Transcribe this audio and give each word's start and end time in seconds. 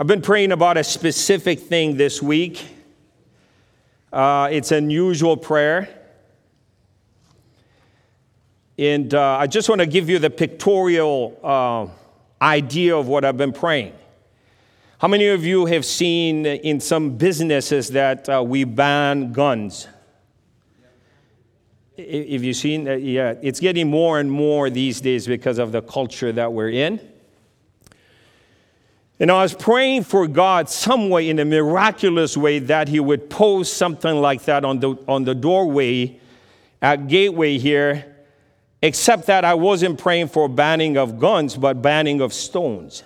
I've 0.00 0.06
been 0.06 0.22
praying 0.22 0.50
about 0.50 0.78
a 0.78 0.82
specific 0.82 1.60
thing 1.60 1.98
this 1.98 2.22
week. 2.22 2.66
Uh, 4.10 4.48
it's 4.50 4.72
an 4.72 4.78
unusual 4.78 5.36
prayer. 5.36 5.90
And 8.78 9.12
uh, 9.12 9.36
I 9.36 9.46
just 9.46 9.68
want 9.68 9.82
to 9.82 9.86
give 9.86 10.08
you 10.08 10.18
the 10.18 10.30
pictorial 10.30 11.38
uh, 11.44 11.86
idea 12.42 12.96
of 12.96 13.08
what 13.08 13.26
I've 13.26 13.36
been 13.36 13.52
praying. 13.52 13.92
How 15.00 15.08
many 15.08 15.26
of 15.26 15.44
you 15.44 15.66
have 15.66 15.84
seen 15.84 16.46
in 16.46 16.80
some 16.80 17.18
businesses 17.18 17.90
that 17.90 18.26
uh, 18.26 18.42
we 18.42 18.64
ban 18.64 19.34
guns? 19.34 19.86
If 21.98 22.42
you've 22.42 22.56
seen, 22.56 22.88
uh, 22.88 22.92
yeah, 22.94 23.34
it's 23.42 23.60
getting 23.60 23.90
more 23.90 24.18
and 24.18 24.32
more 24.32 24.70
these 24.70 25.02
days 25.02 25.26
because 25.26 25.58
of 25.58 25.72
the 25.72 25.82
culture 25.82 26.32
that 26.32 26.54
we're 26.54 26.70
in. 26.70 27.00
And 29.20 29.30
I 29.30 29.42
was 29.42 29.54
praying 29.54 30.04
for 30.04 30.26
God 30.26 30.68
some 30.68 31.10
way, 31.10 31.28
in 31.28 31.38
a 31.38 31.44
miraculous 31.44 32.36
way, 32.36 32.58
that 32.58 32.88
He 32.88 32.98
would 32.98 33.30
post 33.30 33.74
something 33.74 34.20
like 34.20 34.44
that 34.44 34.64
on 34.64 34.80
the, 34.80 34.96
on 35.06 35.24
the 35.24 35.34
doorway 35.34 36.18
at 36.82 37.06
Gateway 37.06 37.58
here 37.58 38.10
except 38.82 39.26
that 39.26 39.44
I 39.44 39.54
wasn't 39.54 39.98
praying 39.98 40.28
for 40.28 40.48
banning 40.48 40.96
of 40.96 41.18
guns, 41.18 41.56
but 41.56 41.82
banning 41.82 42.20
of 42.20 42.32
stones. 42.32 43.02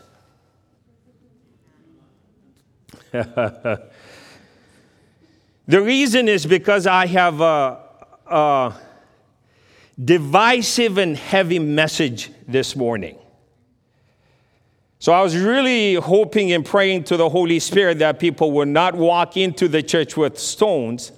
the 3.13 3.81
reason 5.69 6.29
is 6.29 6.47
because 6.47 6.87
I 6.87 7.07
have 7.07 7.41
a, 7.41 7.81
a 8.27 8.75
divisive 10.03 10.99
and 10.99 11.17
heavy 11.17 11.59
message 11.59 12.31
this 12.47 12.77
morning. 12.77 13.19
So 15.05 15.13
I 15.13 15.21
was 15.21 15.37
really 15.37 15.97
hoping 15.97 16.53
and 16.53 16.65
praying 16.65 17.05
to 17.05 17.19
the 17.19 17.29
Holy 17.29 17.59
Spirit 17.59 17.99
that 17.99 18.19
people 18.19 18.53
would 18.53 18.69
not 18.69 18.95
walk 18.95 19.37
into 19.37 19.69
the 19.69 19.83
church 19.83 20.17
with 20.17 20.39
stones 20.39 21.13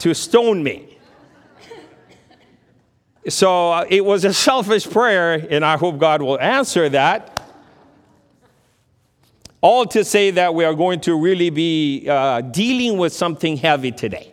to 0.00 0.12
stone 0.12 0.60
me. 0.60 0.98
So 3.28 3.70
uh, 3.70 3.84
it 3.88 4.04
was 4.04 4.24
a 4.24 4.34
selfish 4.34 4.90
prayer, 4.90 5.34
and 5.34 5.64
I 5.64 5.76
hope 5.76 6.00
God 6.00 6.20
will 6.20 6.40
answer 6.40 6.88
that. 6.88 7.48
All 9.60 9.86
to 9.86 10.04
say 10.04 10.32
that 10.32 10.52
we 10.52 10.64
are 10.64 10.74
going 10.74 10.98
to 11.02 11.16
really 11.16 11.50
be 11.50 12.08
uh, 12.08 12.40
dealing 12.40 12.98
with 12.98 13.12
something 13.12 13.56
heavy 13.56 13.92
today. 13.92 14.32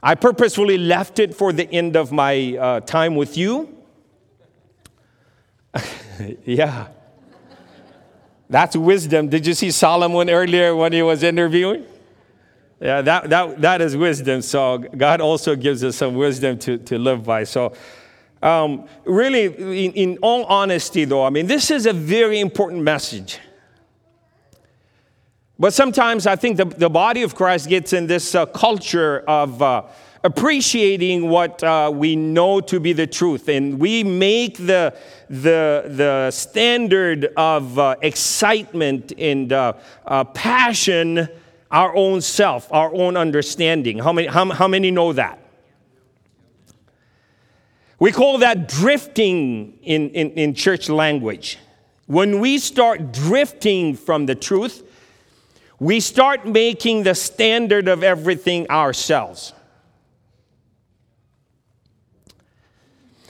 I 0.00 0.14
purposefully 0.14 0.78
left 0.78 1.18
it 1.18 1.34
for 1.34 1.52
the 1.52 1.68
end 1.68 1.96
of 1.96 2.12
my 2.12 2.56
uh, 2.56 2.80
time 2.82 3.16
with 3.16 3.36
you. 3.36 3.79
yeah. 6.44 6.88
That's 8.48 8.76
wisdom. 8.76 9.28
Did 9.28 9.46
you 9.46 9.54
see 9.54 9.70
Solomon 9.70 10.28
earlier 10.28 10.74
when 10.74 10.92
he 10.92 11.02
was 11.02 11.22
interviewing? 11.22 11.84
Yeah, 12.80 13.02
that, 13.02 13.30
that, 13.30 13.60
that 13.60 13.80
is 13.80 13.96
wisdom. 13.96 14.42
So 14.42 14.78
God 14.78 15.20
also 15.20 15.54
gives 15.54 15.84
us 15.84 15.96
some 15.96 16.14
wisdom 16.14 16.58
to, 16.60 16.78
to 16.78 16.98
live 16.98 17.24
by. 17.24 17.44
So, 17.44 17.74
um, 18.42 18.88
really, 19.04 19.44
in, 19.86 19.92
in 19.92 20.18
all 20.22 20.44
honesty, 20.44 21.04
though, 21.04 21.24
I 21.24 21.30
mean, 21.30 21.46
this 21.46 21.70
is 21.70 21.84
a 21.84 21.92
very 21.92 22.40
important 22.40 22.82
message. 22.82 23.38
But 25.60 25.74
sometimes 25.74 26.26
I 26.26 26.36
think 26.36 26.56
the, 26.56 26.64
the 26.64 26.88
body 26.88 27.22
of 27.22 27.34
Christ 27.34 27.68
gets 27.68 27.92
in 27.92 28.06
this 28.06 28.34
uh, 28.34 28.46
culture 28.46 29.22
of 29.28 29.60
uh, 29.60 29.82
appreciating 30.24 31.28
what 31.28 31.62
uh, 31.62 31.92
we 31.92 32.16
know 32.16 32.62
to 32.62 32.80
be 32.80 32.94
the 32.94 33.06
truth. 33.06 33.46
And 33.46 33.78
we 33.78 34.02
make 34.02 34.56
the, 34.56 34.96
the, 35.28 35.84
the 35.86 36.30
standard 36.30 37.26
of 37.36 37.78
uh, 37.78 37.96
excitement 38.00 39.12
and 39.18 39.52
uh, 39.52 39.74
uh, 40.06 40.24
passion 40.24 41.28
our 41.70 41.94
own 41.94 42.22
self, 42.22 42.72
our 42.72 42.92
own 42.94 43.18
understanding. 43.18 43.98
How 43.98 44.14
many, 44.14 44.28
how, 44.28 44.50
how 44.50 44.66
many 44.66 44.90
know 44.90 45.12
that? 45.12 45.38
We 47.98 48.12
call 48.12 48.38
that 48.38 48.66
drifting 48.66 49.78
in, 49.82 50.08
in, 50.10 50.30
in 50.30 50.54
church 50.54 50.88
language. 50.88 51.58
When 52.06 52.40
we 52.40 52.56
start 52.56 53.12
drifting 53.12 53.94
from 53.94 54.24
the 54.24 54.34
truth, 54.34 54.86
we 55.80 55.98
start 55.98 56.46
making 56.46 57.02
the 57.04 57.14
standard 57.14 57.88
of 57.88 58.04
everything 58.04 58.70
ourselves. 58.70 59.54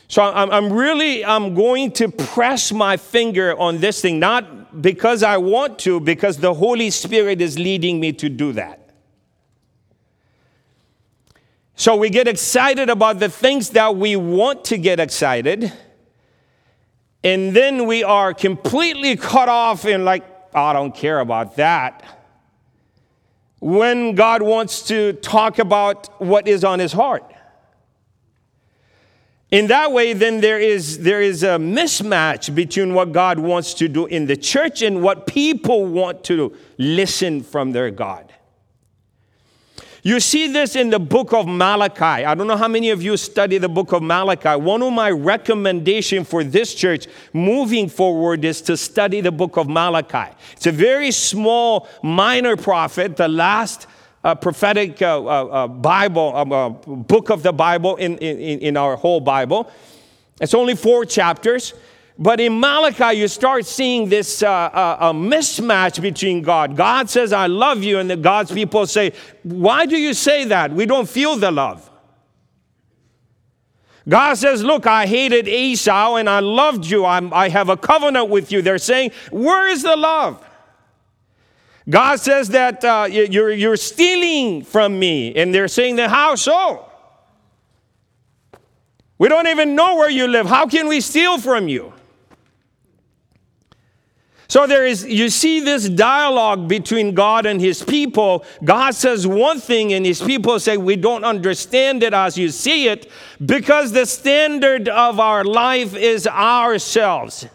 So 0.09 0.25
I'm, 0.25 0.72
really 0.72 1.25
I'm 1.25 1.55
going 1.55 1.93
to 1.93 2.09
press 2.09 2.72
my 2.72 2.97
finger 2.97 3.56
on 3.56 3.78
this 3.78 4.03
thing, 4.03 4.19
not 4.19 4.83
because 4.83 5.22
I 5.22 5.37
want 5.37 5.78
to, 5.81 6.00
because 6.00 6.39
the 6.39 6.53
Holy 6.53 6.91
Spirit 6.91 7.41
is 7.41 7.56
leading 7.56 8.00
me 8.00 8.12
to 8.15 8.28
do 8.28 8.53
that. 8.55 8.91
So 11.77 11.94
we 11.94 12.10
get 12.10 12.27
excited 12.27 12.91
about 12.91 13.21
the 13.21 13.28
things 13.28 13.71
that 13.71 13.94
we 13.94 14.16
want 14.16 14.65
to 14.65 14.77
get 14.77 14.99
excited, 14.99 15.72
and 17.22 17.55
then 17.55 17.87
we 17.87 18.03
are 18.03 18.34
completely 18.34 19.15
cut 19.15 19.49
off 19.49 19.84
and 19.84 20.05
like, 20.05 20.25
oh, 20.53 20.60
I 20.60 20.72
don't 20.72 20.94
care 20.94 21.21
about 21.21 21.55
that. 21.55 22.19
When 23.60 24.15
God 24.15 24.43
wants 24.43 24.82
to 24.88 25.12
talk 25.15 25.59
about 25.59 26.21
what 26.21 26.48
is 26.48 26.65
on 26.65 26.78
his 26.78 26.93
heart. 26.93 27.25
In 29.50 29.66
that 29.66 29.93
way, 29.93 30.12
then 30.12 30.41
there 30.41 30.60
is, 30.60 31.00
there 31.00 31.21
is 31.21 31.43
a 31.43 31.59
mismatch 31.59 32.54
between 32.54 32.94
what 32.94 33.12
God 33.12 33.38
wants 33.38 33.75
to 33.75 33.88
do 33.88 34.06
in 34.06 34.26
the 34.26 34.37
church 34.37 34.81
and 34.81 35.03
what 35.03 35.26
people 35.26 35.87
want 35.87 36.22
to 36.25 36.56
listen 36.78 37.43
from 37.43 37.72
their 37.72 37.91
God. 37.91 38.29
You 40.03 40.19
see 40.19 40.50
this 40.50 40.77
in 40.77 40.91
the 40.91 40.99
book 40.99 41.33
of 41.34 41.47
Malachi. 41.47 42.25
I 42.25 42.34
don't 42.34 42.47
know 42.47 42.56
how 42.56 42.69
many 42.69 42.91
of 42.91 43.03
you 43.03 43.16
study 43.16 43.59
the 43.59 43.69
book 43.69 43.93
of 43.93 44.03
Malachi. 44.03 44.61
One 44.61 44.83
of 44.83 44.93
my 44.93 45.11
recommendations 45.11 46.27
for 46.27 46.43
this 46.43 46.75
church 46.75 47.06
moving 47.34 47.88
forward 47.88 48.44
is 48.44 48.62
to 48.62 48.77
study 48.77 49.21
the 49.21 49.33
book 49.33 49.59
of 49.59 49.69
Malachi. 49.69 50.34
It's 50.53 50.66
a 50.66 50.72
very 50.72 51.10
small, 51.10 51.87
minor 52.03 52.56
prophet, 52.56 53.16
the 53.16 53.28
last 53.28 53.87
uh, 54.25 54.34
prophetic 54.34 55.00
uh, 55.03 55.22
uh, 55.22 55.44
uh 55.47 55.69
Bible, 55.69 56.34
um, 56.34 56.53
uh, 56.53 56.69
book 56.69 57.31
of 57.31 57.43
the 57.43 57.53
Bible 57.53 57.97
in, 57.97 58.16
in, 58.19 58.59
in 58.60 58.77
our 58.77 58.97
whole 58.97 59.21
Bible. 59.21 59.71
It's 60.41 60.55
only 60.55 60.77
four 60.77 61.05
chapters. 61.05 61.75
But 62.22 62.38
in 62.38 62.60
Malachi, 62.60 63.16
you 63.16 63.28
start 63.28 63.64
seeing 63.64 64.10
this 64.10 64.42
uh, 64.42 65.10
mismatch 65.14 66.03
between 66.03 66.42
God. 66.42 66.76
God 66.76 67.08
says, 67.08 67.32
I 67.32 67.47
love 67.47 67.82
you, 67.82 67.98
and 67.98 68.10
the 68.10 68.16
God's 68.16 68.53
people 68.53 68.86
say, 68.86 69.14
Why 69.42 69.86
do 69.86 69.97
you 69.97 70.12
say 70.12 70.44
that? 70.44 70.70
We 70.70 70.84
don't 70.84 71.09
feel 71.09 71.36
the 71.36 71.50
love. 71.50 71.91
God 74.06 74.34
says, 74.34 74.62
Look, 74.62 74.86
I 74.86 75.06
hated 75.06 75.48
Esau 75.48 76.16
and 76.16 76.28
I 76.28 76.41
loved 76.41 76.84
you. 76.84 77.06
I'm, 77.06 77.32
I 77.32 77.48
have 77.48 77.70
a 77.70 77.76
covenant 77.76 78.28
with 78.28 78.53
you. 78.53 78.60
They're 78.60 78.76
saying, 78.76 79.12
Where 79.30 79.66
is 79.69 79.82
the 79.82 79.97
love? 79.97 80.47
God 81.88 82.20
says 82.20 82.50
that 82.50 82.84
uh, 82.84 83.09
you're, 83.10 83.50
you're 83.50 83.78
stealing 83.78 84.62
from 84.62 84.98
me. 84.98 85.34
And 85.34 85.54
they're 85.54 85.69
saying 85.69 85.97
that, 85.97 86.10
how 86.10 86.34
so? 86.34 86.86
We 89.16 89.28
don't 89.28 89.47
even 89.47 89.75
know 89.75 89.97
where 89.97 90.10
you 90.10 90.28
live. 90.28 90.47
How 90.47 90.66
can 90.66 90.86
we 90.86 91.00
steal 91.00 91.38
from 91.38 91.66
you? 91.66 91.94
So 94.50 94.66
there 94.66 94.84
is, 94.84 95.05
you 95.05 95.28
see 95.28 95.61
this 95.61 95.88
dialogue 95.88 96.66
between 96.66 97.15
God 97.15 97.47
and 97.47 97.61
his 97.61 97.84
people. 97.84 98.44
God 98.65 98.97
says 98.97 99.25
one 99.25 99.61
thing, 99.61 99.93
and 99.93 100.05
his 100.05 100.21
people 100.21 100.59
say, 100.59 100.77
We 100.77 100.97
don't 100.97 101.22
understand 101.22 102.03
it 102.03 102.12
as 102.12 102.37
you 102.37 102.49
see 102.49 102.89
it, 102.89 103.09
because 103.47 103.93
the 103.93 104.05
standard 104.06 104.89
of 104.89 105.21
our 105.21 105.44
life 105.44 105.94
is 105.94 106.27
ourselves. 106.27 107.47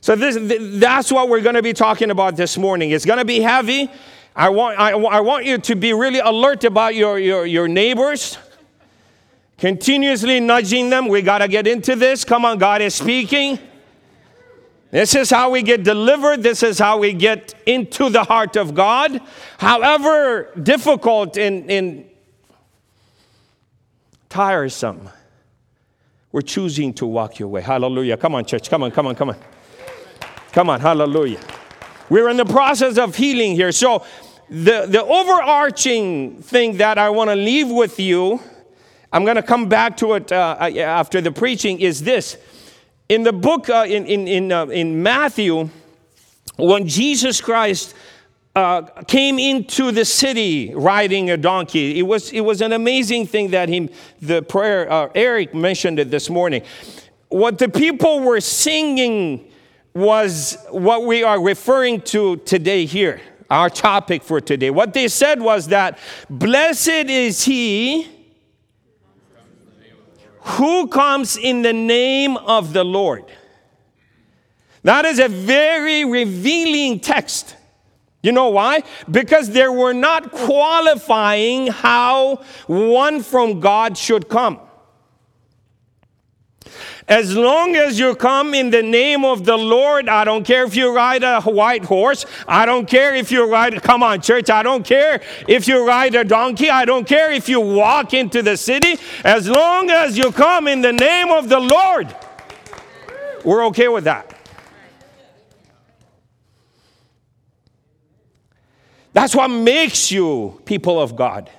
So 0.00 0.16
this, 0.16 0.36
that's 0.80 1.12
what 1.12 1.28
we're 1.28 1.42
going 1.42 1.54
to 1.54 1.62
be 1.62 1.72
talking 1.72 2.10
about 2.10 2.34
this 2.34 2.58
morning. 2.58 2.90
It's 2.90 3.06
going 3.06 3.20
to 3.20 3.24
be 3.24 3.38
heavy. 3.38 3.88
I 4.34 4.48
want, 4.48 4.80
I, 4.80 4.90
I 4.94 5.20
want 5.20 5.44
you 5.44 5.58
to 5.58 5.76
be 5.76 5.92
really 5.92 6.18
alert 6.18 6.64
about 6.64 6.96
your, 6.96 7.20
your, 7.20 7.46
your 7.46 7.68
neighbors, 7.68 8.36
continuously 9.60 10.40
nudging 10.40 10.90
them. 10.90 11.06
We 11.06 11.22
got 11.22 11.38
to 11.38 11.48
get 11.48 11.66
into 11.66 11.94
this. 11.94 12.24
Come 12.24 12.44
on, 12.44 12.58
God 12.58 12.82
is 12.82 12.94
speaking. 12.94 13.58
This 14.90 15.14
is 15.14 15.30
how 15.30 15.50
we 15.50 15.62
get 15.62 15.84
delivered. 15.84 16.42
This 16.42 16.64
is 16.64 16.78
how 16.78 16.98
we 16.98 17.12
get 17.12 17.54
into 17.66 18.10
the 18.10 18.24
heart 18.24 18.56
of 18.56 18.74
God. 18.74 19.20
However 19.58 20.50
difficult 20.60 21.36
and, 21.36 21.70
and 21.70 22.10
tiresome, 24.28 25.08
we're 26.32 26.40
choosing 26.40 26.92
to 26.94 27.06
walk 27.06 27.38
your 27.38 27.48
way. 27.48 27.60
Hallelujah. 27.60 28.16
Come 28.16 28.34
on, 28.34 28.44
church. 28.44 28.68
Come 28.68 28.82
on, 28.82 28.90
come 28.90 29.06
on, 29.06 29.14
come 29.14 29.30
on. 29.30 29.36
Come 30.52 30.70
on, 30.70 30.80
hallelujah. 30.80 31.40
We're 32.08 32.28
in 32.28 32.36
the 32.36 32.44
process 32.44 32.98
of 32.98 33.14
healing 33.14 33.54
here. 33.54 33.70
So, 33.70 34.04
the, 34.48 34.86
the 34.88 35.04
overarching 35.04 36.42
thing 36.42 36.78
that 36.78 36.98
I 36.98 37.10
want 37.10 37.30
to 37.30 37.36
leave 37.36 37.68
with 37.68 38.00
you, 38.00 38.40
I'm 39.12 39.24
going 39.24 39.36
to 39.36 39.42
come 39.42 39.68
back 39.68 39.96
to 39.98 40.14
it 40.14 40.30
uh, 40.30 40.56
uh, 40.60 40.70
after 40.78 41.20
the 41.20 41.32
preaching, 41.32 41.80
is 41.80 42.02
this. 42.02 42.36
in 43.10 43.24
the 43.24 43.32
book, 43.32 43.68
uh, 43.68 43.84
in, 43.88 44.06
in, 44.06 44.28
in, 44.28 44.52
uh, 44.52 44.66
in 44.66 45.02
Matthew, 45.02 45.68
when 46.56 46.86
Jesus 46.86 47.40
Christ 47.40 47.92
uh, 48.54 48.82
came 49.08 49.38
into 49.38 49.90
the 49.90 50.04
city 50.04 50.72
riding 50.74 51.28
a 51.30 51.36
donkey. 51.36 51.98
It 51.98 52.02
was, 52.02 52.32
it 52.32 52.42
was 52.42 52.60
an 52.60 52.72
amazing 52.72 53.26
thing 53.26 53.50
that 53.50 53.68
he, 53.68 53.90
the 54.22 54.42
prayer, 54.42 54.90
uh, 54.90 55.08
Eric 55.14 55.54
mentioned 55.54 55.98
it 55.98 56.10
this 56.12 56.30
morning. 56.30 56.62
What 57.28 57.58
the 57.58 57.68
people 57.68 58.20
were 58.20 58.40
singing 58.40 59.50
was 59.92 60.56
what 60.70 61.04
we 61.04 61.24
are 61.24 61.40
referring 61.42 62.02
to 62.02 62.36
today 62.38 62.86
here, 62.86 63.20
our 63.50 63.70
topic 63.70 64.22
for 64.22 64.40
today. 64.40 64.70
What 64.70 64.94
they 64.94 65.08
said 65.08 65.40
was 65.40 65.66
that, 65.68 65.98
Blessed 66.28 66.88
is 66.88 67.44
he 67.44 68.08
who 70.50 70.88
comes 70.88 71.36
in 71.36 71.62
the 71.62 71.72
name 71.72 72.36
of 72.36 72.72
the 72.72 72.84
Lord. 72.84 73.24
That 74.82 75.04
is 75.04 75.18
a 75.18 75.28
very 75.28 76.04
revealing 76.04 77.00
text. 77.00 77.56
You 78.22 78.32
know 78.32 78.48
why? 78.48 78.82
Because 79.10 79.50
they 79.50 79.66
were 79.68 79.92
not 79.92 80.30
qualifying 80.30 81.68
how 81.68 82.42
one 82.66 83.22
from 83.22 83.60
God 83.60 83.96
should 83.96 84.28
come. 84.28 84.60
As 87.10 87.36
long 87.36 87.74
as 87.74 87.98
you 87.98 88.14
come 88.14 88.54
in 88.54 88.70
the 88.70 88.84
name 88.84 89.24
of 89.24 89.44
the 89.44 89.56
Lord, 89.56 90.08
I 90.08 90.22
don't 90.22 90.44
care 90.44 90.64
if 90.64 90.76
you 90.76 90.94
ride 90.94 91.24
a 91.24 91.40
white 91.40 91.84
horse. 91.84 92.24
I 92.46 92.64
don't 92.64 92.86
care 92.86 93.16
if 93.16 93.32
you 93.32 93.50
ride, 93.50 93.82
come 93.82 94.04
on, 94.04 94.20
church. 94.20 94.48
I 94.48 94.62
don't 94.62 94.84
care 94.84 95.20
if 95.48 95.66
you 95.66 95.84
ride 95.84 96.14
a 96.14 96.22
donkey. 96.22 96.70
I 96.70 96.84
don't 96.84 97.04
care 97.04 97.32
if 97.32 97.48
you 97.48 97.58
walk 97.58 98.14
into 98.14 98.42
the 98.42 98.56
city. 98.56 98.94
As 99.24 99.48
long 99.48 99.90
as 99.90 100.16
you 100.16 100.30
come 100.30 100.68
in 100.68 100.82
the 100.82 100.92
name 100.92 101.30
of 101.30 101.48
the 101.48 101.58
Lord, 101.58 102.14
we're 103.44 103.66
okay 103.66 103.88
with 103.88 104.04
that. 104.04 104.32
That's 109.12 109.34
what 109.34 109.48
makes 109.48 110.12
you 110.12 110.62
people 110.64 111.02
of 111.02 111.16
God. 111.16 111.50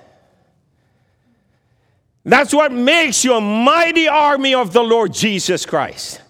That's 2.24 2.54
what 2.54 2.70
makes 2.70 3.24
you 3.24 3.34
a 3.34 3.40
mighty 3.40 4.06
army 4.06 4.54
of 4.54 4.72
the 4.72 4.82
Lord 4.82 5.12
Jesus 5.12 5.66
Christ. 5.66 6.20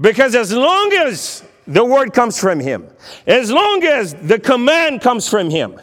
Because 0.00 0.34
as 0.34 0.52
long 0.52 0.92
as 0.92 1.44
the 1.66 1.84
word 1.84 2.12
comes 2.12 2.38
from 2.38 2.60
Him, 2.60 2.88
as 3.26 3.50
long 3.50 3.82
as 3.84 4.14
the 4.14 4.38
command 4.38 5.00
comes 5.00 5.28
from 5.28 5.50
Him, 5.50 5.80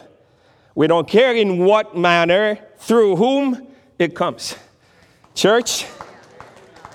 we 0.74 0.86
don't 0.86 1.08
care 1.08 1.34
in 1.34 1.64
what 1.64 1.96
manner, 1.96 2.58
through 2.78 3.16
whom 3.16 3.68
it 3.98 4.14
comes. 4.14 4.56
Church, 5.34 5.86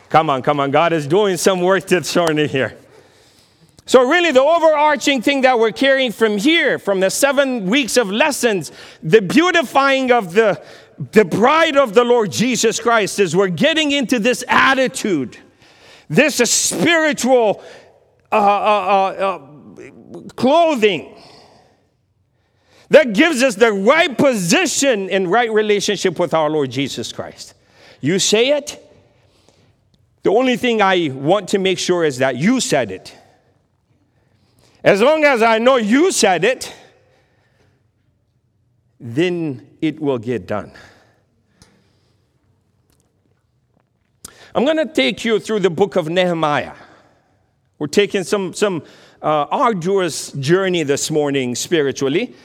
come 0.10 0.30
on, 0.30 0.42
come 0.42 0.60
on. 0.60 0.72
God 0.72 0.94
is 0.94 1.08
doing 1.08 1.38
some 1.38 1.62
work 1.62 1.88
this 1.88 2.16
morning 2.16 2.48
here. 2.48 2.78
So, 3.86 4.08
really, 4.08 4.32
the 4.32 4.44
overarching 4.44 5.24
thing 5.24 5.42
that 5.42 5.58
we're 5.58 5.72
carrying 5.72 6.12
from 6.12 6.38
here, 6.38 6.78
from 6.78 7.00
the 7.00 7.10
seven 7.10 7.66
weeks 7.66 7.98
of 7.98 8.12
lessons, 8.12 8.72
the 9.02 9.20
beautifying 9.20 10.12
of 10.12 10.34
the, 10.34 10.62
the 11.12 11.24
bride 11.24 11.78
of 11.78 11.94
the 11.94 12.04
Lord 12.04 12.32
Jesus 12.32 12.80
Christ, 12.80 13.20
is 13.20 13.36
we're 13.36 13.48
getting 13.48 13.92
into 13.92 14.20
this 14.20 14.44
attitude, 14.48 15.38
this 16.10 16.36
spiritual 16.50 17.64
uh, 18.32 18.36
uh, 18.36 18.40
uh, 18.40 20.18
uh, 20.18 20.22
clothing 20.36 21.16
that 22.90 23.14
gives 23.14 23.42
us 23.44 23.56
the 23.56 23.72
right 23.72 24.18
position 24.18 25.10
and 25.10 25.32
right 25.32 25.52
relationship 25.52 26.20
with 26.20 26.34
our 26.34 26.50
Lord 26.50 26.72
Jesus 26.72 27.14
Christ. 27.14 27.54
You 28.02 28.20
say 28.20 28.50
it. 28.50 28.86
The 30.24 30.32
only 30.32 30.58
thing 30.58 30.82
I 30.82 31.10
want 31.14 31.50
to 31.50 31.60
make 31.60 31.80
sure 31.80 32.04
is 32.04 32.18
that 32.18 32.36
you 32.36 32.60
said 32.60 32.92
it. 32.92 33.16
As 34.84 35.02
long 35.02 35.24
as 35.24 35.42
I 35.42 35.60
know 35.60 35.78
you 35.78 36.12
said 36.12 36.44
it, 36.44 36.74
then 39.00 39.68
it 39.82 40.00
will 40.00 40.18
get 40.18 40.46
done. 40.46 40.74
I'm 44.60 44.66
going 44.66 44.76
to 44.76 44.94
take 44.94 45.24
you 45.24 45.40
through 45.40 45.62
the 45.62 45.70
book 45.70 45.96
of 45.96 46.10
Nehemiah. 46.10 46.74
We're 47.78 47.88
taking 47.88 48.26
some, 48.26 48.54
some 48.54 48.84
uh, 49.22 49.46
arduous 49.50 50.34
journey 50.34 50.84
this 50.84 51.10
morning 51.10 51.56
spiritually. 51.56 52.36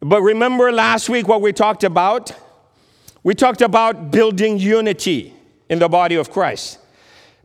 But 0.00 0.20
remember 0.20 0.72
last 0.72 1.08
week 1.08 1.28
what 1.28 1.40
we 1.40 1.52
talked 1.52 1.84
about? 1.84 2.32
We 3.22 3.36
talked 3.36 3.62
about 3.62 4.10
building 4.10 4.58
unity 4.58 5.32
in 5.68 5.78
the 5.78 5.88
body 5.88 6.16
of 6.16 6.32
Christ 6.32 6.80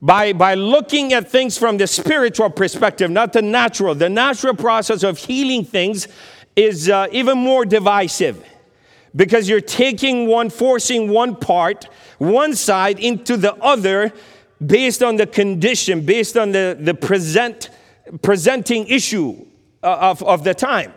by, 0.01 0.33
by 0.33 0.56
looking 0.56 1.13
at 1.13 1.29
things 1.29 1.56
from 1.56 1.77
the 1.77 1.85
spiritual 1.85 2.50
perspective, 2.50 3.12
not 3.12 3.31
the 3.31 3.44
natural. 3.44 3.94
The 3.94 4.09
natural 4.09 4.56
process 4.56 5.03
of 5.03 5.19
healing 5.19 5.63
things 5.63 6.07
is 6.56 6.89
uh, 6.89 7.09
even 7.12 7.38
more 7.38 7.63
divisive 7.63 8.44
because 9.18 9.50
you're 9.50 9.60
taking 9.60 10.28
one, 10.28 10.50
forcing 10.50 11.10
one 11.10 11.36
part, 11.36 11.90
one 12.19 12.56
side 12.56 13.00
into 13.00 13.36
the 13.36 13.54
other 13.56 14.14
based 14.66 15.04
on 15.04 15.18
the 15.18 15.28
condition, 15.28 16.06
based 16.06 16.38
on 16.38 16.52
the, 16.52 16.78
the 16.80 16.94
present, 16.94 17.69
presenting 18.22 18.88
issue 18.88 19.46
uh, 19.84 19.98
of, 20.00 20.24
of 20.24 20.44
the 20.44 20.54
time. 20.54 20.94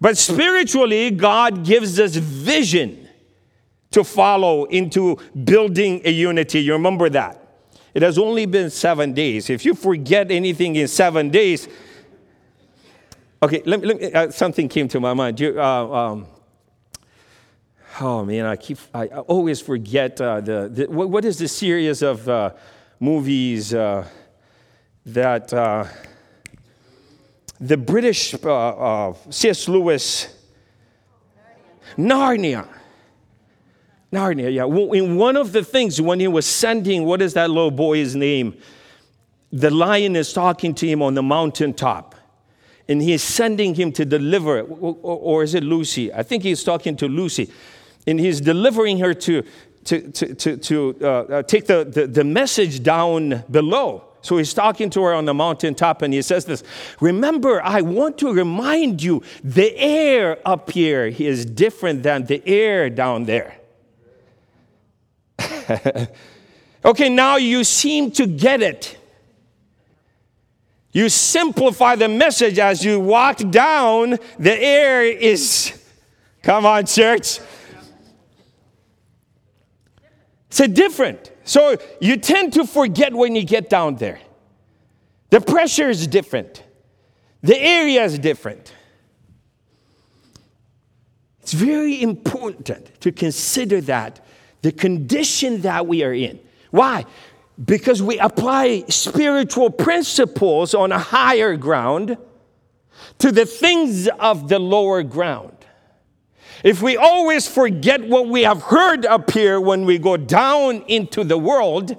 But 0.00 0.18
spiritually, 0.18 1.10
God 1.12 1.64
gives 1.64 1.98
us 1.98 2.16
vision 2.16 3.08
to 3.92 4.04
follow 4.04 4.64
into 4.64 5.16
building 5.44 6.02
a 6.04 6.10
unity. 6.10 6.60
You 6.60 6.74
remember 6.74 7.08
that. 7.10 7.42
It 7.94 8.02
has 8.02 8.18
only 8.18 8.44
been 8.44 8.70
seven 8.70 9.14
days. 9.14 9.48
If 9.48 9.64
you 9.64 9.74
forget 9.74 10.30
anything 10.30 10.76
in 10.76 10.88
seven 10.88 11.30
days, 11.30 11.66
okay, 13.42 13.62
let, 13.64 13.82
let 13.82 13.98
me, 13.98 14.12
uh, 14.12 14.30
something 14.30 14.68
came 14.68 14.88
to 14.88 15.00
my 15.00 15.14
mind. 15.14 15.40
You, 15.40 15.58
uh, 15.58 15.88
um, 15.88 16.26
oh 18.00 18.24
man, 18.24 18.46
I 18.46 18.56
keep, 18.56 18.78
I 18.94 19.06
always 19.06 19.60
forget 19.60 20.20
uh, 20.20 20.40
the, 20.40 20.68
the 20.72 20.86
what, 20.86 21.10
what 21.10 21.24
is 21.24 21.38
the 21.38 21.48
series 21.48 22.02
of 22.02 22.28
uh, 22.28 22.52
movies 23.00 23.74
uh, 23.74 24.06
that 25.06 25.52
uh, 25.52 25.86
the 27.60 27.76
British 27.76 28.32
C.S. 28.32 29.68
Lewis, 29.68 30.34
Narnia. 31.96 32.68
Narnia, 34.12 34.52
yeah. 34.52 34.98
In 34.98 35.16
one 35.16 35.36
of 35.36 35.52
the 35.52 35.64
things, 35.64 36.00
when 36.00 36.20
he 36.20 36.28
was 36.28 36.46
sending, 36.46 37.04
what 37.04 37.22
is 37.22 37.34
that 37.34 37.50
little 37.50 37.70
boy's 37.70 38.14
name? 38.14 38.56
The 39.52 39.70
lion 39.70 40.16
is 40.16 40.32
talking 40.32 40.74
to 40.74 40.86
him 40.86 41.02
on 41.02 41.14
the 41.14 41.22
mountaintop. 41.22 42.14
And 42.88 43.02
he's 43.02 43.22
sending 43.22 43.74
him 43.74 43.90
to 43.92 44.04
deliver, 44.04 44.60
or 44.60 45.42
is 45.42 45.54
it 45.54 45.64
Lucy? 45.64 46.12
I 46.12 46.22
think 46.22 46.44
he's 46.44 46.62
talking 46.62 46.96
to 46.98 47.08
Lucy. 47.08 47.50
And 48.06 48.20
he's 48.20 48.40
delivering 48.40 48.98
her 48.98 49.14
to, 49.14 49.42
to, 49.84 50.10
to, 50.12 50.34
to, 50.34 50.56
to 50.56 50.96
uh, 51.00 51.06
uh, 51.06 51.42
take 51.42 51.66
the, 51.66 51.84
the, 51.84 52.06
the 52.06 52.24
message 52.24 52.82
down 52.82 53.44
below. 53.50 54.04
So 54.22 54.38
he's 54.38 54.52
talking 54.52 54.90
to 54.90 55.02
her 55.02 55.14
on 55.14 55.24
the 55.24 55.34
mountaintop 55.34 56.02
and 56.02 56.12
he 56.12 56.20
says 56.20 56.44
this 56.44 56.64
Remember, 57.00 57.62
I 57.62 57.80
want 57.82 58.18
to 58.18 58.32
remind 58.32 59.02
you 59.02 59.22
the 59.44 59.76
air 59.78 60.38
up 60.44 60.70
here 60.70 61.06
is 61.06 61.44
different 61.46 62.02
than 62.02 62.26
the 62.26 62.42
air 62.46 62.90
down 62.90 63.24
there. 63.24 63.56
okay, 66.84 67.08
now 67.08 67.36
you 67.36 67.62
seem 67.62 68.10
to 68.12 68.26
get 68.26 68.62
it. 68.62 68.98
You 70.90 71.08
simplify 71.08 71.94
the 71.94 72.08
message 72.08 72.58
as 72.58 72.84
you 72.84 72.98
walk 72.98 73.38
down, 73.50 74.18
the 74.38 74.58
air 74.58 75.04
is, 75.04 75.78
come 76.42 76.64
on, 76.64 76.86
church. 76.86 77.38
It's 80.58 80.72
different. 80.72 81.32
So 81.44 81.76
you 82.00 82.16
tend 82.16 82.54
to 82.54 82.66
forget 82.66 83.12
when 83.12 83.36
you 83.36 83.44
get 83.44 83.68
down 83.68 83.96
there. 83.96 84.20
The 85.30 85.40
pressure 85.40 85.90
is 85.90 86.06
different, 86.06 86.62
the 87.42 87.58
area 87.58 88.04
is 88.04 88.18
different. 88.18 88.72
It's 91.40 91.52
very 91.52 92.02
important 92.02 93.00
to 93.00 93.12
consider 93.12 93.80
that 93.82 94.24
the 94.62 94.72
condition 94.72 95.60
that 95.60 95.86
we 95.86 96.02
are 96.02 96.12
in. 96.12 96.40
Why? 96.72 97.04
Because 97.64 98.02
we 98.02 98.18
apply 98.18 98.84
spiritual 98.88 99.70
principles 99.70 100.74
on 100.74 100.90
a 100.90 100.98
higher 100.98 101.56
ground 101.56 102.16
to 103.18 103.30
the 103.30 103.46
things 103.46 104.08
of 104.18 104.48
the 104.48 104.58
lower 104.58 105.04
ground. 105.04 105.55
If 106.64 106.82
we 106.82 106.96
always 106.96 107.46
forget 107.46 108.06
what 108.06 108.28
we 108.28 108.42
have 108.42 108.62
heard 108.62 109.04
up 109.04 109.30
here 109.30 109.60
when 109.60 109.84
we 109.84 109.98
go 109.98 110.16
down 110.16 110.82
into 110.88 111.24
the 111.24 111.38
world, 111.38 111.96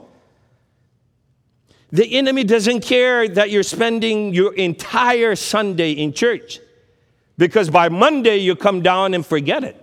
the 1.91 2.17
enemy 2.17 2.43
doesn't 2.43 2.81
care 2.81 3.27
that 3.27 3.49
you're 3.49 3.63
spending 3.63 4.33
your 4.33 4.53
entire 4.55 5.35
Sunday 5.35 5.91
in 5.91 6.11
church 6.11 6.59
because 7.37 7.69
by 7.69 7.89
Monday 7.89 8.37
you 8.37 8.55
come 8.55 8.81
down 8.81 9.13
and 9.13 9.25
forget 9.25 9.63
it. 9.63 9.81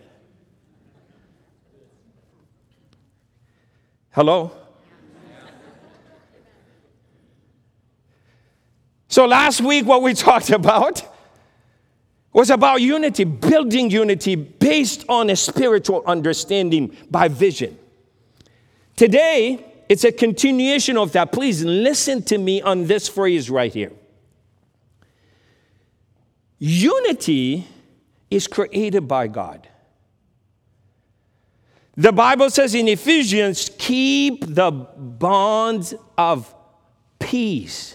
Hello? 4.10 4.52
So, 9.08 9.26
last 9.26 9.60
week, 9.60 9.86
what 9.86 10.02
we 10.02 10.12
talked 10.14 10.50
about 10.50 11.13
was 12.34 12.50
about 12.50 12.82
unity, 12.82 13.22
building 13.22 13.88
unity 13.90 14.34
based 14.34 15.04
on 15.08 15.30
a 15.30 15.36
spiritual 15.36 16.02
understanding 16.04 16.94
by 17.08 17.28
vision. 17.28 17.78
Today, 18.96 19.64
it's 19.88 20.02
a 20.04 20.10
continuation 20.10 20.98
of 20.98 21.12
that. 21.12 21.30
Please 21.30 21.64
listen 21.64 22.22
to 22.24 22.36
me 22.36 22.60
on 22.60 22.86
this 22.86 23.08
phrase 23.08 23.48
right 23.48 23.72
here. 23.72 23.92
Unity 26.58 27.66
is 28.30 28.48
created 28.48 29.06
by 29.06 29.28
God. 29.28 29.68
The 31.96 32.10
Bible 32.10 32.50
says 32.50 32.74
in 32.74 32.88
Ephesians, 32.88 33.70
keep 33.78 34.44
the 34.44 34.72
bonds 34.72 35.94
of 36.18 36.52
peace 37.20 37.93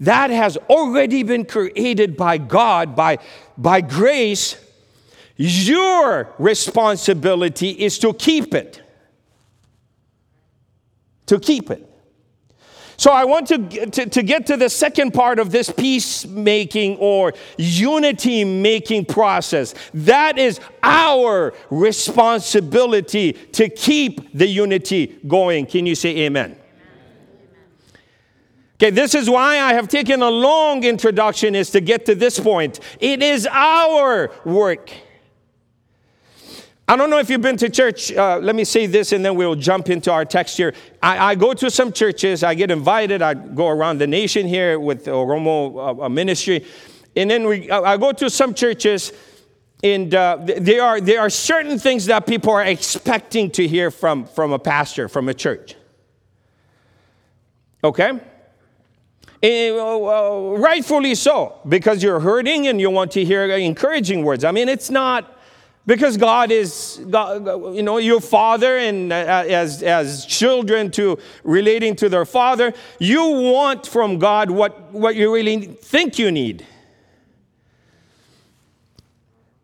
that 0.00 0.30
has 0.30 0.56
already 0.68 1.22
been 1.22 1.44
created 1.44 2.16
by 2.16 2.38
God, 2.38 2.94
by, 2.94 3.18
by 3.56 3.80
grace. 3.80 4.56
Your 5.36 6.32
responsibility 6.38 7.70
is 7.70 7.98
to 8.00 8.12
keep 8.12 8.54
it. 8.54 8.82
To 11.26 11.38
keep 11.38 11.70
it. 11.70 11.84
So 12.98 13.12
I 13.12 13.24
want 13.24 13.46
to, 13.48 13.86
to, 13.86 14.06
to, 14.06 14.22
get 14.24 14.46
to 14.46 14.56
the 14.56 14.68
second 14.68 15.14
part 15.14 15.38
of 15.38 15.52
this 15.52 15.70
peacemaking 15.70 16.96
or 16.96 17.32
unity 17.56 18.42
making 18.42 19.04
process. 19.04 19.72
That 19.94 20.36
is 20.36 20.58
our 20.82 21.54
responsibility 21.70 23.34
to 23.34 23.68
keep 23.68 24.36
the 24.36 24.48
unity 24.48 25.16
going. 25.28 25.66
Can 25.66 25.86
you 25.86 25.94
say 25.94 26.16
amen? 26.22 26.57
Okay, 28.80 28.90
this 28.90 29.16
is 29.16 29.28
why 29.28 29.58
I 29.58 29.72
have 29.72 29.88
taken 29.88 30.22
a 30.22 30.30
long 30.30 30.84
introduction 30.84 31.56
is 31.56 31.70
to 31.70 31.80
get 31.80 32.06
to 32.06 32.14
this 32.14 32.38
point. 32.38 32.78
It 33.00 33.24
is 33.24 33.44
our 33.50 34.30
work. 34.44 34.92
I 36.86 36.94
don't 36.94 37.10
know 37.10 37.18
if 37.18 37.28
you've 37.28 37.42
been 37.42 37.56
to 37.56 37.68
church. 37.68 38.12
Uh, 38.12 38.38
let 38.38 38.54
me 38.54 38.62
say 38.62 38.86
this 38.86 39.10
and 39.10 39.24
then 39.24 39.34
we'll 39.34 39.56
jump 39.56 39.90
into 39.90 40.12
our 40.12 40.24
text 40.24 40.56
here. 40.56 40.74
I, 41.02 41.32
I, 41.32 41.34
go 41.34 41.54
to 41.54 41.68
some 41.72 41.92
churches, 41.92 42.44
I 42.44 42.54
get 42.54 42.70
invited, 42.70 43.20
I 43.20 43.34
go 43.34 43.66
around 43.66 43.98
the 43.98 44.06
nation 44.06 44.46
here 44.46 44.78
with 44.78 45.06
Oromo 45.06 46.04
uh, 46.04 46.08
ministry. 46.08 46.64
And 47.16 47.28
then 47.28 47.48
we, 47.48 47.68
I 47.68 47.96
go 47.96 48.12
to 48.12 48.30
some 48.30 48.54
churches, 48.54 49.12
and 49.82 50.14
uh, 50.14 50.38
there, 50.40 50.84
are, 50.84 51.00
there 51.00 51.20
are 51.20 51.30
certain 51.30 51.80
things 51.80 52.06
that 52.06 52.28
people 52.28 52.52
are 52.52 52.64
expecting 52.64 53.50
to 53.50 53.66
hear 53.66 53.90
from, 53.90 54.24
from 54.24 54.52
a 54.52 54.58
pastor, 54.58 55.08
from 55.08 55.28
a 55.28 55.34
church. 55.34 55.74
Okay? 57.82 58.20
Uh, 59.42 60.56
rightfully 60.58 61.14
so, 61.14 61.60
because 61.68 62.02
you're 62.02 62.18
hurting 62.18 62.66
and 62.66 62.80
you 62.80 62.90
want 62.90 63.12
to 63.12 63.24
hear 63.24 63.44
encouraging 63.44 64.24
words. 64.24 64.42
I 64.44 64.50
mean, 64.50 64.68
it's 64.68 64.90
not 64.90 65.38
because 65.86 66.16
God 66.16 66.50
is, 66.50 67.00
God, 67.08 67.74
you 67.74 67.82
know, 67.82 67.98
your 67.98 68.20
father, 68.20 68.76
and 68.76 69.12
uh, 69.12 69.16
as, 69.48 69.82
as 69.82 70.26
children 70.26 70.90
to 70.90 71.18
relating 71.44 71.96
to 71.96 72.08
their 72.08 72.26
father, 72.26 72.74
you 72.98 73.22
want 73.22 73.86
from 73.86 74.18
God 74.18 74.50
what, 74.50 74.92
what 74.92 75.16
you 75.16 75.32
really 75.32 75.66
think 75.66 76.18
you 76.18 76.30
need. 76.30 76.66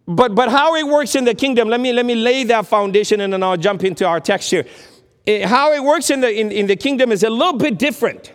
But, 0.06 0.34
but 0.34 0.50
how 0.50 0.76
it 0.76 0.86
works 0.86 1.14
in 1.14 1.24
the 1.24 1.34
kingdom, 1.34 1.68
let 1.68 1.80
me, 1.80 1.92
let 1.92 2.06
me 2.06 2.14
lay 2.14 2.44
that 2.44 2.66
foundation 2.66 3.20
and 3.20 3.32
then 3.32 3.42
I'll 3.42 3.56
jump 3.56 3.84
into 3.84 4.06
our 4.06 4.20
text 4.20 4.50
here. 4.50 4.66
Eh, 5.26 5.46
how 5.46 5.72
it 5.72 5.82
works 5.82 6.10
in 6.10 6.20
the, 6.20 6.32
in, 6.32 6.52
in 6.52 6.66
the 6.66 6.76
kingdom 6.76 7.10
is 7.10 7.22
a 7.22 7.30
little 7.30 7.58
bit 7.58 7.78
different. 7.78 8.32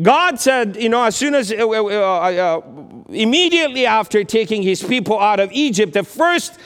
God 0.00 0.40
said, 0.40 0.76
you 0.76 0.88
know, 0.88 1.04
as 1.04 1.16
soon 1.16 1.34
as, 1.34 1.52
uh, 1.52 1.68
uh, 1.68 1.80
uh, 1.80 2.60
immediately 3.10 3.84
after 3.84 4.24
taking 4.24 4.62
his 4.62 4.82
people 4.82 5.20
out 5.20 5.38
of 5.38 5.52
Egypt, 5.52 5.92
the 5.92 6.02
first 6.02 6.58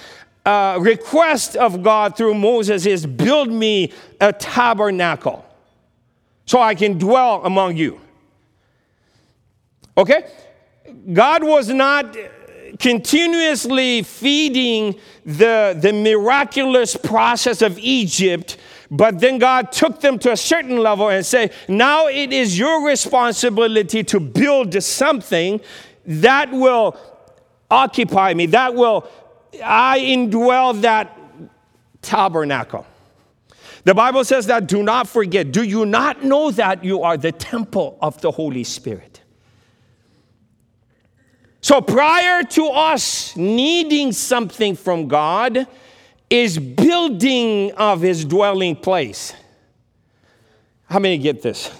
uh, 0.44 0.78
request 0.80 1.56
of 1.56 1.82
God 1.82 2.16
through 2.16 2.34
Moses 2.34 2.86
is 2.86 3.04
build 3.04 3.50
me 3.50 3.92
a 4.20 4.32
tabernacle 4.32 5.44
so 6.46 6.60
I 6.60 6.76
can 6.76 6.98
dwell 6.98 7.44
among 7.44 7.76
you. 7.76 8.00
Okay? 9.98 10.30
God 11.12 11.42
was 11.42 11.68
not 11.68 12.16
continuously 12.78 14.02
feeding 14.02 15.00
the, 15.24 15.76
the 15.80 15.92
miraculous 15.92 16.96
process 16.96 17.62
of 17.62 17.78
Egypt 17.78 18.56
but 18.90 19.18
then 19.20 19.38
God 19.38 19.72
took 19.72 20.00
them 20.00 20.18
to 20.20 20.32
a 20.32 20.36
certain 20.36 20.78
level 20.78 21.08
and 21.08 21.24
said, 21.24 21.52
now 21.68 22.06
it 22.06 22.32
is 22.32 22.58
your 22.58 22.86
responsibility 22.86 24.04
to 24.04 24.20
build 24.20 24.80
something 24.82 25.60
that 26.06 26.50
will 26.52 26.96
occupy 27.70 28.32
me, 28.34 28.46
that 28.46 28.74
will, 28.74 29.08
I 29.64 29.98
indwell 29.98 30.80
that 30.82 31.18
tabernacle. 32.02 32.86
The 33.84 33.94
Bible 33.94 34.24
says 34.24 34.46
that 34.46 34.66
do 34.66 34.82
not 34.82 35.08
forget. 35.08 35.52
Do 35.52 35.62
you 35.62 35.86
not 35.86 36.24
know 36.24 36.50
that 36.50 36.82
you 36.82 37.02
are 37.02 37.16
the 37.16 37.32
temple 37.32 37.98
of 38.00 38.20
the 38.20 38.30
Holy 38.32 38.64
Spirit? 38.64 39.20
So 41.60 41.80
prior 41.80 42.42
to 42.44 42.66
us 42.66 43.36
needing 43.36 44.12
something 44.12 44.76
from 44.76 45.08
God, 45.08 45.66
is 46.28 46.58
building 46.58 47.72
of 47.72 48.00
his 48.00 48.24
dwelling 48.24 48.76
place. 48.76 49.32
How 50.88 50.98
many 50.98 51.18
get 51.18 51.42
this? 51.42 51.70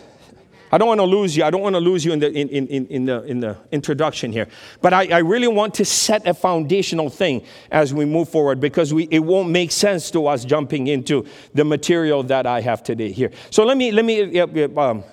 I 0.70 0.78
don't 0.78 0.88
want 0.88 1.00
to 1.00 1.04
lose 1.04 1.36
you. 1.36 1.44
I 1.44 1.50
don't 1.50 1.62
want 1.62 1.74
to 1.74 1.80
lose 1.80 2.04
you 2.04 2.12
in 2.12 2.18
the, 2.18 2.30
in, 2.30 2.48
in, 2.48 2.86
in 2.88 3.04
the, 3.06 3.22
in 3.22 3.40
the 3.40 3.56
introduction 3.70 4.32
here. 4.32 4.48
But 4.82 4.92
I, 4.92 5.06
I 5.06 5.18
really 5.18 5.46
want 5.46 5.74
to 5.74 5.84
set 5.84 6.26
a 6.26 6.34
foundational 6.34 7.08
thing 7.08 7.44
as 7.70 7.94
we 7.94 8.04
move 8.04 8.28
forward 8.28 8.60
because 8.60 8.92
we, 8.92 9.04
it 9.10 9.20
won't 9.20 9.48
make 9.48 9.70
sense 9.70 10.10
to 10.10 10.26
us 10.26 10.44
jumping 10.44 10.88
into 10.88 11.24
the 11.54 11.64
material 11.64 12.24
that 12.24 12.46
I 12.46 12.60
have 12.60 12.82
today 12.82 13.12
here. 13.12 13.30
So 13.50 13.64
let 13.64 13.76
me, 13.76 13.92
let 13.92 14.04
me 14.04 14.40
um, 14.40 15.04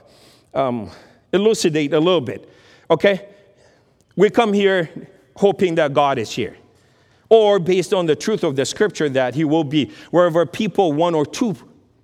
um, 0.53 0.91
elucidate 1.31 1.93
a 1.93 1.99
little 1.99 2.21
bit. 2.21 2.49
Okay? 2.89 3.27
We 4.15 4.31
come 4.31 4.53
here 4.53 4.89
hoping 5.35 5.75
that 5.75 5.93
God 5.93 6.17
is 6.17 6.31
here 6.31 6.57
or 7.33 7.57
based 7.57 7.95
on 7.95 8.05
the 8.05 8.15
truth 8.15 8.43
of 8.43 8.55
the 8.55 8.63
scripture 8.63 9.09
that 9.09 9.33
he 9.33 9.43
will 9.43 9.63
be 9.63 9.91
wherever 10.11 10.45
people 10.45 10.93
one 10.93 11.15
or 11.15 11.25
two, 11.25 11.55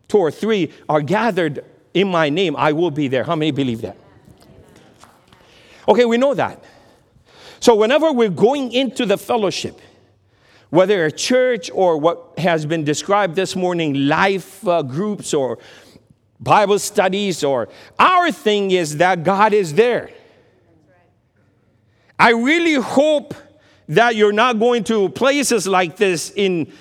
two 0.07 0.17
or 0.17 0.31
three 0.31 0.73
are 0.89 1.03
gathered 1.03 1.63
in 1.93 2.07
my 2.07 2.29
name, 2.29 2.55
I 2.55 2.71
will 2.71 2.89
be 2.89 3.07
there. 3.07 3.23
How 3.23 3.35
many 3.35 3.51
believe 3.51 3.81
that? 3.81 3.95
Okay, 5.87 6.05
we 6.05 6.17
know 6.17 6.33
that. 6.33 6.63
So 7.59 7.75
whenever 7.75 8.11
we're 8.11 8.29
going 8.29 8.71
into 8.71 9.05
the 9.05 9.19
fellowship, 9.19 9.79
whether 10.71 11.05
a 11.05 11.11
church 11.11 11.69
or 11.75 11.99
what 11.99 12.33
has 12.39 12.65
been 12.65 12.83
described 12.83 13.35
this 13.35 13.55
morning, 13.55 14.07
life 14.07 14.67
uh, 14.67 14.81
groups 14.81 15.31
or 15.35 15.59
Bible 16.39 16.79
studies, 16.79 17.43
or 17.43 17.69
our 17.99 18.31
thing 18.31 18.71
is 18.71 18.97
that 18.97 19.23
God 19.23 19.53
is 19.53 19.75
there. 19.75 20.09
I 22.17 22.31
really 22.31 22.73
hope 22.73 23.35
that 23.89 24.15
you're 24.15 24.31
not 24.31 24.59
going 24.59 24.83
to 24.85 25.09
places 25.09 25.67
like 25.67 25.97
this 25.97 26.31
in 26.35 26.71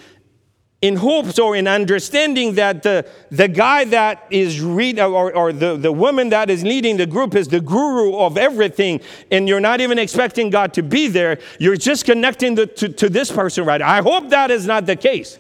in 0.81 0.95
hopes 0.95 1.41
or 1.41 1.57
in 1.57 1.67
understanding 1.67 2.55
that 2.55 2.85
the, 2.85 3.05
the 3.31 3.49
guy 3.49 3.85
that 3.85 4.25
is 4.31 4.61
read 4.61 5.01
or, 5.01 5.35
or 5.35 5.53
the, 5.53 5.77
the 5.77 5.91
woman 5.91 6.29
that 6.29 6.49
is 6.49 6.63
leading 6.63 6.97
the 6.97 7.07
group 7.07 7.35
is 7.35 7.49
the 7.49 7.61
guru 7.61 8.17
of 8.17 8.39
everything 8.39 9.01
and 9.33 9.49
you're 9.49 9.59
not 9.59 9.81
even 9.81 9.99
expecting 9.99 10.51
god 10.51 10.73
to 10.73 10.83
be 10.85 11.09
there. 11.09 11.41
You're 11.59 11.77
just 11.77 12.05
connecting 12.05 12.55
the, 12.55 12.69
to, 12.69 12.89
to 12.91 13.09
this 13.09 13.33
person 13.33 13.65
right? 13.65 13.83
I 13.83 14.03
hope 14.03 14.29
that 14.31 14.53
is 14.53 14.67
not 14.67 14.87
the 14.87 14.95
case. 14.95 15.37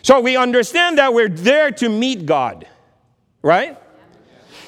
So 0.00 0.20
we 0.20 0.38
understand 0.38 0.96
that 0.96 1.12
we're 1.12 1.28
there 1.28 1.70
to 1.72 1.90
meet 1.90 2.24
god 2.24 2.66
right? 3.42 3.78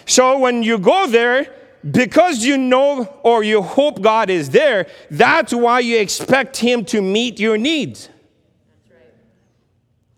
So 0.04 0.38
when 0.38 0.62
you 0.62 0.78
go 0.78 1.06
there 1.06 1.59
because 1.88 2.44
you 2.44 2.58
know 2.58 3.04
or 3.22 3.42
you 3.42 3.62
hope 3.62 4.02
God 4.02 4.30
is 4.30 4.50
there, 4.50 4.86
that's 5.10 5.54
why 5.54 5.80
you 5.80 5.98
expect 5.98 6.56
Him 6.56 6.84
to 6.86 7.00
meet 7.00 7.40
your 7.40 7.56
needs. 7.56 8.08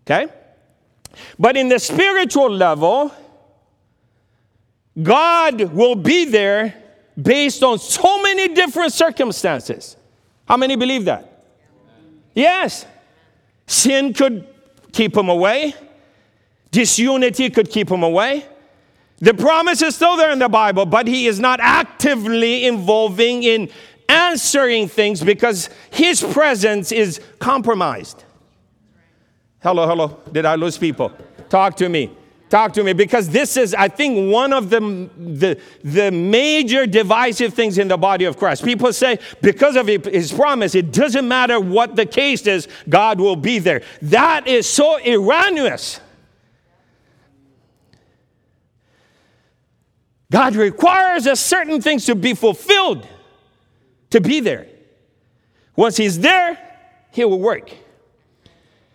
Okay? 0.05 0.27
But 1.39 1.55
in 1.55 1.69
the 1.69 1.79
spiritual 1.79 2.49
level, 2.49 3.13
God 5.01 5.61
will 5.61 5.95
be 5.95 6.25
there 6.25 6.75
based 7.21 7.63
on 7.63 7.79
so 7.79 8.21
many 8.21 8.49
different 8.49 8.93
circumstances. 8.93 9.95
How 10.47 10.57
many 10.57 10.75
believe 10.75 11.05
that? 11.05 11.45
Yes. 12.33 12.85
Sin 13.65 14.13
could 14.13 14.47
keep 14.91 15.15
him 15.15 15.29
away, 15.29 15.73
disunity 16.71 17.49
could 17.49 17.69
keep 17.69 17.89
him 17.89 18.03
away. 18.03 18.45
The 19.23 19.33
promise 19.33 19.81
is 19.81 19.95
still 19.95 20.17
there 20.17 20.31
in 20.31 20.39
the 20.39 20.49
Bible, 20.49 20.85
but 20.85 21.07
he 21.07 21.27
is 21.27 21.39
not 21.39 21.61
actively 21.61 22.65
involving 22.65 23.43
in 23.43 23.69
answering 24.09 24.89
things 24.89 25.23
because 25.23 25.69
his 25.91 26.21
presence 26.21 26.91
is 26.91 27.21
compromised. 27.39 28.25
Hello, 29.61 29.87
hello. 29.87 30.19
Did 30.29 30.45
I 30.45 30.55
lose 30.55 30.77
people? 30.77 31.13
Talk 31.47 31.77
to 31.77 31.87
me. 31.87 32.11
Talk 32.49 32.73
to 32.73 32.83
me 32.83 32.91
because 32.91 33.29
this 33.29 33.55
is, 33.55 33.73
I 33.73 33.87
think, 33.87 34.29
one 34.29 34.51
of 34.51 34.69
the, 34.69 34.81
the, 35.17 35.57
the 35.85 36.11
major 36.11 36.85
divisive 36.85 37.53
things 37.53 37.77
in 37.77 37.87
the 37.87 37.95
body 37.95 38.25
of 38.25 38.35
Christ. 38.35 38.65
People 38.65 38.91
say, 38.91 39.19
because 39.41 39.77
of 39.77 39.87
his 39.87 40.33
promise, 40.33 40.75
it 40.75 40.91
doesn't 40.91 41.25
matter 41.25 41.61
what 41.61 41.95
the 41.95 42.05
case 42.05 42.45
is, 42.45 42.67
God 42.89 43.21
will 43.21 43.37
be 43.37 43.57
there. 43.57 43.83
That 44.01 44.47
is 44.47 44.69
so 44.69 44.99
erroneous. 45.01 46.01
God 50.33 50.55
requires 50.55 51.27
us 51.27 51.39
certain 51.39 51.79
things 51.79 52.07
to 52.07 52.15
be 52.15 52.33
fulfilled 52.33 53.07
to 54.09 54.19
be 54.19 54.39
there. 54.39 54.65
Once 55.75 55.95
He's 55.95 56.19
there, 56.19 56.57
He 57.11 57.23
will 57.23 57.39
work. 57.39 57.71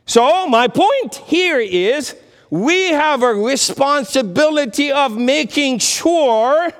So, 0.04 0.49
my 0.49 0.66
point 0.66 1.14
here 1.14 1.61
is 1.61 2.16
we 2.50 2.88
have 2.88 3.23
a 3.23 3.33
responsibility 3.35 4.90
of 4.90 5.16
making 5.16 5.78
sure 5.78 6.73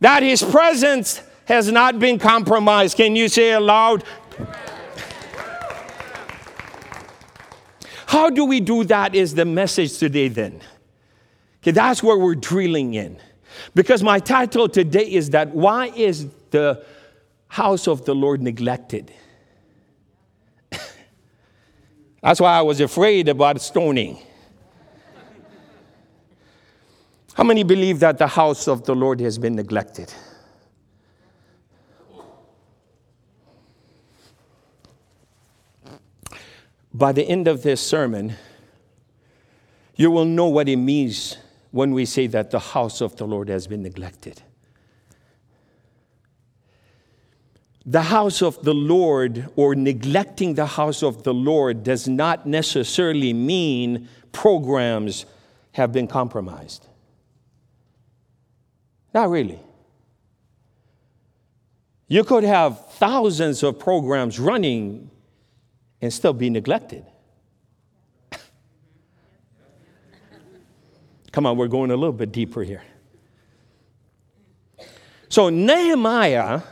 that 0.00 0.22
his 0.22 0.42
presence 0.42 1.20
has 1.44 1.70
not 1.70 1.98
been 1.98 2.18
compromised. 2.18 2.96
Can 2.96 3.14
you 3.14 3.28
say 3.28 3.52
aloud? 3.52 4.04
How 8.06 8.30
do 8.30 8.46
we 8.46 8.60
do 8.60 8.84
that? 8.84 9.14
Is 9.14 9.34
the 9.34 9.44
message 9.44 9.98
today 9.98 10.28
then? 10.28 10.62
Okay, 11.62 11.72
that's 11.72 12.02
where 12.02 12.16
we're 12.16 12.34
drilling 12.34 12.94
in. 12.94 13.18
Because 13.74 14.02
my 14.02 14.18
title 14.18 14.68
today 14.68 15.10
is 15.10 15.30
that 15.30 15.54
why 15.54 15.88
is 15.88 16.28
the 16.50 16.84
house 17.48 17.86
of 17.86 18.04
the 18.06 18.14
Lord 18.14 18.40
neglected? 18.40 19.12
That's 22.22 22.40
why 22.40 22.56
I 22.56 22.62
was 22.62 22.80
afraid 22.80 23.28
about 23.28 23.60
stoning. 23.60 24.18
How 27.34 27.44
many 27.44 27.62
believe 27.62 28.00
that 28.00 28.18
the 28.18 28.26
house 28.26 28.68
of 28.68 28.84
the 28.84 28.94
Lord 28.94 29.20
has 29.20 29.38
been 29.38 29.56
neglected? 29.56 30.12
By 36.92 37.12
the 37.12 37.22
end 37.22 37.48
of 37.48 37.62
this 37.62 37.80
sermon, 37.80 38.34
you 39.96 40.10
will 40.10 40.24
know 40.24 40.48
what 40.48 40.68
it 40.68 40.76
means 40.76 41.36
when 41.70 41.92
we 41.92 42.04
say 42.04 42.26
that 42.26 42.50
the 42.50 42.58
house 42.58 43.00
of 43.00 43.16
the 43.16 43.26
Lord 43.26 43.48
has 43.48 43.66
been 43.66 43.82
neglected. 43.82 44.42
the 47.86 48.02
house 48.02 48.42
of 48.42 48.62
the 48.62 48.74
Lord 48.74 49.48
or 49.56 49.74
neglecting 49.74 50.54
the 50.54 50.66
house 50.66 51.02
of 51.02 51.22
the 51.22 51.34
Lord 51.34 51.82
does 51.82 52.06
not 52.06 52.46
necessarily 52.46 53.32
mean 53.32 54.08
programs 54.32 55.26
have 55.72 55.92
been 55.92 56.06
compromised. 56.06 56.86
Not 59.14 59.30
really. 59.30 59.58
You 62.06 62.22
could 62.24 62.44
have 62.44 62.92
thousands 62.92 63.62
of 63.62 63.78
programs 63.78 64.38
running 64.38 65.10
and 66.02 66.12
still 66.12 66.32
be 66.32 66.50
neglected. 66.50 67.04
Come 71.32 71.46
on, 71.46 71.56
we're 71.56 71.68
going 71.68 71.90
a 71.90 71.96
little 71.96 72.12
bit 72.12 72.32
deeper 72.32 72.62
here. 72.62 72.82
So, 75.28 75.48
Nehemiah 75.48 76.62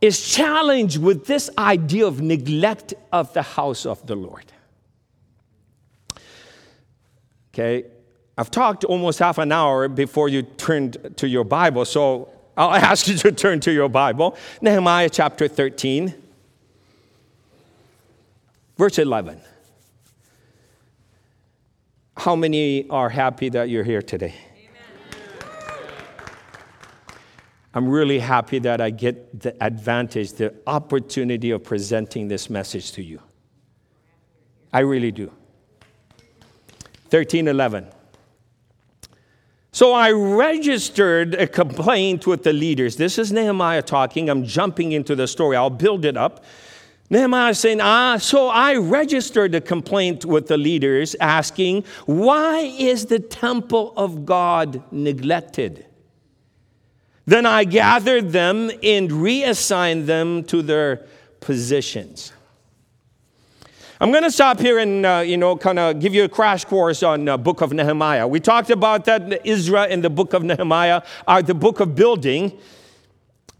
is 0.00 0.28
challenged 0.28 0.98
with 0.98 1.26
this 1.26 1.48
idea 1.56 2.06
of 2.06 2.20
neglect 2.20 2.92
of 3.12 3.32
the 3.32 3.42
house 3.42 3.86
of 3.86 4.06
the 4.06 4.14
Lord. 4.14 4.44
Okay, 7.54 7.86
I've 8.36 8.50
talked 8.50 8.84
almost 8.84 9.18
half 9.18 9.38
an 9.38 9.52
hour 9.52 9.88
before 9.88 10.28
you 10.28 10.42
turned 10.42 11.14
to 11.16 11.26
your 11.26 11.44
Bible, 11.44 11.86
so 11.86 12.28
I'll 12.56 12.74
ask 12.74 13.08
you 13.08 13.16
to 13.16 13.32
turn 13.32 13.60
to 13.60 13.72
your 13.72 13.88
Bible. 13.88 14.36
Nehemiah 14.60 15.08
chapter 15.08 15.48
13, 15.48 16.14
verse 18.76 18.98
11. 18.98 19.40
How 22.16 22.34
many 22.34 22.88
are 22.88 23.08
happy 23.08 23.48
that 23.50 23.68
you're 23.68 23.84
here 23.84 24.02
today? 24.02 24.34
I'm 27.74 27.88
really 27.88 28.18
happy 28.18 28.58
that 28.60 28.80
I 28.80 28.88
get 28.88 29.38
the 29.38 29.54
advantage, 29.62 30.32
the 30.32 30.54
opportunity 30.66 31.50
of 31.50 31.62
presenting 31.62 32.28
this 32.28 32.48
message 32.48 32.92
to 32.92 33.02
you. 33.02 33.20
I 34.72 34.80
really 34.80 35.12
do. 35.12 35.26
1311. 37.10 37.88
So 39.72 39.92
I 39.92 40.10
registered 40.10 41.34
a 41.34 41.46
complaint 41.46 42.26
with 42.26 42.44
the 42.44 42.52
leaders. 42.54 42.96
This 42.96 43.18
is 43.18 43.30
Nehemiah 43.30 43.82
talking. 43.82 44.30
I'm 44.30 44.42
jumping 44.42 44.92
into 44.92 45.14
the 45.14 45.28
story. 45.28 45.54
I'll 45.54 45.68
build 45.68 46.06
it 46.06 46.16
up. 46.16 46.42
Nehemiah 47.08 47.50
is 47.50 47.58
saying, 47.60 47.80
Ah, 47.80 48.16
so 48.16 48.48
I 48.48 48.76
registered 48.76 49.54
a 49.54 49.60
complaint 49.60 50.24
with 50.24 50.48
the 50.48 50.56
leaders 50.56 51.14
asking, 51.20 51.84
Why 52.06 52.60
is 52.60 53.06
the 53.06 53.20
temple 53.20 53.92
of 53.96 54.26
God 54.26 54.82
neglected? 54.90 55.86
Then 57.26 57.46
I 57.46 57.64
gathered 57.64 58.30
them 58.30 58.70
and 58.82 59.10
reassigned 59.10 60.06
them 60.06 60.44
to 60.44 60.62
their 60.62 61.06
positions. 61.40 62.32
I'm 63.98 64.10
going 64.10 64.24
to 64.24 64.30
stop 64.30 64.60
here 64.60 64.78
and, 64.78 65.06
uh, 65.06 65.22
you 65.24 65.38
know, 65.38 65.56
kind 65.56 65.78
of 65.78 66.00
give 66.00 66.14
you 66.14 66.24
a 66.24 66.28
crash 66.28 66.66
course 66.66 67.02
on 67.02 67.28
uh, 67.28 67.36
book 67.38 67.62
of 67.62 67.72
Nehemiah. 67.72 68.28
We 68.28 68.40
talked 68.40 68.68
about 68.68 69.06
that 69.06 69.46
Ezra 69.46 69.84
and 69.84 70.04
the 70.04 70.10
book 70.10 70.34
of 70.34 70.42
Nehemiah 70.44 71.02
are 71.26 71.40
the 71.40 71.54
book 71.54 71.80
of 71.80 71.94
building. 71.94 72.58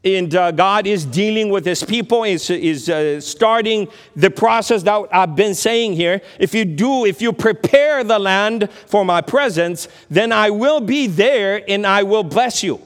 And 0.06 0.32
uh, 0.36 0.52
God 0.52 0.86
is 0.86 1.04
dealing 1.04 1.48
with 1.48 1.66
his 1.66 1.82
people, 1.82 2.22
is, 2.22 2.48
is 2.48 2.88
uh, 2.88 3.20
starting 3.20 3.88
the 4.14 4.30
process 4.30 4.84
that 4.84 5.08
I've 5.10 5.34
been 5.34 5.56
saying 5.56 5.94
here. 5.94 6.20
If 6.38 6.54
you 6.54 6.64
do, 6.64 7.04
if 7.04 7.20
you 7.20 7.32
prepare 7.32 8.04
the 8.04 8.20
land 8.20 8.70
for 8.86 9.04
my 9.04 9.20
presence, 9.20 9.88
then 10.08 10.30
I 10.30 10.50
will 10.50 10.78
be 10.78 11.08
there 11.08 11.68
and 11.68 11.84
I 11.84 12.04
will 12.04 12.22
bless 12.22 12.62
you. 12.62 12.80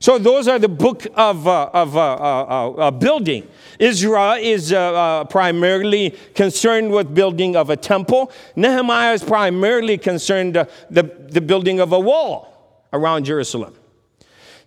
So 0.00 0.18
those 0.18 0.48
are 0.48 0.58
the 0.58 0.68
book 0.68 1.06
of, 1.14 1.46
uh, 1.46 1.70
of 1.72 1.96
uh, 1.96 2.14
uh, 2.14 2.70
uh 2.70 2.90
building. 2.90 3.46
Ezra 3.78 4.34
is 4.34 4.72
uh, 4.72 4.78
uh, 4.78 5.24
primarily 5.26 6.10
concerned 6.34 6.90
with 6.90 7.14
building 7.14 7.54
of 7.54 7.70
a 7.70 7.76
temple. 7.76 8.32
Nehemiah 8.56 9.14
is 9.14 9.22
primarily 9.22 9.96
concerned 9.96 10.56
the, 10.90 11.14
the 11.30 11.40
building 11.40 11.78
of 11.78 11.92
a 11.92 12.00
wall 12.00 12.82
around 12.92 13.26
Jerusalem. 13.26 13.77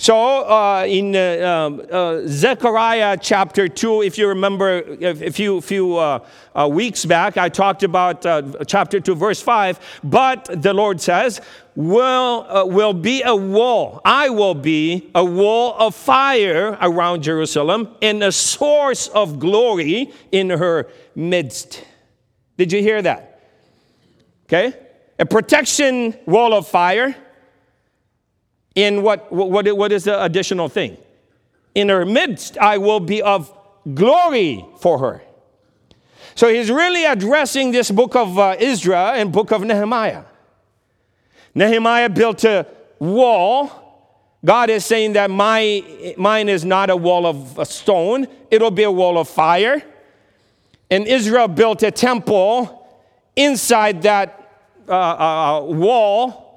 So 0.02 0.18
uh, 0.18 0.86
in 0.88 1.16
uh, 1.16 1.68
um, 1.68 1.82
uh, 1.92 2.22
Zechariah 2.26 3.20
chapter 3.22 3.68
2, 3.68 4.02
if 4.02 4.18
you 4.18 4.30
remember 4.30 4.80
a 5.00 5.30
few, 5.30 5.62
few 5.62 5.96
uh, 5.96 6.26
uh, 6.56 6.68
weeks 6.68 7.06
back, 7.06 7.38
I 7.38 7.50
talked 7.50 7.84
about 7.84 8.26
uh, 8.26 8.42
chapter 8.66 9.00
2, 9.00 9.14
verse 9.14 9.44
5. 9.44 10.00
But 10.04 10.50
the 10.60 10.74
Lord 10.74 11.02
says, 11.02 11.40
will, 11.76 12.68
will 12.68 12.94
be 12.94 13.22
a 13.22 13.36
wall. 13.36 14.02
I 14.04 14.30
will 14.30 14.56
be 14.56 15.12
a 15.14 15.24
wall 15.24 15.76
of 15.78 15.94
fire 15.94 16.80
around 16.82 17.22
Jerusalem 17.22 17.90
and 18.02 18.24
a 18.24 18.32
source 18.32 19.08
of 19.10 19.38
glory 19.38 20.12
in 20.32 20.50
her 20.50 20.90
midst. 21.14 21.86
Did 22.58 22.72
you 22.72 22.82
hear 22.82 23.04
that? 23.04 23.40
Okay? 24.46 24.74
A 25.20 25.28
protection 25.28 26.18
wall 26.26 26.56
of 26.56 26.68
fire 26.68 27.16
in 28.76 29.04
what, 29.04 29.32
what, 29.32 29.72
what 29.76 29.92
is 29.92 30.06
the 30.06 30.24
additional 30.24 30.70
thing? 30.70 30.98
In 31.76 31.90
her 31.90 32.06
midst, 32.06 32.58
I 32.58 32.78
will 32.78 33.00
be 33.00 33.22
of 33.22 33.52
glory 33.94 34.66
for 34.80 35.00
her. 35.00 35.22
So 36.36 36.48
he's 36.48 36.72
really 36.72 37.06
addressing 37.06 37.72
this 37.72 37.92
book 37.92 38.16
of 38.16 38.40
uh, 38.40 38.56
Ezra 38.60 39.14
and 39.16 39.32
book 39.32 39.52
of 39.52 39.64
Nehemiah. 39.64 40.24
Nehemiah 41.54 42.10
built 42.10 42.44
a 42.46 42.66
wall. 43.00 43.72
God 44.44 44.70
is 44.70 44.86
saying 44.86 45.14
that 45.14 45.30
my, 45.30 46.14
mine 46.18 46.50
is 46.50 46.64
not 46.64 46.90
a 46.90 46.96
wall 46.96 47.26
of 47.28 47.60
a 47.60 47.66
stone, 47.66 48.28
it'll 48.50 48.72
be 48.72 48.84
a 48.84 48.92
wall 48.92 49.18
of 49.18 49.28
fire. 49.28 49.84
And 50.90 51.08
Ezra 51.08 51.48
built 51.48 51.84
a 51.84 51.92
temple 51.92 52.90
inside 53.36 54.02
that 54.02 54.38
uh, 54.88 54.94
uh, 54.94 55.60
uh 55.60 55.64
wall 55.64 56.51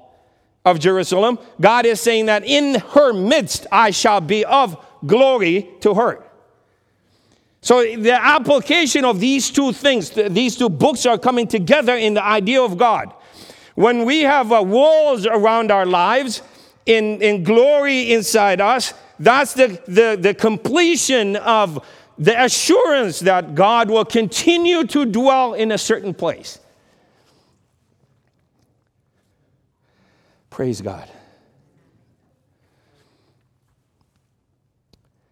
of 0.65 0.79
Jerusalem, 0.79 1.39
God 1.61 1.85
is 1.85 2.01
saying 2.01 2.25
that 2.25 2.43
in 2.43 2.75
her 2.75 3.13
midst 3.13 3.67
I 3.71 3.91
shall 3.91 4.19
be 4.19 4.43
of 4.43 4.83
glory 5.05 5.69
to 5.81 5.93
her. 5.93 6.23
So 7.61 7.81
the 7.81 8.13
application 8.13 9.05
of 9.05 9.19
these 9.19 9.49
two 9.49 9.71
things, 9.71 10.09
these 10.11 10.55
two 10.55 10.69
books 10.69 11.05
are 11.05 11.17
coming 11.17 11.47
together 11.47 11.95
in 11.95 12.13
the 12.15 12.23
idea 12.23 12.61
of 12.61 12.77
God. 12.77 13.13
When 13.75 14.05
we 14.05 14.21
have 14.21 14.51
uh, 14.51 14.61
walls 14.63 15.25
around 15.25 15.71
our 15.71 15.85
lives, 15.85 16.41
in, 16.85 17.21
in 17.21 17.43
glory 17.43 18.13
inside 18.13 18.61
us, 18.61 18.93
that's 19.19 19.53
the, 19.53 19.81
the, 19.87 20.17
the 20.19 20.33
completion 20.33 21.35
of 21.37 21.83
the 22.17 22.43
assurance 22.43 23.19
that 23.21 23.55
God 23.55 23.89
will 23.89 24.05
continue 24.05 24.85
to 24.85 25.05
dwell 25.05 25.53
in 25.53 25.71
a 25.71 25.77
certain 25.77 26.13
place. 26.13 26.59
Praise 30.55 30.79
God. 30.79 31.11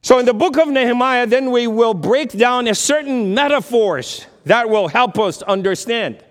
So, 0.02 0.20
in 0.20 0.26
the 0.26 0.34
book 0.34 0.58
of 0.58 0.68
Nehemiah, 0.68 1.26
then 1.26 1.50
we 1.50 1.66
will 1.66 1.94
break 1.94 2.32
down 2.32 2.68
a 2.68 2.76
certain 2.76 3.34
metaphors 3.34 4.26
that 4.44 4.70
will 4.70 4.90
help 4.90 5.18
us 5.18 5.42
understand. 5.44 6.22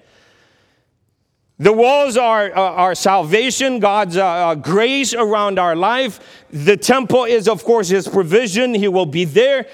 The 1.58 1.72
walls 1.72 2.18
are 2.18 2.54
uh, 2.54 2.60
our 2.60 2.94
salvation, 2.94 3.78
God's 3.78 4.18
uh, 4.18 4.26
uh, 4.26 4.54
grace 4.56 5.14
around 5.14 5.58
our 5.58 5.74
life. 5.74 6.20
The 6.50 6.76
temple 6.76 7.24
is, 7.24 7.48
of 7.48 7.64
course, 7.64 7.88
His 7.88 8.06
provision. 8.06 8.74
He 8.74 8.88
will 8.88 9.06
be 9.06 9.24
there. 9.24 9.68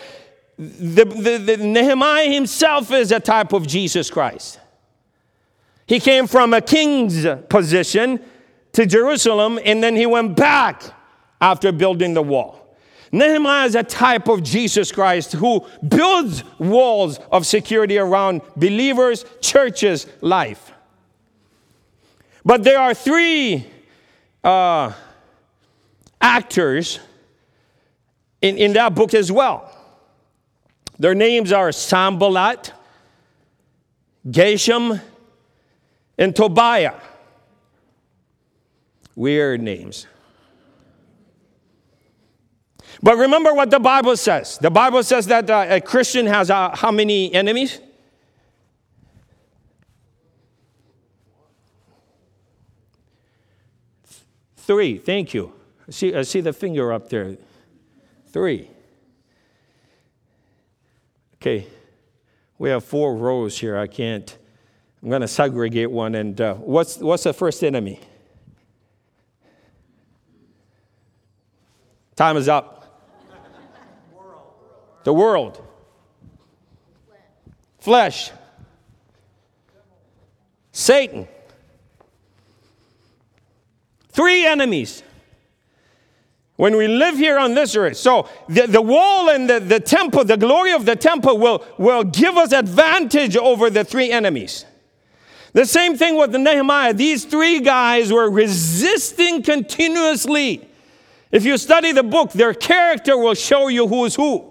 The, 0.57 1.05
the, 1.05 1.39
the, 1.39 1.57
Nehemiah 1.57 2.31
himself 2.31 2.93
is 2.93 3.11
a 3.11 3.19
type 3.19 3.53
of 3.53 3.67
Jesus 3.67 4.13
Christ. 4.13 4.61
He 5.87 5.99
came 5.99 6.29
from 6.29 6.55
a 6.55 6.61
king's 6.61 7.27
position 7.49 8.21
to 8.73 8.87
Jerusalem, 8.87 9.59
and 9.65 9.83
then 9.83 9.97
he 9.97 10.07
went 10.07 10.37
back 10.37 10.83
after 11.41 11.73
building 11.73 12.15
the 12.15 12.23
wall. 12.23 12.77
Nehemiah 13.11 13.67
is 13.67 13.75
a 13.75 13.83
type 13.83 14.29
of 14.29 14.43
Jesus 14.43 14.93
Christ 14.93 15.33
who 15.33 15.67
builds 15.87 16.45
walls 16.59 17.19
of 17.33 17.47
security 17.47 17.99
around 17.99 18.43
believers, 18.57 19.25
churches, 19.41 20.07
life. 20.21 20.73
But 22.45 22.65
there 22.65 22.79
are 22.79 22.95
three 22.95 23.67
uh, 24.45 24.93
actors 26.21 27.01
in, 28.43 28.57
in 28.59 28.73
that 28.75 28.95
book 28.95 29.15
as 29.15 29.33
well. 29.33 29.75
Their 30.99 31.15
names 31.15 31.53
are 31.53 31.73
Sanballat, 31.73 32.73
Geshem, 34.27 35.01
and 36.19 36.35
Tobiah. 36.35 36.95
Weird 39.19 39.61
names. 39.61 40.07
But 43.03 43.17
remember 43.17 43.53
what 43.53 43.69
the 43.69 43.81
Bible 43.81 44.17
says. 44.17 44.59
The 44.59 44.71
Bible 44.71 45.03
says 45.03 45.27
that 45.27 45.51
uh, 45.51 45.67
a 45.69 45.81
Christian 45.81 46.25
has 46.27 46.51
uh, 46.51 46.71
how 46.77 46.93
many 46.93 47.35
enemies? 47.35 47.81
Three. 54.59 54.99
Thank 54.99 55.35
you. 55.35 55.53
I 55.89 55.91
see, 55.91 56.15
I 56.15 56.23
see 56.23 56.41
the 56.41 56.53
finger 56.53 56.93
up 56.93 57.09
there. 57.09 57.39
Three. 58.29 58.71
Okay. 61.43 61.67
We 62.57 62.71
have 62.71 62.85
four 62.85 63.17
rows 63.17 63.59
here. 63.59 63.77
I 63.77 63.89
can't. 63.89 64.39
I'm 65.03 65.09
going 65.09 65.23
to 65.23 65.29
segregate 65.29 65.91
one. 65.91 66.15
And 66.15 66.41
uh, 66.41 66.55
what's, 66.55 66.99
what's 66.99 67.25
the 67.25 67.33
first 67.33 67.65
enemy? 67.65 67.99
Time 72.19 72.37
is 72.37 72.49
up. 72.49 72.85
The 75.05 75.13
world. 75.13 75.65
Flesh. 77.79 78.33
Satan. 80.73 81.29
Three 84.09 84.45
enemies. 84.45 85.05
When 86.57 86.77
we 86.77 86.89
live 86.89 87.17
here 87.17 87.39
on 87.39 87.55
this 87.55 87.77
earth. 87.77 87.97
So 87.97 88.29
the, 88.49 88.67
the 88.67 88.83
wall 88.83 89.31
and 89.31 89.49
the, 89.49 89.61
the 89.61 89.79
temple, 89.79 90.25
the 90.25 90.37
glory 90.37 90.73
of 90.73 90.87
the 90.87 90.97
temple 90.97 91.39
will, 91.39 91.65
will 91.79 92.03
give 92.03 92.37
us 92.37 92.51
advantage 92.51 93.37
over 93.37 93.71
the 93.71 93.85
three 93.85 94.11
enemies. 94.11 94.65
The 95.53 95.67
same 95.67 95.97
thing 95.97 96.17
with 96.17 96.33
the 96.33 96.41
Nehemiah. 96.41 96.95
These 96.95 97.27
three 97.27 97.61
guys 97.61 98.13
were 98.13 98.29
resisting 98.29 99.45
continuously. 99.45 100.68
If 101.31 101.45
you 101.45 101.59
study 101.59 101.93
the 101.93 102.03
book, 102.03 102.33
their 102.33 102.55
character 102.55 103.17
will 103.17 103.35
show 103.35 103.69
you 103.69 103.87
who 103.87 104.05
is 104.07 104.15
who. 104.15 104.51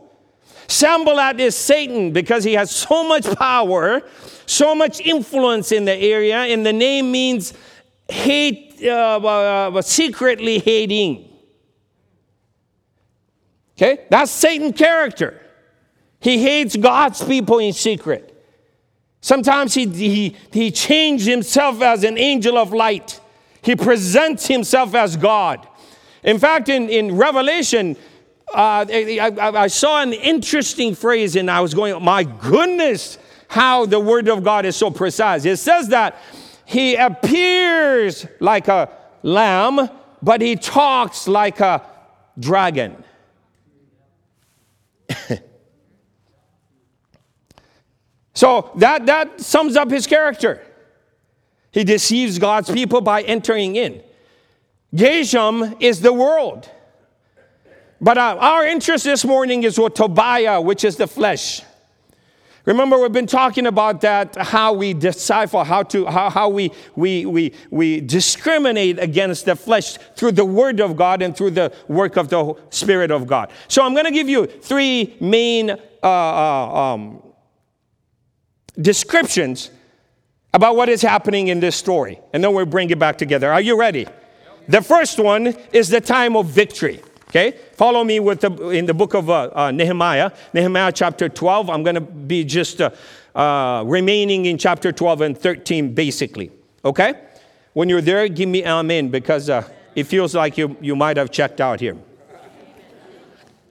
Sanballat 0.68 1.40
is 1.40 1.56
Satan 1.56 2.12
because 2.12 2.44
he 2.44 2.54
has 2.54 2.70
so 2.72 3.08
much 3.08 3.26
power, 3.38 4.02
so 4.46 4.76
much 4.76 5.00
influence 5.00 5.72
in 5.72 5.86
the 5.86 5.96
area, 5.96 6.38
and 6.38 6.66
the 6.66 6.74
name 6.74 7.12
means 7.12 7.54
hate, 8.10 8.80
uh, 8.84 9.20
uh, 9.24 9.72
uh, 9.74 9.82
secretly 9.82 10.60
hating. 10.60 11.30
Okay? 13.78 14.06
That's 14.10 14.32
Satan 14.32 14.74
character. 14.74 15.42
He 16.20 16.42
hates 16.42 16.76
God's 16.76 17.24
people 17.24 17.60
in 17.60 17.74
secret. 17.74 18.34
Sometimes 19.22 19.74
he, 19.74 19.88
he, 19.88 20.36
he 20.52 20.72
changed 20.72 21.28
himself 21.28 21.82
as 21.82 22.04
an 22.04 22.18
angel 22.18 22.58
of 22.58 22.74
light. 22.74 23.20
He 23.62 23.76
presents 23.76 24.48
himself 24.48 24.96
as 24.96 25.16
God. 25.16 25.68
In 26.28 26.38
fact, 26.40 26.70
in, 26.70 26.90
in 26.90 27.16
Revelation, 27.16 27.96
uh, 28.54 28.86
I, 28.90 29.32
I, 29.40 29.68
saw 29.68 30.02
an 30.02 30.12
interesting 30.12 30.94
phrase 30.94 31.38
and 31.38 31.50
I 31.50 31.62
was 31.62 31.74
going, 31.74 32.04
my 32.04 32.26
goodness, 32.26 33.18
how 33.48 33.86
the 33.86 34.02
word 34.02 34.28
of 34.28 34.44
God 34.44 34.66
is 34.66 34.76
so 34.76 34.92
precise. 34.92 35.46
It 35.46 35.56
says 35.56 35.88
that 35.88 36.18
he 36.66 36.96
appears 36.96 38.28
like 38.42 38.68
a 38.68 38.90
lamb, 39.24 39.90
but 40.22 40.42
he 40.42 40.58
talks 40.58 41.30
like 41.30 41.62
a 41.62 41.82
dragon. 42.38 43.02
so 48.34 48.72
that, 48.76 49.06
that 49.06 49.40
sums 49.40 49.78
up 49.78 49.90
his 49.90 50.06
character. 50.06 50.62
He 51.72 51.86
deceives 51.86 52.38
God's 52.38 52.70
people 52.70 53.00
by 53.00 53.22
entering 53.22 53.78
in. 53.78 54.04
Geshem 54.94 55.82
is 55.82 56.02
the 56.02 56.14
world. 56.14 56.70
But 58.00 58.18
uh, 58.18 58.38
our 58.40 58.66
interest 58.66 59.04
this 59.04 59.26
morning 59.26 59.64
is 59.64 59.80
with 59.80 59.96
Tobiah, 59.96 60.62
which 60.62 60.84
is 60.84 60.98
the 60.98 61.08
flesh. 61.08 61.62
Remember, 62.66 63.00
we've 63.00 63.14
been 63.14 63.28
talking 63.28 63.66
about 63.66 64.02
that, 64.02 64.36
how 64.36 64.74
we 64.74 64.94
decipher, 64.94 65.64
how, 65.64 65.84
to, 65.84 66.06
how, 66.06 66.30
how 66.30 66.50
we, 66.50 66.72
we, 66.98 67.26
we, 67.26 67.54
we 67.72 68.02
discriminate 68.02 69.00
against 69.00 69.46
the 69.46 69.56
flesh 69.56 69.98
through 70.18 70.34
the 70.34 70.44
Word 70.44 70.82
of 70.82 70.98
God 70.98 71.22
and 71.22 71.36
through 71.36 71.52
the 71.52 71.74
work 71.88 72.18
of 72.18 72.28
the 72.28 72.56
Spirit 72.70 73.10
of 73.10 73.26
God. 73.26 73.52
So 73.70 73.86
I'm 73.86 73.94
going 73.94 74.06
to 74.06 74.12
give 74.12 74.28
you 74.28 74.46
three 74.48 75.16
main 75.22 75.72
uh, 75.72 75.76
uh, 76.04 76.94
um, 76.94 77.24
descriptions 78.80 79.72
about 80.54 80.76
what 80.76 80.90
is 80.90 81.02
happening 81.02 81.48
in 81.48 81.62
this 81.62 81.76
story. 81.78 82.20
And 82.34 82.44
then 82.44 82.54
we'll 82.54 82.66
bring 82.66 82.90
it 82.90 83.00
back 83.00 83.18
together. 83.18 83.52
Are 83.52 83.62
you 83.62 83.80
ready? 83.80 84.08
The 84.68 84.82
first 84.82 85.20
one 85.20 85.56
is 85.72 85.90
the 85.90 86.02
time 86.02 86.36
of 86.36 86.48
victory. 86.48 87.02
Okay, 87.30 87.58
follow 87.74 88.06
me 88.06 88.22
with 88.22 88.40
the, 88.40 88.70
in 88.70 88.86
the 88.86 88.94
book 88.94 89.14
of 89.14 89.30
uh, 89.30 89.50
uh, 89.54 89.72
Nehemiah, 89.72 90.32
Nehemiah 90.54 90.94
chapter 90.94 91.28
12. 91.28 91.70
I'm 91.70 91.84
going 91.84 91.96
to 91.96 92.02
be 92.02 92.46
just 92.46 92.80
uh, 92.80 92.90
uh, 93.36 93.84
remaining 93.86 94.46
in 94.46 94.58
chapter 94.58 94.94
12 94.94 95.22
and 95.22 95.38
13 95.38 95.94
basically. 95.94 96.52
Okay, 96.86 97.16
when 97.74 97.90
you're 97.90 98.02
there, 98.02 98.30
give 98.30 98.48
me 98.48 98.66
amen 98.66 99.10
because 99.10 99.50
uh, 99.50 99.68
it 99.94 100.06
feels 100.06 100.36
like 100.36 100.58
you, 100.58 100.78
you 100.80 100.96
might 100.96 101.18
have 101.18 101.30
checked 101.30 101.60
out 101.60 101.82
here. 101.82 101.98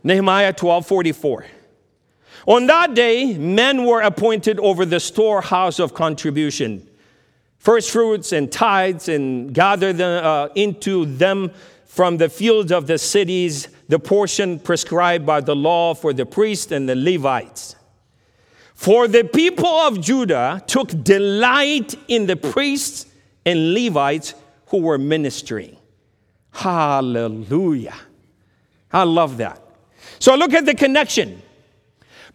Nehemiah 0.05 0.53
12 0.53 0.87
44. 0.87 1.47
On 2.47 2.67
that 2.67 2.95
day, 2.95 3.37
men 3.39 3.85
were 3.87 4.03
appointed 4.03 4.61
over 4.61 4.85
the 4.85 5.01
storehouse 5.01 5.79
of 5.79 5.95
contribution, 5.95 6.87
first 7.59 7.91
fruits 7.91 8.33
and 8.33 8.51
tithes, 8.51 9.09
and 9.09 9.53
gather 9.53 9.93
them, 9.93 10.25
uh, 10.25 10.49
into 10.55 11.07
them 11.07 11.51
from 11.87 12.19
the 12.19 12.29
fields 12.29 12.71
of 12.73 12.87
the 12.87 12.99
cities 12.99 13.69
the 13.89 13.99
portion 13.99 14.59
prescribed 14.59 15.25
by 15.25 15.41
the 15.41 15.55
law 15.55 15.95
for 15.95 16.13
the 16.13 16.27
priests 16.27 16.73
and 16.73 16.89
the 16.89 16.97
Levites. 16.97 17.77
For 18.75 19.09
the 19.09 19.25
people 19.25 19.67
of 19.67 20.01
Judah 20.01 20.63
took 20.67 20.89
delight 21.03 21.95
in 22.09 22.27
the 22.27 22.37
priests 22.37 23.07
and 23.45 23.73
Levites 23.73 24.35
who 24.67 24.79
were 24.79 24.99
ministering. 24.99 25.77
Hallelujah. 26.53 27.95
I 28.93 29.05
love 29.05 29.39
that. 29.39 29.63
So 30.19 30.35
look 30.35 30.53
at 30.53 30.67
the 30.67 30.75
connection. 30.75 31.43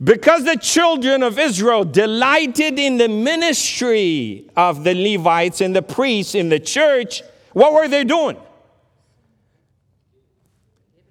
Because 0.03 0.45
the 0.45 0.57
children 0.57 1.21
of 1.21 1.37
Israel 1.37 1.83
delighted 1.83 2.79
in 2.79 2.97
the 2.97 3.07
ministry 3.07 4.49
of 4.57 4.83
the 4.83 4.95
Levites 4.95 5.61
and 5.61 5.75
the 5.75 5.83
priests 5.83 6.33
in 6.33 6.49
the 6.49 6.59
church, 6.59 7.21
what 7.53 7.73
were 7.73 7.87
they 7.87 8.03
doing? 8.03 8.37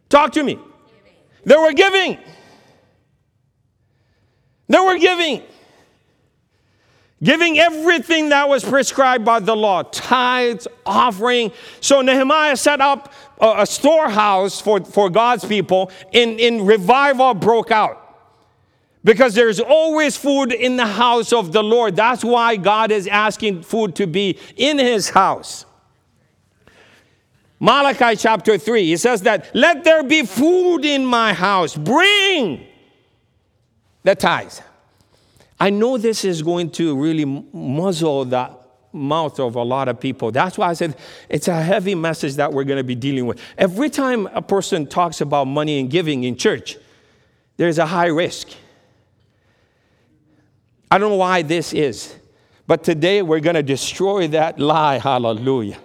Talk 0.08 0.32
to 0.32 0.42
me. 0.42 0.58
They 1.44 1.56
were 1.56 1.72
giving. 1.72 2.18
They 4.68 4.80
were 4.80 4.98
giving. 4.98 5.42
Giving 7.22 7.58
everything 7.60 8.30
that 8.30 8.48
was 8.48 8.64
prescribed 8.64 9.24
by 9.24 9.38
the 9.38 9.54
law 9.54 9.82
tithes, 9.82 10.66
offering. 10.84 11.52
So 11.80 12.00
Nehemiah 12.00 12.56
set 12.56 12.80
up 12.80 13.12
a, 13.40 13.64
storehouse 13.66 14.60
for, 14.60 14.80
for 14.84 15.10
God's 15.10 15.44
people, 15.44 15.92
and, 16.12 16.40
and 16.40 16.66
revival 16.66 17.34
broke 17.34 17.70
out. 17.70 18.09
Because 19.02 19.34
there's 19.34 19.60
always 19.60 20.16
food 20.16 20.52
in 20.52 20.76
the 20.76 20.86
house 20.86 21.32
of 21.32 21.52
the 21.52 21.62
Lord. 21.62 21.96
That's 21.96 22.22
why 22.22 22.56
God 22.56 22.90
is 22.90 23.06
asking 23.06 23.62
food 23.62 23.94
to 23.96 24.06
be 24.06 24.38
in 24.56 24.78
his 24.78 25.08
house. 25.08 25.64
Malachi 27.58 28.16
chapter 28.16 28.58
3, 28.58 28.86
he 28.86 28.96
says 28.96 29.22
that, 29.22 29.54
let 29.54 29.84
there 29.84 30.02
be 30.02 30.24
food 30.24 30.84
in 30.84 31.04
my 31.04 31.32
house. 31.32 31.76
Bring 31.76 32.66
the 34.02 34.14
tithes. 34.14 34.62
I 35.58 35.68
know 35.68 35.98
this 35.98 36.24
is 36.24 36.40
going 36.40 36.70
to 36.72 36.96
really 36.96 37.24
muzzle 37.24 38.24
the 38.24 38.50
mouth 38.92 39.38
of 39.38 39.56
a 39.56 39.62
lot 39.62 39.88
of 39.88 40.00
people. 40.00 40.30
That's 40.30 40.56
why 40.56 40.68
I 40.70 40.72
said 40.72 40.96
it's 41.28 41.48
a 41.48 41.62
heavy 41.62 41.94
message 41.94 42.36
that 42.36 42.52
we're 42.52 42.64
going 42.64 42.78
to 42.78 42.84
be 42.84 42.94
dealing 42.94 43.26
with. 43.26 43.40
Every 43.58 43.90
time 43.90 44.26
a 44.28 44.42
person 44.42 44.86
talks 44.86 45.20
about 45.20 45.46
money 45.46 45.78
and 45.78 45.90
giving 45.90 46.24
in 46.24 46.36
church, 46.36 46.76
there's 47.56 47.78
a 47.78 47.86
high 47.86 48.06
risk. 48.06 48.48
I 50.90 50.98
don't 50.98 51.10
know 51.10 51.16
why 51.16 51.42
this 51.42 51.72
is, 51.72 52.16
but 52.66 52.82
today 52.82 53.22
we're 53.22 53.40
going 53.40 53.54
to 53.54 53.62
destroy 53.62 54.26
that 54.28 54.58
lie. 54.58 54.98
Hallelujah. 54.98 55.78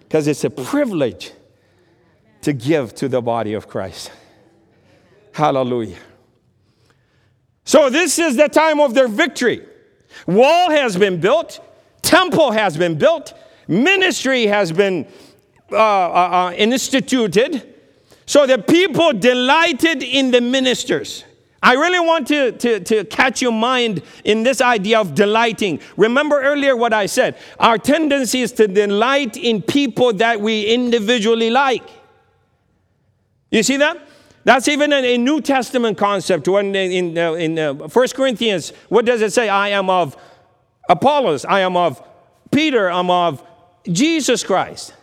Because 0.00 0.26
it's 0.26 0.44
a 0.44 0.50
privilege 0.50 1.32
to 2.42 2.52
give 2.52 2.94
to 2.96 3.08
the 3.08 3.22
body 3.22 3.54
of 3.54 3.68
Christ. 3.68 4.10
Hallelujah. 5.32 5.98
So, 7.64 7.88
this 7.88 8.18
is 8.18 8.36
the 8.36 8.48
time 8.48 8.80
of 8.80 8.94
their 8.94 9.08
victory. 9.08 9.64
Wall 10.26 10.70
has 10.70 10.96
been 10.96 11.20
built, 11.20 11.60
temple 12.02 12.50
has 12.50 12.76
been 12.76 12.98
built, 12.98 13.32
ministry 13.68 14.46
has 14.46 14.72
been 14.72 15.06
uh, 15.70 15.76
uh, 15.76 15.78
uh, 15.78 16.52
instituted. 16.56 17.74
So, 18.26 18.46
the 18.46 18.58
people 18.58 19.12
delighted 19.12 20.02
in 20.02 20.32
the 20.32 20.40
ministers. 20.40 21.24
I 21.62 21.74
really 21.74 22.00
want 22.00 22.26
to, 22.28 22.52
to, 22.52 22.80
to 22.80 23.04
catch 23.04 23.42
your 23.42 23.52
mind 23.52 24.02
in 24.24 24.42
this 24.42 24.62
idea 24.62 24.98
of 24.98 25.14
delighting. 25.14 25.80
Remember 25.96 26.40
earlier 26.40 26.74
what 26.74 26.94
I 26.94 27.06
said. 27.06 27.36
Our 27.58 27.76
tendency 27.76 28.40
is 28.40 28.52
to 28.52 28.66
delight 28.66 29.36
in 29.36 29.60
people 29.60 30.14
that 30.14 30.40
we 30.40 30.64
individually 30.66 31.50
like. 31.50 31.84
You 33.50 33.62
see 33.62 33.76
that? 33.76 33.98
That's 34.44 34.68
even 34.68 34.92
a, 34.92 35.18
New 35.18 35.42
Testament 35.42 35.98
concept. 35.98 36.48
When 36.48 36.74
in, 36.74 37.18
uh, 37.18 37.34
in 37.34 37.58
uh, 37.58 37.74
1 37.74 38.08
Corinthians, 38.14 38.72
what 38.88 39.04
does 39.04 39.20
it 39.20 39.32
say? 39.32 39.50
I 39.50 39.68
am 39.68 39.90
of 39.90 40.16
Apollos, 40.88 41.44
I 41.44 41.60
am 41.60 41.76
of 41.76 42.02
Peter, 42.50 42.90
I'm 42.90 43.10
of 43.10 43.44
Jesus 43.86 44.42
Christ. 44.42 44.94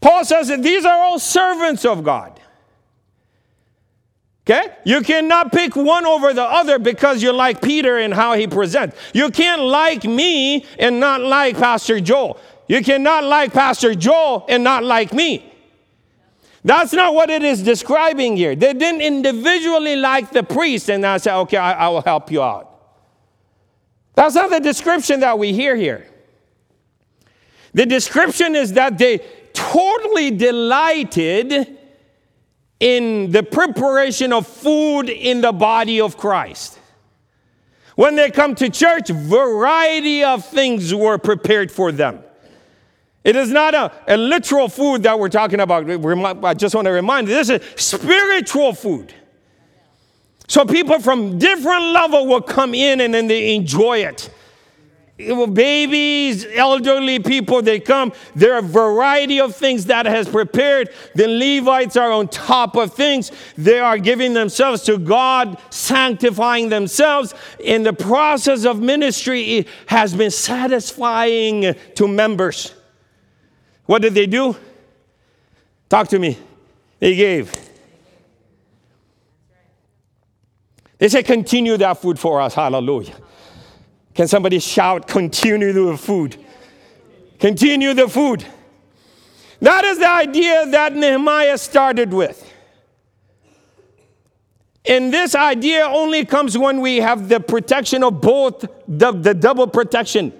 Paul 0.00 0.24
says 0.24 0.48
that 0.48 0.62
these 0.62 0.84
are 0.84 1.02
all 1.02 1.18
servants 1.18 1.84
of 1.84 2.04
God. 2.04 2.38
Okay? 4.48 4.76
You 4.84 5.00
cannot 5.00 5.50
pick 5.50 5.74
one 5.74 6.06
over 6.06 6.32
the 6.32 6.44
other 6.44 6.78
because 6.78 7.20
you 7.20 7.32
like 7.32 7.60
Peter 7.60 7.98
and 7.98 8.14
how 8.14 8.34
he 8.34 8.46
presents. 8.46 8.96
You 9.12 9.30
can't 9.30 9.60
like 9.60 10.04
me 10.04 10.64
and 10.78 11.00
not 11.00 11.20
like 11.20 11.56
Pastor 11.56 12.00
Joel. 12.00 12.38
You 12.68 12.82
cannot 12.82 13.24
like 13.24 13.52
Pastor 13.52 13.94
Joel 13.94 14.46
and 14.48 14.62
not 14.62 14.84
like 14.84 15.12
me. 15.12 15.52
That's 16.64 16.92
not 16.92 17.14
what 17.14 17.28
it 17.28 17.42
is 17.42 17.62
describing 17.62 18.36
here. 18.36 18.54
They 18.54 18.72
didn't 18.72 19.00
individually 19.00 19.96
like 19.96 20.30
the 20.30 20.44
priest 20.44 20.90
and 20.90 21.04
I 21.04 21.16
said, 21.16 21.36
okay, 21.40 21.56
I, 21.56 21.86
I 21.86 21.88
will 21.88 22.02
help 22.02 22.30
you 22.30 22.42
out. 22.42 22.72
That's 24.14 24.34
not 24.36 24.50
the 24.50 24.60
description 24.60 25.20
that 25.20 25.38
we 25.38 25.52
hear 25.52 25.74
here. 25.74 26.06
The 27.74 27.84
description 27.84 28.54
is 28.54 28.72
that 28.74 28.96
they 28.96 29.18
totally 29.52 30.30
delighted 30.30 31.78
in 32.80 33.30
the 33.30 33.42
preparation 33.42 34.32
of 34.32 34.46
food 34.46 35.08
in 35.08 35.40
the 35.40 35.52
body 35.52 36.00
of 36.00 36.16
Christ. 36.16 36.78
When 37.94 38.14
they 38.14 38.30
come 38.30 38.54
to 38.56 38.68
church, 38.68 39.08
variety 39.08 40.22
of 40.22 40.44
things 40.44 40.94
were 40.94 41.16
prepared 41.16 41.72
for 41.72 41.90
them. 41.92 42.22
It 43.24 43.34
is 43.34 43.50
not 43.50 43.74
a, 43.74 43.90
a 44.06 44.16
literal 44.16 44.68
food 44.68 45.02
that 45.04 45.18
we're 45.18 45.30
talking 45.30 45.60
about. 45.60 45.88
I 46.44 46.54
just 46.54 46.74
want 46.74 46.84
to 46.84 46.92
remind 46.92 47.26
you, 47.26 47.34
this 47.34 47.48
is 47.48 47.62
spiritual 47.74 48.72
food. 48.72 49.12
So 50.46 50.64
people 50.64 51.00
from 51.00 51.38
different 51.38 51.86
level 51.86 52.26
will 52.26 52.42
come 52.42 52.74
in 52.74 53.00
and 53.00 53.12
then 53.12 53.26
they 53.26 53.54
enjoy 53.54 53.98
it. 53.98 54.30
Babies, 55.18 56.44
elderly 56.54 57.18
people, 57.20 57.62
they 57.62 57.80
come. 57.80 58.12
There 58.34 58.52
are 58.52 58.58
a 58.58 58.62
variety 58.62 59.40
of 59.40 59.56
things 59.56 59.86
that 59.86 60.04
has 60.04 60.28
prepared. 60.28 60.90
The 61.14 61.26
Levites 61.26 61.96
are 61.96 62.12
on 62.12 62.28
top 62.28 62.76
of 62.76 62.92
things. 62.92 63.32
They 63.56 63.78
are 63.78 63.96
giving 63.96 64.34
themselves 64.34 64.82
to 64.82 64.98
God, 64.98 65.58
sanctifying 65.70 66.68
themselves. 66.68 67.32
In 67.60 67.82
the 67.82 67.94
process 67.94 68.66
of 68.66 68.80
ministry, 68.80 69.56
it 69.56 69.68
has 69.86 70.14
been 70.14 70.30
satisfying 70.30 71.74
to 71.94 72.08
members. 72.08 72.74
What 73.86 74.02
did 74.02 74.12
they 74.12 74.26
do? 74.26 74.54
Talk 75.88 76.08
to 76.08 76.18
me. 76.18 76.36
They 76.98 77.14
gave. 77.14 77.54
They 80.98 81.08
said, 81.08 81.24
continue 81.24 81.78
that 81.78 81.94
food 81.94 82.18
for 82.18 82.40
us. 82.40 82.52
Hallelujah. 82.52 83.16
Can 84.16 84.26
somebody 84.26 84.58
shout, 84.60 85.06
continue 85.06 85.72
the 85.74 85.96
food? 85.98 86.42
Continue 87.38 87.92
the 87.92 88.08
food. 88.08 88.46
That 89.60 89.84
is 89.84 89.98
the 89.98 90.10
idea 90.10 90.66
that 90.70 90.94
Nehemiah 90.94 91.58
started 91.58 92.14
with. 92.14 92.50
And 94.86 95.12
this 95.12 95.34
idea 95.34 95.84
only 95.84 96.24
comes 96.24 96.56
when 96.56 96.80
we 96.80 96.96
have 96.96 97.28
the 97.28 97.40
protection 97.40 98.02
of 98.02 98.22
both, 98.22 98.64
the, 98.88 99.12
the 99.12 99.34
double 99.34 99.66
protection. 99.66 100.32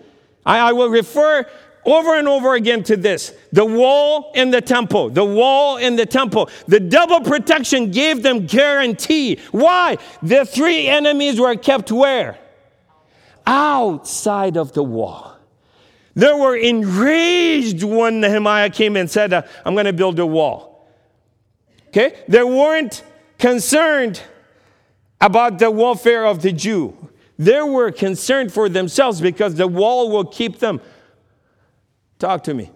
I, 0.47 0.71
I 0.71 0.73
will 0.73 0.89
refer 0.89 1.45
over 1.85 2.19
and 2.19 2.27
over 2.29 2.55
again 2.55 2.83
to 2.85 2.97
this 2.97 3.35
the 3.53 3.65
wall 3.65 4.33
and 4.35 4.55
the 4.55 4.63
temple, 4.63 5.11
the 5.11 5.25
wall 5.25 5.77
and 5.77 5.99
the 5.99 6.07
temple. 6.07 6.49
The 6.67 6.81
double 6.81 7.21
protection 7.21 7.91
gave 7.91 8.23
them 8.23 8.47
guarantee. 8.47 9.39
Why? 9.51 9.99
The 10.23 10.47
three 10.47 10.87
enemies 10.87 11.39
were 11.39 11.57
kept 11.57 11.93
where? 11.93 12.39
Outside 13.47 14.57
of 14.57 14.73
the 14.73 14.83
wall. 14.83 15.37
They 16.15 16.33
were 16.33 16.57
enraged 16.57 17.83
when 17.83 18.21
Nehemiah 18.21 18.71
came 18.71 18.97
and 18.97 19.11
said, 19.11 19.33
uh, 19.33 19.43
I'm 19.65 19.75
going 19.75 19.87
to 19.87 19.93
build 19.93 20.19
a 20.19 20.27
wall. 20.27 20.89
Okay? 21.89 22.19
They 22.27 22.43
weren't 22.43 23.03
concerned 23.39 24.23
about 25.21 25.59
the 25.59 25.71
welfare 25.71 26.27
of 26.27 26.43
the 26.43 26.53
Jew. 26.53 26.97
They 27.39 27.61
were 27.61 27.93
concerned 27.93 28.53
for 28.53 28.69
themselves 28.69 29.21
because 29.21 29.57
the 29.57 29.69
wall 29.69 30.11
will 30.11 30.25
keep 30.25 30.59
them 30.59 30.81
Talk 32.19 32.45
to 32.45 32.55
me. 32.55 32.71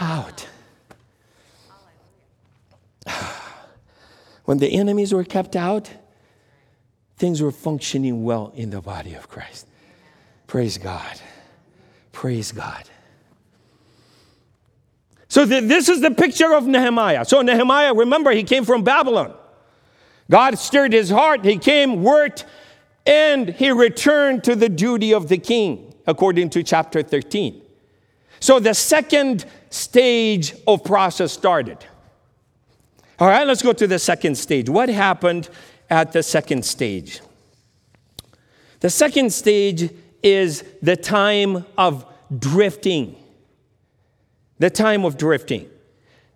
Out. 0.00 0.46
When 4.44 4.58
the 4.58 4.72
enemies 4.72 5.12
were 5.12 5.24
kept 5.24 5.56
out, 5.56 5.90
things 7.18 7.42
were 7.42 7.52
functioning 7.52 8.24
well 8.24 8.50
in 8.56 8.70
the 8.70 8.80
body 8.80 9.12
of 9.12 9.28
Christ. 9.28 9.66
Praise 10.48 10.78
God. 10.78 11.20
Praise 12.10 12.50
God. 12.50 12.82
So, 15.28 15.44
this 15.44 15.88
is 15.88 16.00
the 16.00 16.10
picture 16.10 16.54
of 16.54 16.66
Nehemiah. 16.66 17.24
So, 17.24 17.42
Nehemiah, 17.42 17.94
remember, 17.94 18.32
he 18.32 18.42
came 18.42 18.64
from 18.64 18.82
Babylon. 18.82 19.34
God 20.30 20.58
stirred 20.58 20.92
his 20.92 21.10
heart. 21.10 21.44
He 21.44 21.58
came, 21.58 22.02
worked, 22.02 22.44
and 23.06 23.48
he 23.48 23.70
returned 23.70 24.42
to 24.44 24.56
the 24.56 24.68
duty 24.68 25.14
of 25.14 25.28
the 25.28 25.38
king, 25.38 25.94
according 26.06 26.50
to 26.50 26.62
chapter 26.62 27.02
13. 27.02 27.62
So 28.40 28.60
the 28.60 28.74
second 28.74 29.46
stage 29.70 30.54
of 30.66 30.84
process 30.84 31.32
started. 31.32 31.78
All 33.18 33.28
right, 33.28 33.46
let's 33.46 33.62
go 33.62 33.72
to 33.72 33.86
the 33.86 33.98
second 33.98 34.36
stage. 34.36 34.68
What 34.68 34.88
happened 34.88 35.48
at 35.90 36.12
the 36.12 36.22
second 36.22 36.64
stage? 36.64 37.20
The 38.80 38.90
second 38.90 39.32
stage 39.32 39.90
is 40.22 40.64
the 40.82 40.96
time 40.96 41.64
of 41.76 42.06
drifting. 42.36 43.16
The 44.58 44.70
time 44.70 45.04
of 45.04 45.16
drifting. 45.16 45.68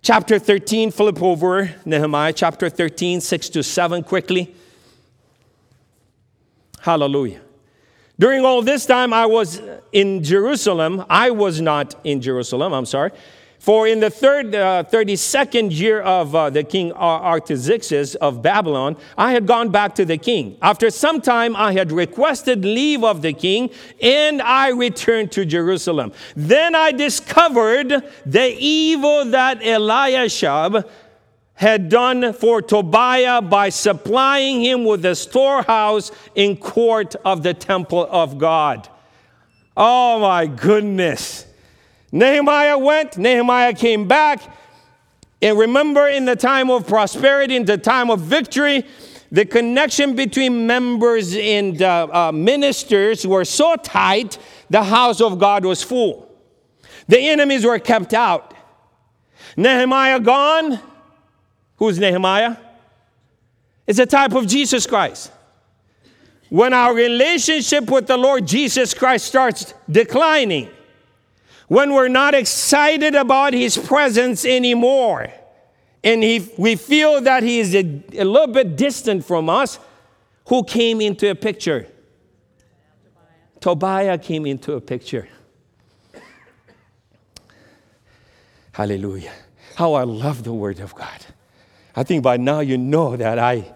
Chapter 0.02 0.38
13, 0.38 0.90
flip 0.90 1.22
over 1.22 1.74
Nehemiah, 1.84 2.32
chapter 2.32 2.68
13, 2.68 3.20
6 3.20 3.48
to 3.50 3.62
7, 3.62 4.02
quickly. 4.02 4.54
Hallelujah. 6.80 7.40
During 8.18 8.44
all 8.44 8.62
this 8.62 8.84
time, 8.86 9.12
I 9.12 9.26
was 9.26 9.60
in 9.92 10.22
Jerusalem. 10.22 11.04
I 11.08 11.30
was 11.30 11.60
not 11.60 11.94
in 12.04 12.20
Jerusalem, 12.20 12.72
I'm 12.72 12.86
sorry. 12.86 13.12
For 13.62 13.86
in 13.86 14.00
the 14.00 14.10
third, 14.10 14.56
uh, 14.56 14.82
32nd 14.90 15.70
year 15.70 16.00
of 16.00 16.34
uh, 16.34 16.50
the 16.50 16.64
king 16.64 16.92
Artaxerxes 16.94 18.16
of 18.16 18.42
Babylon, 18.42 18.96
I 19.16 19.30
had 19.30 19.46
gone 19.46 19.68
back 19.68 19.94
to 19.94 20.04
the 20.04 20.18
king. 20.18 20.58
After 20.60 20.90
some 20.90 21.20
time, 21.20 21.54
I 21.54 21.72
had 21.72 21.92
requested 21.92 22.64
leave 22.64 23.04
of 23.04 23.22
the 23.22 23.32
king, 23.32 23.70
and 24.00 24.42
I 24.42 24.70
returned 24.70 25.30
to 25.32 25.44
Jerusalem. 25.44 26.12
Then 26.34 26.74
I 26.74 26.90
discovered 26.90 28.02
the 28.26 28.56
evil 28.58 29.26
that 29.26 29.62
Eliashib, 29.62 30.84
had 31.54 31.88
done 31.88 32.32
for 32.32 32.62
Tobiah 32.62 33.40
by 33.40 33.68
supplying 33.68 34.60
him 34.60 34.84
with 34.84 35.04
a 35.04 35.14
storehouse 35.14 36.10
in 36.34 36.56
court 36.56 37.14
of 37.24 37.44
the 37.44 37.54
temple 37.54 38.08
of 38.10 38.38
God. 38.38 38.88
Oh 39.76 40.18
my 40.18 40.48
goodness. 40.48 41.46
Nehemiah 42.12 42.76
went, 42.76 43.16
Nehemiah 43.16 43.72
came 43.72 44.06
back. 44.06 44.42
And 45.40 45.58
remember, 45.58 46.06
in 46.06 46.26
the 46.26 46.36
time 46.36 46.70
of 46.70 46.86
prosperity, 46.86 47.56
in 47.56 47.64
the 47.64 47.78
time 47.78 48.10
of 48.10 48.20
victory, 48.20 48.84
the 49.32 49.46
connection 49.46 50.14
between 50.14 50.66
members 50.66 51.34
and 51.34 51.80
uh, 51.80 52.06
uh, 52.12 52.32
ministers 52.32 53.26
were 53.26 53.46
so 53.46 53.74
tight, 53.76 54.38
the 54.68 54.84
house 54.84 55.22
of 55.22 55.38
God 55.38 55.64
was 55.64 55.82
full. 55.82 56.30
The 57.08 57.18
enemies 57.18 57.64
were 57.64 57.78
kept 57.78 58.12
out. 58.12 58.54
Nehemiah 59.56 60.20
gone. 60.20 60.78
Who's 61.76 61.98
Nehemiah? 61.98 62.56
It's 63.86 63.98
a 63.98 64.06
type 64.06 64.34
of 64.34 64.46
Jesus 64.46 64.86
Christ. 64.86 65.32
When 66.50 66.74
our 66.74 66.94
relationship 66.94 67.90
with 67.90 68.06
the 68.06 68.16
Lord 68.18 68.46
Jesus 68.46 68.92
Christ 68.92 69.24
starts 69.24 69.72
declining, 69.90 70.68
when 71.72 71.94
we're 71.94 72.06
not 72.06 72.34
excited 72.34 73.14
about 73.14 73.54
his 73.54 73.78
presence 73.78 74.44
anymore, 74.44 75.32
and 76.04 76.22
he, 76.22 76.46
we 76.58 76.76
feel 76.76 77.22
that 77.22 77.42
he 77.42 77.60
is 77.60 77.74
a, 77.74 77.78
a 78.12 78.24
little 78.24 78.52
bit 78.52 78.76
distant 78.76 79.24
from 79.24 79.48
us, 79.48 79.78
who 80.48 80.62
came 80.64 81.00
into 81.00 81.30
a 81.30 81.34
picture? 81.34 81.86
Tobiah 83.58 84.18
came 84.18 84.44
into 84.44 84.74
a 84.74 84.82
picture. 84.82 85.26
Hallelujah. 88.72 89.32
How 89.74 89.94
I 89.94 90.04
love 90.04 90.44
the 90.44 90.52
Word 90.52 90.78
of 90.78 90.94
God. 90.94 91.24
I 91.96 92.02
think 92.02 92.22
by 92.22 92.36
now 92.36 92.60
you 92.60 92.76
know 92.76 93.16
that 93.16 93.38
I, 93.38 93.72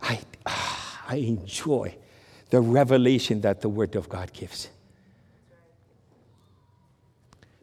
I, 0.00 0.18
ah, 0.46 1.04
I 1.08 1.16
enjoy 1.16 1.94
the 2.48 2.62
revelation 2.62 3.42
that 3.42 3.60
the 3.60 3.68
Word 3.68 3.96
of 3.96 4.08
God 4.08 4.32
gives. 4.32 4.70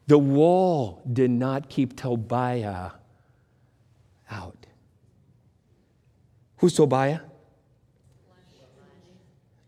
The 0.09 0.17
wall 0.17 1.03
did 1.13 1.29
not 1.29 1.69
keep 1.69 1.95
Tobiah 1.95 2.89
out. 4.31 4.65
Who's 6.57 6.73
Tobiah? 6.73 7.19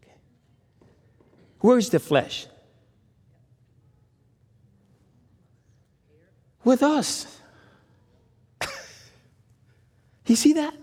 Okay. 0.01 0.15
Where's 1.59 1.91
the 1.91 1.99
flesh? 1.99 2.47
With 6.63 6.81
us. 6.81 7.37
you 10.25 10.35
see 10.35 10.53
that? 10.53 10.73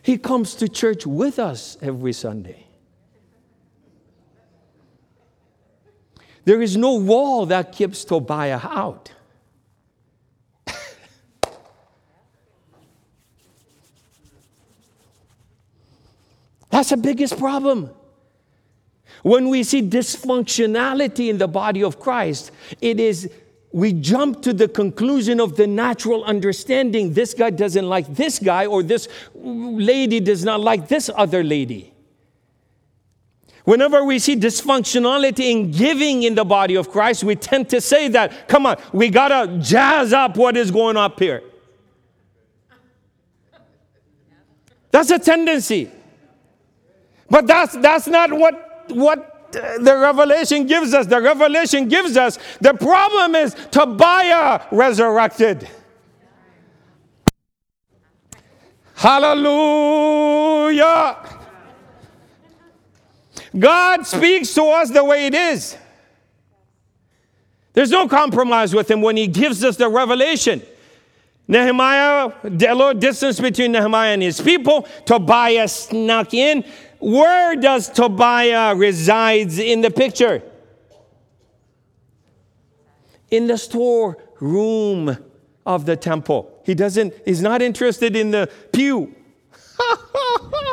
He 0.00 0.16
comes 0.16 0.54
to 0.54 0.66
church 0.66 1.06
with 1.06 1.38
us 1.38 1.76
every 1.82 2.14
Sunday. 2.14 2.65
There 6.46 6.62
is 6.62 6.76
no 6.76 6.94
wall 6.94 7.44
that 7.46 7.72
keeps 7.72 8.04
Tobiah 8.04 8.60
out. 8.62 9.10
That's 16.70 16.90
the 16.90 16.96
biggest 16.96 17.36
problem. 17.36 17.90
When 19.24 19.48
we 19.48 19.64
see 19.64 19.82
dysfunctionality 19.82 21.28
in 21.30 21.38
the 21.38 21.48
body 21.48 21.82
of 21.82 21.98
Christ, 21.98 22.52
it 22.80 23.00
is 23.00 23.28
we 23.72 23.92
jump 23.92 24.42
to 24.42 24.52
the 24.52 24.68
conclusion 24.68 25.40
of 25.40 25.56
the 25.56 25.66
natural 25.66 26.22
understanding 26.22 27.12
this 27.12 27.34
guy 27.34 27.50
doesn't 27.50 27.88
like 27.88 28.06
this 28.14 28.38
guy, 28.38 28.66
or 28.66 28.84
this 28.84 29.08
lady 29.34 30.20
does 30.20 30.44
not 30.44 30.60
like 30.60 30.86
this 30.86 31.10
other 31.16 31.42
lady. 31.42 31.92
Whenever 33.66 34.02
we 34.04 34.18
see 34.20 34.36
dysfunctionality 34.36 35.50
in 35.50 35.72
giving 35.72 36.22
in 36.22 36.36
the 36.36 36.44
body 36.44 36.76
of 36.76 36.88
Christ, 36.88 37.24
we 37.24 37.34
tend 37.34 37.68
to 37.70 37.80
say 37.80 38.06
that, 38.08 38.46
come 38.46 38.64
on, 38.64 38.76
we 38.92 39.08
gotta 39.10 39.58
jazz 39.58 40.12
up 40.12 40.36
what 40.36 40.56
is 40.56 40.70
going 40.70 40.96
up 40.96 41.18
here. 41.18 41.42
That's 44.92 45.10
a 45.10 45.18
tendency. 45.18 45.90
But 47.28 47.48
that's, 47.48 47.76
that's 47.78 48.06
not 48.06 48.32
what, 48.32 48.88
what 48.90 49.50
uh, 49.56 49.78
the 49.78 49.96
revelation 49.96 50.66
gives 50.66 50.94
us. 50.94 51.06
The 51.08 51.20
revelation 51.20 51.88
gives 51.88 52.16
us 52.16 52.38
the 52.60 52.72
problem 52.72 53.34
is 53.34 53.56
Tobiah 53.72 54.62
resurrected. 54.70 55.68
Hallelujah. 58.94 60.06
God 63.58 64.06
speaks 64.06 64.52
to 64.54 64.64
us 64.64 64.90
the 64.90 65.04
way 65.04 65.26
it 65.26 65.34
is. 65.34 65.76
There's 67.72 67.90
no 67.90 68.08
compromise 68.08 68.74
with 68.74 68.90
him 68.90 69.02
when 69.02 69.16
he 69.16 69.26
gives 69.26 69.62
us 69.62 69.76
the 69.76 69.88
revelation. 69.88 70.62
Nehemiah, 71.48 72.32
a 72.42 72.48
little 72.48 72.94
distance 72.94 73.38
between 73.38 73.72
Nehemiah 73.72 74.14
and 74.14 74.22
his 74.22 74.40
people. 74.40 74.88
Tobiah 75.04 75.68
snuck 75.68 76.34
in. 76.34 76.64
Where 76.98 77.54
does 77.54 77.88
Tobiah 77.88 78.74
resides 78.74 79.58
in 79.58 79.80
the 79.80 79.90
picture? 79.90 80.42
In 83.30 83.46
the 83.46 83.58
storeroom 83.58 85.16
of 85.64 85.86
the 85.86 85.96
temple. 85.96 86.62
He 86.64 86.74
doesn't, 86.74 87.14
he's 87.24 87.42
not 87.42 87.62
interested 87.62 88.16
in 88.16 88.30
the 88.30 88.50
pew. 88.72 89.14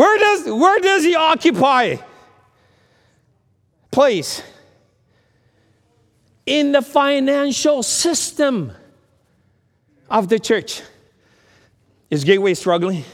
where 0.00 0.18
does 0.18 0.46
where 0.46 0.80
does 0.80 1.04
he 1.04 1.14
occupy 1.14 1.96
place? 3.90 4.42
In 6.46 6.72
the 6.72 6.80
financial 6.80 7.82
system 7.82 8.72
of 10.08 10.30
the 10.30 10.38
church. 10.38 10.80
Is 12.08 12.24
Gateway 12.24 12.54
struggling? 12.54 13.04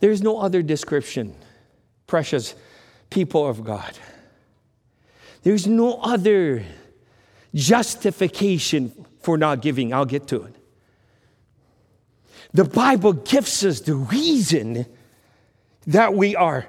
There 0.00 0.10
is 0.10 0.20
no 0.20 0.40
other 0.40 0.60
description, 0.60 1.34
precious 2.06 2.54
people 3.08 3.48
of 3.48 3.64
God. 3.64 3.96
There 5.42 5.54
is 5.54 5.66
no 5.66 5.94
other 6.02 6.66
justification 7.54 8.92
for 9.22 9.38
not 9.38 9.62
giving. 9.62 9.92
I'll 9.92 10.04
get 10.04 10.26
to 10.28 10.42
it. 10.44 10.56
The 12.52 12.64
Bible 12.64 13.14
gives 13.14 13.64
us 13.64 13.80
the 13.80 13.94
reason 13.94 14.86
that 15.86 16.14
we 16.14 16.36
are 16.36 16.66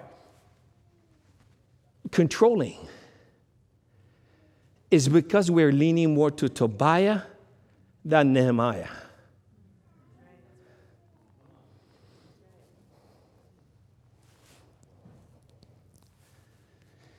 controlling 2.12 2.78
is 4.90 5.10
because 5.10 5.50
we're 5.50 5.72
leaning 5.72 6.14
more 6.14 6.32
to 6.32 6.48
Tobiah 6.48 7.22
than 8.06 8.34
Nehemiah. 8.34 8.88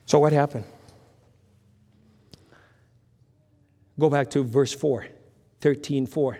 So, 0.06 0.20
what 0.20 0.32
happened? 0.32 0.64
Go 3.98 4.10
back 4.10 4.30
to 4.30 4.44
verse 4.44 4.72
4, 4.72 5.06
13 5.64 6.04
4. 6.04 6.38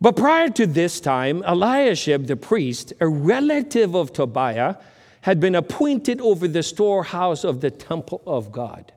But 0.00 0.16
prior 0.16 0.48
to 0.48 0.66
this 0.66 1.00
time, 1.00 1.42
Eliashib 1.42 2.26
the 2.28 2.36
priest, 2.36 2.94
a 2.98 3.06
relative 3.06 3.94
of 3.94 4.14
Tobiah, 4.14 4.76
had 5.20 5.40
been 5.40 5.54
appointed 5.54 6.18
over 6.22 6.48
the 6.48 6.62
storehouse 6.62 7.44
of 7.44 7.60
the 7.60 7.70
temple 7.70 8.22
of 8.26 8.52
God. 8.52 8.90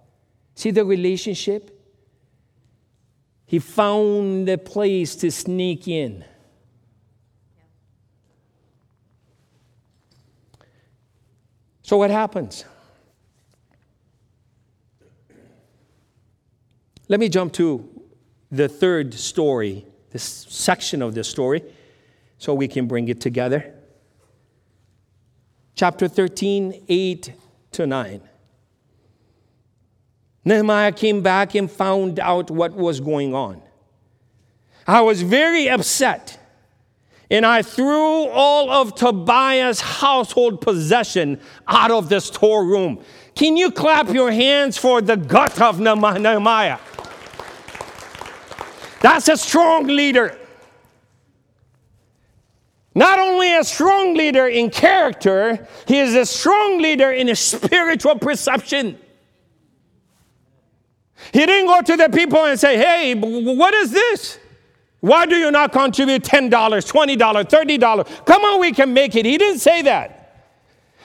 See 0.56 0.72
the 0.72 0.86
relationship? 0.86 1.78
He 3.46 3.60
found 3.60 4.48
a 4.48 4.58
place 4.58 5.18
to 5.18 5.30
sneak 5.32 5.86
in. 5.86 6.24
So, 11.82 11.98
what 11.98 12.10
happens? 12.10 12.64
Let 17.08 17.20
me 17.20 17.30
jump 17.30 17.54
to 17.54 17.88
the 18.52 18.68
third 18.68 19.14
story, 19.14 19.86
this 20.12 20.24
section 20.24 21.02
of 21.02 21.16
the 21.16 21.24
story, 21.24 21.64
so 22.38 22.54
we 22.54 22.68
can 22.68 22.88
bring 22.88 23.08
it 23.08 23.22
together 23.22 23.74
chapter 25.78 26.08
13, 26.08 26.84
8 26.90 27.34
to 27.72 27.88
9. 27.88 28.22
Nehemiah 30.44 30.92
came 30.92 31.22
back 31.22 31.56
and 31.56 31.72
found 31.72 32.20
out 32.20 32.50
what 32.50 32.74
was 32.74 33.00
going 33.00 33.36
on. 33.36 33.62
I 34.88 35.02
was 35.02 35.22
very 35.22 35.70
upset, 35.70 36.40
and 37.30 37.46
I 37.46 37.62
threw 37.62 38.28
all 38.30 38.72
of 38.72 38.96
Tobiah's 38.96 39.80
household 39.80 40.62
possession 40.62 41.40
out 41.68 41.92
of 41.92 42.10
the 42.10 42.22
storeroom. 42.22 43.04
Can 43.36 43.56
you 43.56 43.70
clap 43.70 44.10
your 44.10 44.32
hands 44.32 44.78
for 44.78 45.00
the 45.02 45.16
gut 45.16 45.62
of 45.62 45.80
Nehemiah? 45.80 46.80
That's 49.08 49.30
a 49.30 49.38
strong 49.38 49.88
leader. 49.88 50.38
Not 52.94 53.20
only 53.20 53.56
a 53.56 53.64
strong 53.64 54.16
leader 54.16 54.48
in 54.48 54.70
character, 54.70 55.66
he 55.88 56.00
is 56.00 56.14
a 56.14 56.26
strong 56.26 56.82
leader 56.82 57.10
in 57.14 57.30
a 57.30 57.36
spiritual 57.38 58.20
perception. 58.20 59.00
He 61.32 61.46
didn't 61.46 61.68
go 61.68 61.82
to 61.84 61.96
the 61.96 62.10
people 62.10 62.44
and 62.44 62.60
say, 62.60 62.76
Hey, 62.76 63.16
what 63.16 63.74
is 63.76 63.92
this? 63.92 64.40
Why 65.00 65.26
do 65.26 65.38
you 65.38 65.52
not 65.52 65.72
contribute 65.72 66.24
$10, 66.24 66.50
$20, 66.50 67.18
$30? 67.18 68.26
Come 68.26 68.42
on, 68.44 68.60
we 68.60 68.74
can 68.74 68.94
make 68.94 69.16
it. 69.16 69.26
He 69.26 69.38
didn't 69.38 69.60
say 69.60 69.84
that. 69.84 70.52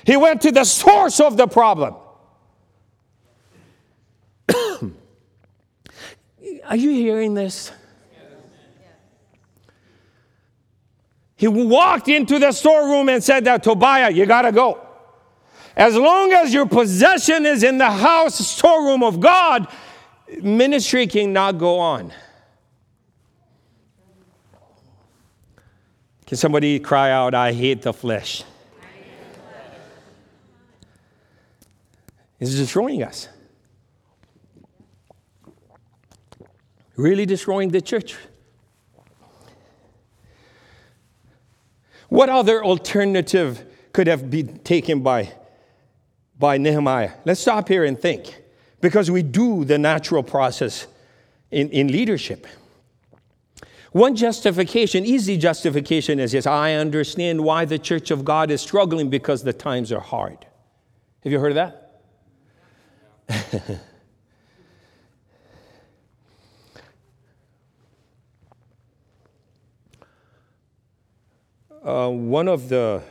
He 0.05 0.16
went 0.16 0.42
to 0.42 0.50
the 0.50 0.64
source 0.64 1.20
of 1.20 1.36
the 1.36 1.46
problem. 1.46 1.94
Are 6.64 6.76
you 6.76 6.90
hearing 6.90 7.34
this? 7.34 7.70
He 11.43 11.49
walked 11.49 12.07
into 12.07 12.38
the 12.38 12.53
storeroom 12.53 13.09
and 13.09 13.20
said 13.20 13.47
that 13.47 13.64
Tobiah, 13.64 14.12
you 14.12 14.26
got 14.26 14.43
to 14.43 14.53
go. 14.53 14.78
As 15.76 15.97
long 15.97 16.32
as 16.32 16.55
your 16.55 16.66
possession 16.66 17.47
is 17.47 17.64
in 17.64 17.78
the 17.78 17.90
house 17.90 18.38
storeroom 18.38 19.03
of 19.03 19.18
God, 19.18 19.66
ministry 20.40 21.05
cannot 21.09 21.59
go 21.59 21.80
on. 21.80 22.12
Can 26.26 26.36
somebody 26.36 26.78
cry 26.78 27.11
out, 27.11 27.34
I 27.34 27.51
hate 27.51 27.82
the 27.82 27.93
flesh? 27.93 28.45
It's 32.38 32.55
destroying 32.55 33.03
us. 33.03 33.28
Really 36.95 37.26
destroying 37.26 37.70
the 37.70 37.80
church. 37.80 38.14
What 42.13 42.29
other 42.29 42.63
alternative 42.63 43.65
could 43.95 44.07
have 44.07 44.31
been 44.31 44.59
taken 44.59 45.01
by, 45.01 45.33
by 46.39 46.59
Nehemiah? 46.59 47.13
Let's 47.25 47.41
stop 47.41 47.69
here 47.69 47.85
and 47.85 47.99
think 47.99 48.39
because 48.83 49.11
we 49.11 49.23
do 49.23 49.65
the 49.65 49.79
natural 49.79 50.23
process 50.23 50.89
in, 51.51 51.71
in 51.71 51.89
leadership. 51.89 52.47
One 53.93 54.15
justification, 54.15 55.07
easy 55.07 55.39
justification, 55.39 56.21
is 56.21 56.35
yes, 56.35 56.47
I 56.47 56.75
understand 56.75 57.43
why 57.43 57.65
the 57.65 57.79
church 57.79 58.11
of 58.11 58.27
God 58.27 58.51
is 58.51 58.61
struggling 58.61 59.09
because 59.09 59.43
the 59.43 59.55
times 59.55 59.91
are 59.91 60.01
hard. 60.01 60.45
Have 61.25 61.33
you 61.33 61.41
heard 61.41 61.57
of 61.57 61.73
that? 63.27 63.81
uh, 71.85 72.09
one 72.09 72.49
of 72.49 72.68
the 72.68 73.03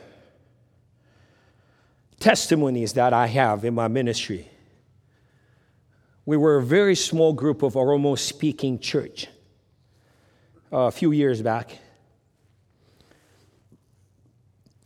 testimonies 2.18 2.94
that 2.94 3.12
I 3.12 3.26
have 3.26 3.64
in 3.64 3.74
my 3.74 3.88
ministry, 3.88 4.48
we 6.24 6.36
were 6.36 6.56
a 6.56 6.62
very 6.62 6.94
small 6.94 7.32
group 7.32 7.62
of 7.62 7.74
Oromo 7.74 8.18
speaking 8.18 8.78
church 8.78 9.26
uh, 10.72 10.78
a 10.78 10.90
few 10.90 11.12
years 11.12 11.42
back. 11.42 11.78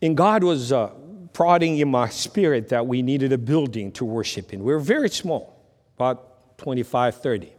And 0.02 0.16
God 0.16 0.42
was 0.42 0.72
uh, 0.72 0.88
prodding 1.32 1.78
in 1.78 1.90
my 1.90 2.08
spirit 2.08 2.70
that 2.70 2.86
we 2.86 3.02
needed 3.02 3.32
a 3.32 3.38
building 3.38 3.92
to 3.92 4.04
worship 4.04 4.52
in. 4.52 4.64
We 4.64 4.72
were 4.72 4.80
very 4.80 5.10
small, 5.10 5.62
about 5.96 6.58
25, 6.58 7.20
30. 7.20 7.55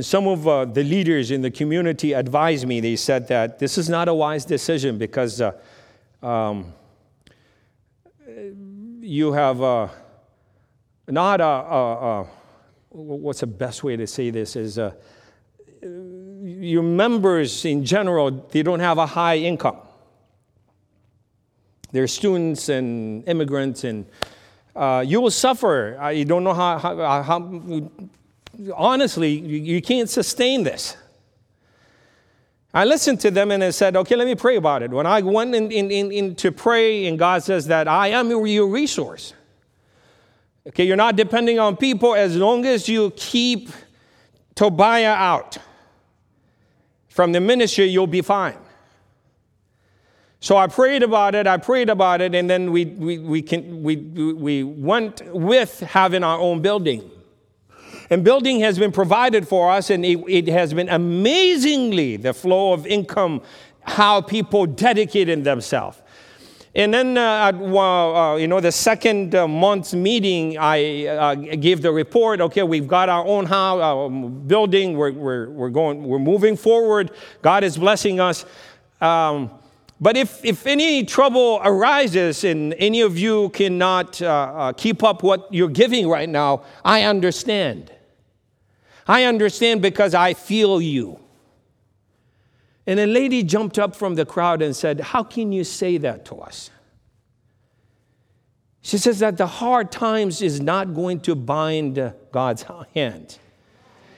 Some 0.00 0.26
of 0.26 0.48
uh, 0.48 0.64
the 0.64 0.82
leaders 0.82 1.30
in 1.30 1.42
the 1.42 1.50
community 1.50 2.14
advised 2.14 2.66
me, 2.66 2.80
they 2.80 2.96
said 2.96 3.28
that 3.28 3.58
this 3.58 3.76
is 3.76 3.90
not 3.90 4.08
a 4.08 4.14
wise 4.14 4.46
decision 4.46 4.96
because 4.96 5.42
uh, 5.42 5.52
um, 6.22 6.72
you 9.00 9.32
have 9.32 9.60
uh, 9.60 9.88
not 11.06 11.42
a, 11.42 11.44
a, 11.44 12.20
a, 12.22 12.26
what's 12.90 13.40
the 13.40 13.46
best 13.46 13.84
way 13.84 13.94
to 13.96 14.06
say 14.06 14.30
this 14.30 14.56
is 14.56 14.78
uh, 14.78 14.92
your 15.82 16.82
members 16.82 17.66
in 17.66 17.84
general, 17.84 18.30
they 18.30 18.62
don't 18.62 18.80
have 18.80 18.96
a 18.96 19.06
high 19.06 19.36
income. 19.36 19.76
They're 21.92 22.08
students 22.08 22.70
and 22.70 23.28
immigrants, 23.28 23.84
and 23.84 24.06
uh, 24.74 25.04
you 25.06 25.20
will 25.20 25.30
suffer. 25.30 25.96
I 26.00 26.24
don't 26.24 26.42
know 26.42 26.54
how, 26.54 26.78
how, 26.78 27.22
how 27.22 27.38
honestly, 28.74 29.32
you, 29.32 29.58
you 29.58 29.82
can't 29.82 30.08
sustain 30.08 30.62
this. 30.62 30.96
I 32.72 32.84
listened 32.84 33.20
to 33.20 33.30
them 33.30 33.52
and 33.52 33.62
I 33.62 33.70
said, 33.70 33.96
okay, 33.96 34.16
let 34.16 34.26
me 34.26 34.34
pray 34.34 34.56
about 34.56 34.82
it. 34.82 34.90
When 34.90 35.06
I 35.06 35.22
went 35.22 35.54
in, 35.54 35.70
in, 35.70 35.90
in, 35.90 36.10
in, 36.10 36.34
to 36.36 36.50
pray, 36.50 37.06
and 37.06 37.18
God 37.18 37.44
says 37.44 37.66
that 37.68 37.86
I 37.86 38.08
am 38.08 38.30
your 38.30 38.66
resource. 38.66 39.32
Okay, 40.66 40.84
you're 40.84 40.96
not 40.96 41.14
depending 41.14 41.58
on 41.58 41.76
people 41.76 42.14
as 42.14 42.36
long 42.36 42.66
as 42.66 42.88
you 42.88 43.12
keep 43.16 43.68
Tobiah 44.54 45.12
out 45.12 45.58
from 47.08 47.30
the 47.30 47.40
ministry, 47.40 47.84
you'll 47.84 48.08
be 48.08 48.22
fine. 48.22 48.56
So 50.40 50.56
I 50.56 50.66
prayed 50.66 51.02
about 51.02 51.34
it, 51.34 51.46
I 51.46 51.58
prayed 51.58 51.88
about 51.88 52.20
it, 52.20 52.34
and 52.34 52.50
then 52.50 52.72
we, 52.72 52.86
we, 52.86 53.18
we, 53.18 53.40
can, 53.40 53.82
we, 53.82 53.96
we 53.96 54.64
went 54.64 55.22
with 55.32 55.80
having 55.80 56.24
our 56.24 56.38
own 56.38 56.60
building. 56.60 57.08
And 58.10 58.22
building 58.24 58.60
has 58.60 58.78
been 58.78 58.92
provided 58.92 59.48
for 59.48 59.70
us, 59.70 59.90
and 59.90 60.04
it, 60.04 60.22
it 60.28 60.48
has 60.48 60.74
been 60.74 60.88
amazingly 60.88 62.16
the 62.16 62.32
flow 62.32 62.72
of 62.72 62.86
income, 62.86 63.42
how 63.82 64.20
people 64.20 64.66
dedicated 64.66 65.44
themselves. 65.44 65.98
And 66.76 66.92
then, 66.92 67.16
uh, 67.16 67.52
at, 67.52 67.54
uh, 67.54 68.34
you 68.34 68.48
know, 68.48 68.58
the 68.58 68.72
second 68.72 69.36
uh, 69.36 69.46
month's 69.46 69.94
meeting, 69.94 70.58
I 70.58 71.06
uh, 71.06 71.34
gave 71.36 71.82
the 71.82 71.92
report. 71.92 72.40
Okay, 72.40 72.64
we've 72.64 72.88
got 72.88 73.08
our 73.08 73.24
own 73.24 73.46
house, 73.46 74.10
building. 74.46 74.96
We're, 74.96 75.12
we're, 75.12 75.50
we're 75.50 75.70
going, 75.70 76.02
we're 76.02 76.18
moving 76.18 76.56
forward. 76.56 77.12
God 77.42 77.62
is 77.62 77.78
blessing 77.78 78.18
us. 78.18 78.44
Um, 79.00 79.50
but 80.00 80.16
if, 80.16 80.44
if 80.44 80.66
any 80.66 81.04
trouble 81.04 81.60
arises 81.62 82.42
and 82.42 82.74
any 82.74 83.02
of 83.02 83.16
you 83.16 83.50
cannot 83.50 84.20
uh, 84.20 84.26
uh, 84.26 84.72
keep 84.72 85.04
up 85.04 85.22
what 85.22 85.46
you're 85.54 85.68
giving 85.68 86.08
right 86.08 86.28
now, 86.28 86.64
I 86.84 87.04
understand. 87.04 87.92
I 89.06 89.24
understand 89.24 89.82
because 89.82 90.14
I 90.14 90.34
feel 90.34 90.80
you. 90.80 91.20
And 92.86 93.00
a 93.00 93.06
lady 93.06 93.42
jumped 93.42 93.78
up 93.78 93.96
from 93.96 94.14
the 94.14 94.26
crowd 94.26 94.62
and 94.62 94.74
said, 94.76 95.00
How 95.00 95.22
can 95.22 95.52
you 95.52 95.64
say 95.64 95.96
that 95.98 96.24
to 96.26 96.36
us? 96.36 96.70
She 98.82 98.98
says 98.98 99.20
that 99.20 99.38
the 99.38 99.46
hard 99.46 99.90
times 99.90 100.42
is 100.42 100.60
not 100.60 100.94
going 100.94 101.20
to 101.20 101.34
bind 101.34 102.12
God's 102.32 102.66
hand. 102.94 103.38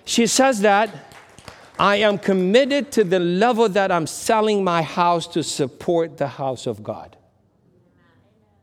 She 0.05 0.27
says 0.27 0.61
that 0.63 1.15
I 1.79 1.97
am 1.97 2.19
committed 2.19 2.91
to 2.93 3.05
the 3.05 3.21
level 3.21 3.69
that 3.69 3.93
I'm 3.93 4.07
selling 4.07 4.65
my 4.65 4.83
house 4.83 5.29
to 5.29 5.43
support 5.43 6.17
the 6.17 6.27
house 6.27 6.67
of 6.67 6.83
God. 6.83 7.17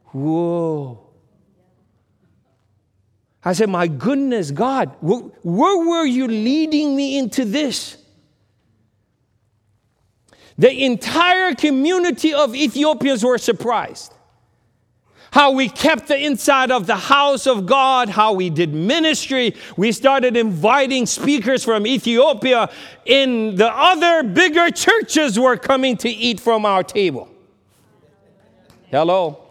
Whoa. 0.08 1.00
I 3.46 3.54
said, 3.54 3.70
My 3.70 3.88
goodness, 3.88 4.52
God, 4.52 4.96
where, 5.02 5.20
where 5.44 5.88
were 5.88 6.06
you 6.06 6.28
leading 6.28 6.96
me 6.96 7.18
into 7.18 7.46
this? 7.46 7.98
The 10.58 10.86
entire 10.86 11.56
community 11.56 12.34
of 12.34 12.56
Ethiopians 12.56 13.24
were 13.24 13.38
surprised. 13.38 14.14
How 15.32 15.52
we 15.52 15.68
kept 15.68 16.10
the 16.10 16.24
inside 16.24 16.70
of 16.70 16.86
the 16.86 16.96
house 16.96 17.48
of 17.48 17.66
God, 17.66 18.08
how 18.08 18.34
we 18.34 18.52
did 18.52 18.72
ministry. 18.72 19.56
We 19.76 19.92
started 19.92 20.38
inviting 20.38 21.08
speakers 21.08 21.64
from 21.64 21.88
Ethiopia, 21.88 22.70
and 23.08 23.58
the 23.58 23.76
other 23.76 24.22
bigger 24.22 24.70
churches 24.70 25.40
were 25.40 25.58
coming 25.58 25.98
to 25.98 26.10
eat 26.10 26.40
from 26.40 26.68
our 26.68 26.84
table. 26.84 27.30
Hello. 28.92 29.43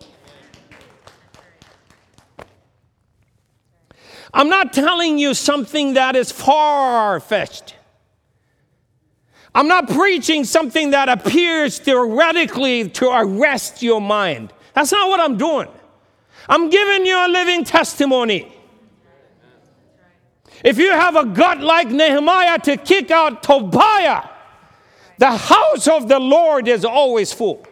I'm 4.34 4.48
not 4.48 4.72
telling 4.72 5.18
you 5.18 5.34
something 5.34 5.94
that 5.94 6.16
is 6.16 6.32
far 6.32 7.20
fetched. 7.20 7.76
I'm 9.54 9.68
not 9.68 9.88
preaching 9.88 10.44
something 10.44 10.90
that 10.92 11.08
appears 11.10 11.78
theoretically 11.78 12.88
to 12.90 13.10
arrest 13.10 13.82
your 13.82 14.00
mind. 14.00 14.52
That's 14.74 14.92
not 14.92 15.08
what 15.10 15.20
I'm 15.20 15.36
doing. 15.36 15.68
I'm 16.48 16.70
giving 16.70 17.04
you 17.04 17.14
a 17.14 17.28
living 17.28 17.64
testimony. 17.64 18.50
If 20.64 20.78
you 20.78 20.90
have 20.92 21.16
a 21.16 21.26
gut 21.26 21.60
like 21.60 21.88
Nehemiah 21.88 22.58
to 22.60 22.76
kick 22.76 23.10
out 23.10 23.42
Tobiah, 23.42 24.22
the 25.18 25.30
house 25.30 25.86
of 25.86 26.08
the 26.08 26.18
Lord 26.18 26.68
is 26.68 26.84
always 26.84 27.32
full. 27.32 27.66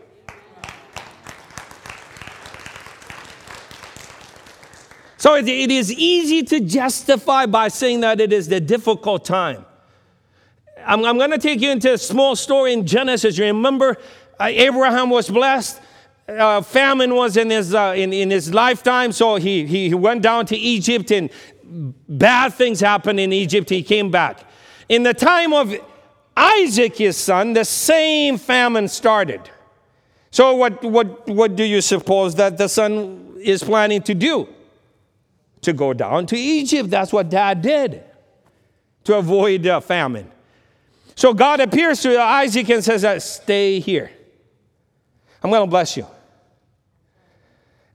So 5.20 5.34
it 5.34 5.46
is 5.46 5.92
easy 5.92 6.42
to 6.44 6.60
justify 6.60 7.44
by 7.44 7.68
saying 7.68 8.00
that 8.00 8.22
it 8.22 8.32
is 8.32 8.48
the 8.48 8.58
difficult 8.58 9.22
time. 9.22 9.66
I'm, 10.82 11.04
I'm 11.04 11.18
going 11.18 11.30
to 11.30 11.36
take 11.36 11.60
you 11.60 11.70
into 11.70 11.92
a 11.92 11.98
small 11.98 12.34
story 12.34 12.72
in 12.72 12.86
Genesis. 12.86 13.36
You 13.36 13.44
Remember, 13.44 13.98
uh, 14.40 14.44
Abraham 14.44 15.10
was 15.10 15.28
blessed. 15.28 15.78
Uh, 16.26 16.62
famine 16.62 17.14
was 17.14 17.36
in 17.36 17.50
his, 17.50 17.74
uh, 17.74 17.92
in, 17.94 18.14
in 18.14 18.30
his 18.30 18.54
lifetime, 18.54 19.12
so 19.12 19.36
he, 19.36 19.66
he 19.66 19.92
went 19.92 20.22
down 20.22 20.46
to 20.46 20.56
Egypt 20.56 21.10
and 21.10 21.28
bad 22.08 22.54
things 22.54 22.80
happened 22.80 23.20
in 23.20 23.30
Egypt. 23.30 23.68
He 23.68 23.82
came 23.82 24.10
back. 24.10 24.40
In 24.88 25.02
the 25.02 25.12
time 25.12 25.52
of 25.52 25.74
Isaac, 26.34 26.96
his 26.96 27.18
son, 27.18 27.52
the 27.52 27.66
same 27.66 28.38
famine 28.38 28.88
started. 28.88 29.42
So, 30.30 30.54
what, 30.54 30.82
what, 30.82 31.28
what 31.28 31.56
do 31.56 31.64
you 31.64 31.82
suppose 31.82 32.36
that 32.36 32.56
the 32.56 32.68
son 32.68 33.34
is 33.38 33.62
planning 33.62 34.00
to 34.04 34.14
do? 34.14 34.48
To 35.62 35.72
go 35.72 35.92
down 35.92 36.26
to 36.26 36.36
Egypt. 36.36 36.90
That's 36.90 37.12
what 37.12 37.28
dad 37.28 37.62
did 37.62 38.02
to 39.04 39.16
avoid 39.16 39.66
uh, 39.66 39.80
famine. 39.80 40.30
So, 41.14 41.34
God 41.34 41.60
appears 41.60 42.00
to 42.02 42.18
Isaac 42.18 42.68
and 42.70 42.82
says, 42.82 43.04
uh, 43.04 43.18
Stay 43.18 43.80
here. 43.80 44.10
I'm 45.42 45.50
going 45.50 45.62
to 45.62 45.70
bless 45.70 45.96
you. 45.96 46.06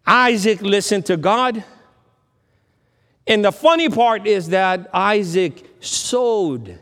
Isaac 0.05 0.61
listened 0.61 1.05
to 1.07 1.17
God. 1.17 1.63
And 3.27 3.43
the 3.43 3.51
funny 3.51 3.89
part 3.89 4.27
is 4.27 4.49
that 4.49 4.89
Isaac 4.93 5.67
sowed 5.79 6.79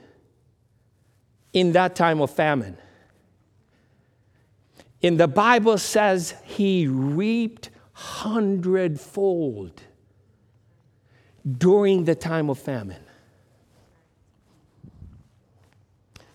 in 1.53 1.71
that 1.73 1.95
time 1.95 2.19
of 2.19 2.31
famine. 2.31 2.77
And 5.01 5.19
the 5.19 5.27
Bible 5.27 5.77
says 5.77 6.33
he 6.43 6.87
reaped 6.87 7.69
hundredfold 7.93 9.81
during 11.57 12.05
the 12.05 12.15
time 12.15 12.49
of 12.49 12.57
famine. 12.59 13.03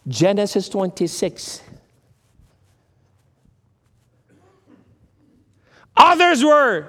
Genesis 0.06 0.68
26. 0.68 1.62
Others 5.96 6.44
were 6.44 6.88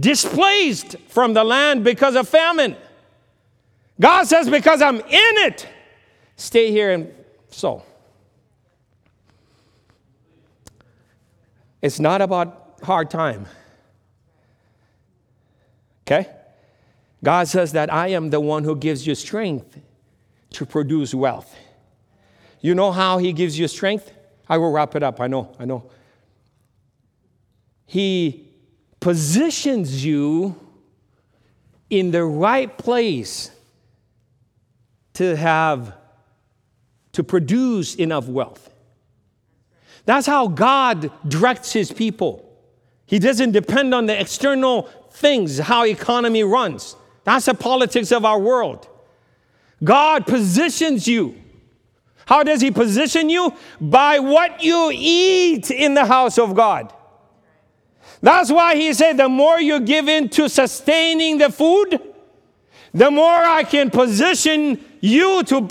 displaced 0.00 0.96
from 1.08 1.34
the 1.34 1.44
land 1.44 1.84
because 1.84 2.14
of 2.14 2.28
famine. 2.28 2.76
God 4.00 4.24
says, 4.24 4.48
Because 4.48 4.80
I'm 4.80 5.00
in 5.00 5.04
it, 5.08 5.66
stay 6.36 6.70
here 6.70 6.92
and 6.92 7.12
sow. 7.50 7.82
It's 11.82 12.00
not 12.00 12.20
about 12.22 12.78
hard 12.82 13.10
time. 13.10 13.46
Okay? 16.06 16.28
God 17.22 17.48
says 17.48 17.72
that 17.72 17.92
I 17.92 18.08
am 18.08 18.30
the 18.30 18.40
one 18.40 18.64
who 18.64 18.76
gives 18.76 19.06
you 19.06 19.14
strength 19.14 19.78
to 20.50 20.64
produce 20.64 21.14
wealth. 21.14 21.54
You 22.60 22.74
know 22.74 22.92
how 22.92 23.18
He 23.18 23.32
gives 23.32 23.58
you 23.58 23.68
strength? 23.68 24.12
I 24.48 24.58
will 24.58 24.72
wrap 24.72 24.94
it 24.96 25.02
up. 25.02 25.20
I 25.20 25.26
know, 25.26 25.54
I 25.58 25.64
know. 25.64 25.90
He 27.86 28.48
positions 29.00 30.04
you 30.04 30.58
in 31.90 32.10
the 32.10 32.24
right 32.24 32.76
place 32.76 33.50
to 35.14 35.36
have, 35.36 35.94
to 37.12 37.24
produce 37.24 37.94
enough 37.94 38.28
wealth. 38.28 38.70
That's 40.04 40.26
how 40.26 40.48
God 40.48 41.10
directs 41.26 41.72
his 41.72 41.92
people. 41.92 42.44
He 43.04 43.18
doesn't 43.18 43.52
depend 43.52 43.94
on 43.94 44.06
the 44.06 44.18
external 44.18 44.82
things, 45.10 45.58
how 45.58 45.84
economy 45.84 46.44
runs. 46.44 46.94
That's 47.28 47.44
the 47.44 47.52
politics 47.52 48.10
of 48.10 48.24
our 48.24 48.38
world. 48.38 48.88
God 49.84 50.26
positions 50.26 51.06
you. 51.06 51.34
How 52.24 52.42
does 52.42 52.62
he 52.62 52.70
position 52.70 53.28
you? 53.28 53.52
By 53.78 54.18
what 54.18 54.64
you 54.64 54.90
eat 54.94 55.70
in 55.70 55.92
the 55.92 56.06
house 56.06 56.38
of 56.38 56.54
God. 56.54 56.90
That's 58.22 58.50
why 58.50 58.76
he 58.76 58.94
said, 58.94 59.18
the 59.18 59.28
more 59.28 59.60
you 59.60 59.78
give 59.80 60.08
in 60.08 60.30
to 60.30 60.48
sustaining 60.48 61.36
the 61.36 61.52
food, 61.52 62.00
the 62.94 63.10
more 63.10 63.26
I 63.28 63.62
can 63.62 63.90
position 63.90 64.82
you 65.02 65.42
to. 65.44 65.68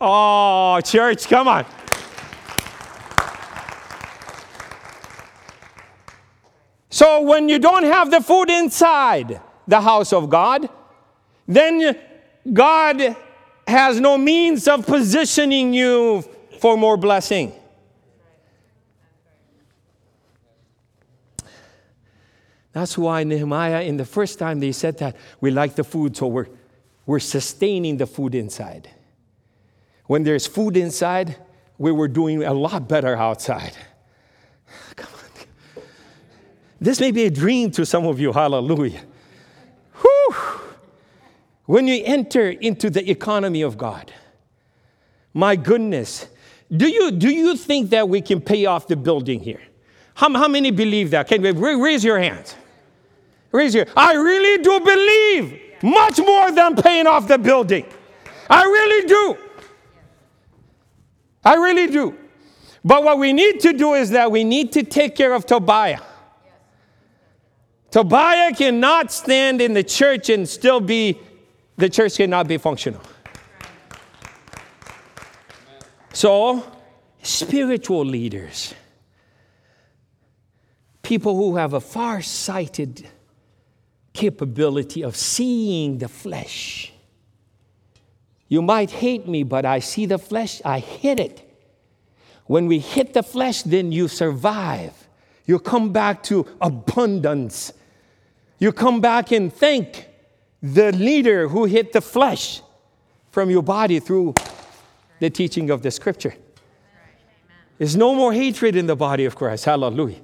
Oh, 0.00 0.80
church, 0.84 1.26
come 1.26 1.48
on. 1.48 1.66
So 6.88 7.22
when 7.22 7.48
you 7.48 7.58
don't 7.58 7.82
have 7.82 8.12
the 8.12 8.20
food 8.20 8.48
inside 8.48 9.40
the 9.66 9.80
house 9.80 10.12
of 10.12 10.30
God, 10.30 10.68
then 11.50 11.98
God 12.52 13.16
has 13.66 14.00
no 14.00 14.16
means 14.16 14.68
of 14.68 14.86
positioning 14.86 15.74
you 15.74 16.22
for 16.60 16.76
more 16.76 16.96
blessing. 16.96 17.52
That's 22.72 22.96
why 22.96 23.24
Nehemiah, 23.24 23.82
in 23.82 23.96
the 23.96 24.04
first 24.04 24.38
time 24.38 24.60
they 24.60 24.72
said 24.72 24.98
that, 24.98 25.16
we 25.40 25.50
like 25.50 25.74
the 25.74 25.82
food, 25.82 26.16
so 26.16 26.28
we're, 26.28 26.46
we're 27.04 27.18
sustaining 27.18 27.96
the 27.96 28.06
food 28.06 28.34
inside. 28.34 28.88
When 30.06 30.22
there's 30.22 30.46
food 30.46 30.76
inside, 30.76 31.36
we 31.78 31.90
were 31.90 32.08
doing 32.08 32.44
a 32.44 32.54
lot 32.54 32.88
better 32.88 33.16
outside. 33.16 33.72
Come 34.96 35.12
on. 35.14 35.82
This 36.80 37.00
may 37.00 37.10
be 37.10 37.24
a 37.24 37.30
dream 37.30 37.72
to 37.72 37.84
some 37.84 38.06
of 38.06 38.20
you, 38.20 38.32
hallelujah. 38.32 39.02
Whew. 40.00 40.59
When 41.70 41.86
you 41.86 42.02
enter 42.04 42.50
into 42.50 42.90
the 42.90 43.08
economy 43.08 43.62
of 43.62 43.78
God, 43.78 44.12
my 45.32 45.54
goodness, 45.54 46.26
do 46.76 46.88
you, 46.88 47.12
do 47.12 47.30
you 47.30 47.54
think 47.54 47.90
that 47.90 48.08
we 48.08 48.20
can 48.22 48.40
pay 48.40 48.66
off 48.66 48.88
the 48.88 48.96
building 48.96 49.38
here? 49.38 49.60
How, 50.14 50.32
how 50.32 50.48
many 50.48 50.72
believe 50.72 51.12
that? 51.12 51.28
Can 51.28 51.42
we 51.42 51.52
raise 51.52 52.02
your 52.02 52.18
hands? 52.18 52.56
Raise 53.52 53.72
your. 53.72 53.86
I 53.96 54.14
really 54.14 54.60
do 54.60 54.80
believe 54.80 55.60
much 55.84 56.18
more 56.18 56.50
than 56.50 56.74
paying 56.74 57.06
off 57.06 57.28
the 57.28 57.38
building. 57.38 57.86
I 58.48 58.64
really 58.64 59.06
do. 59.06 59.38
I 61.44 61.54
really 61.54 61.86
do. 61.86 62.16
But 62.84 63.04
what 63.04 63.16
we 63.20 63.32
need 63.32 63.60
to 63.60 63.72
do 63.74 63.94
is 63.94 64.10
that 64.10 64.32
we 64.32 64.42
need 64.42 64.72
to 64.72 64.82
take 64.82 65.14
care 65.14 65.32
of 65.32 65.46
Tobiah. 65.46 66.00
Tobiah 67.92 68.52
cannot 68.54 69.12
stand 69.12 69.60
in 69.60 69.74
the 69.74 69.84
church 69.84 70.30
and 70.30 70.48
still 70.48 70.80
be, 70.80 71.20
the 71.80 71.88
church 71.88 72.16
cannot 72.16 72.46
be 72.46 72.58
functional. 72.58 73.00
So, 76.12 76.62
spiritual 77.22 78.04
leaders, 78.04 78.74
people 81.02 81.34
who 81.36 81.56
have 81.56 81.72
a 81.72 81.80
far 81.80 82.20
sighted 82.20 83.08
capability 84.12 85.02
of 85.02 85.16
seeing 85.16 85.98
the 85.98 86.08
flesh. 86.08 86.92
You 88.48 88.60
might 88.60 88.90
hate 88.90 89.26
me, 89.26 89.44
but 89.44 89.64
I 89.64 89.78
see 89.78 90.04
the 90.04 90.18
flesh, 90.18 90.60
I 90.64 90.80
hit 90.80 91.18
it. 91.18 91.46
When 92.46 92.66
we 92.66 92.80
hit 92.80 93.14
the 93.14 93.22
flesh, 93.22 93.62
then 93.62 93.92
you 93.92 94.08
survive. 94.08 95.08
You 95.46 95.58
come 95.58 95.92
back 95.92 96.22
to 96.24 96.46
abundance. 96.60 97.72
You 98.58 98.72
come 98.72 99.00
back 99.00 99.30
and 99.30 99.52
thank 99.52 100.09
the 100.62 100.92
leader 100.92 101.48
who 101.48 101.64
hit 101.64 101.92
the 101.92 102.00
flesh 102.00 102.62
from 103.30 103.50
your 103.50 103.62
body 103.62 104.00
through 104.00 104.34
the 105.20 105.30
teaching 105.30 105.70
of 105.70 105.82
the 105.82 105.90
scripture. 105.90 106.34
There's 107.78 107.96
no 107.96 108.14
more 108.14 108.32
hatred 108.32 108.76
in 108.76 108.86
the 108.86 108.96
body 108.96 109.24
of 109.24 109.36
Christ. 109.36 109.64
Hallelujah. 109.64 110.20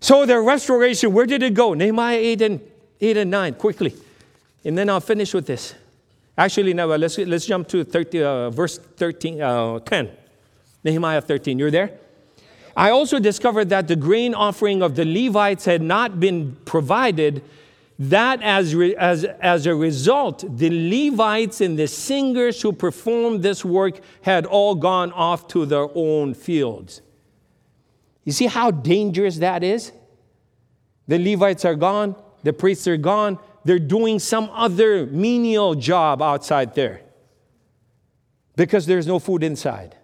So 0.00 0.26
the 0.26 0.40
restoration, 0.40 1.12
where 1.12 1.26
did 1.26 1.42
it 1.42 1.54
go? 1.54 1.74
Nehemiah 1.74 2.16
8 2.16 2.42
and, 2.42 2.60
8 3.00 3.16
and 3.18 3.30
9, 3.30 3.54
quickly. 3.54 3.94
And 4.64 4.76
then 4.76 4.88
I'll 4.88 5.00
finish 5.00 5.34
with 5.34 5.46
this. 5.46 5.74
Actually, 6.36 6.72
now 6.72 6.86
let's, 6.86 7.18
let's 7.18 7.44
jump 7.44 7.68
to 7.68 7.84
30, 7.84 8.22
uh, 8.22 8.50
verse 8.50 8.78
13, 8.78 9.42
uh, 9.42 9.78
10. 9.80 10.10
Nehemiah 10.82 11.20
13. 11.20 11.58
You're 11.58 11.70
there? 11.70 11.90
I 12.76 12.90
also 12.90 13.18
discovered 13.18 13.68
that 13.68 13.86
the 13.86 13.96
grain 13.96 14.34
offering 14.34 14.82
of 14.82 14.96
the 14.96 15.04
Levites 15.04 15.66
had 15.66 15.82
not 15.82 16.18
been 16.18 16.56
provided. 16.64 17.42
That 17.98 18.42
as, 18.42 18.74
re, 18.74 18.96
as, 18.96 19.24
as 19.24 19.66
a 19.66 19.74
result, 19.74 20.44
the 20.58 20.70
Levites 20.70 21.60
and 21.60 21.78
the 21.78 21.86
singers 21.86 22.60
who 22.60 22.72
performed 22.72 23.42
this 23.42 23.64
work 23.64 24.00
had 24.22 24.46
all 24.46 24.74
gone 24.74 25.12
off 25.12 25.46
to 25.48 25.66
their 25.66 25.88
own 25.94 26.34
fields. 26.34 27.02
You 28.24 28.32
see 28.32 28.46
how 28.46 28.70
dangerous 28.70 29.38
that 29.38 29.62
is? 29.62 29.92
The 31.08 31.18
Levites 31.18 31.64
are 31.64 31.74
gone, 31.74 32.16
the 32.42 32.52
priests 32.52 32.86
are 32.88 32.96
gone, 32.96 33.38
they're 33.64 33.78
doing 33.78 34.18
some 34.18 34.50
other 34.52 35.06
menial 35.06 35.74
job 35.74 36.22
outside 36.22 36.74
there 36.74 37.02
because 38.56 38.86
there's 38.86 39.06
no 39.06 39.18
food 39.18 39.42
inside. 39.42 39.96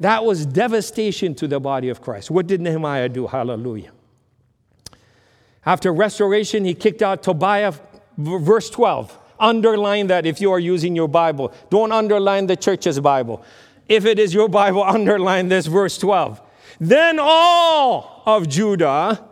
That 0.00 0.24
was 0.24 0.46
devastation 0.46 1.34
to 1.36 1.46
the 1.46 1.60
body 1.60 1.88
of 1.88 2.00
Christ. 2.00 2.30
What 2.30 2.46
did 2.46 2.60
Nehemiah 2.60 3.08
do? 3.08 3.26
Hallelujah. 3.26 3.92
After 5.64 5.92
restoration, 5.92 6.64
he 6.64 6.74
kicked 6.74 7.02
out 7.02 7.22
Tobiah, 7.22 7.74
verse 8.16 8.70
12. 8.70 9.18
Underline 9.38 10.08
that 10.08 10.26
if 10.26 10.40
you 10.40 10.52
are 10.52 10.58
using 10.58 10.94
your 10.94 11.08
Bible. 11.08 11.52
Don't 11.70 11.92
underline 11.92 12.46
the 12.46 12.56
church's 12.56 13.00
Bible. 13.00 13.42
If 13.88 14.04
it 14.04 14.18
is 14.18 14.32
your 14.32 14.48
Bible, 14.48 14.82
underline 14.96 15.48
this 15.48 15.66
verse 15.66 15.98
12. 15.98 16.40
Then 16.78 17.18
all 17.20 18.22
of 18.26 18.48
Judah 18.48 19.24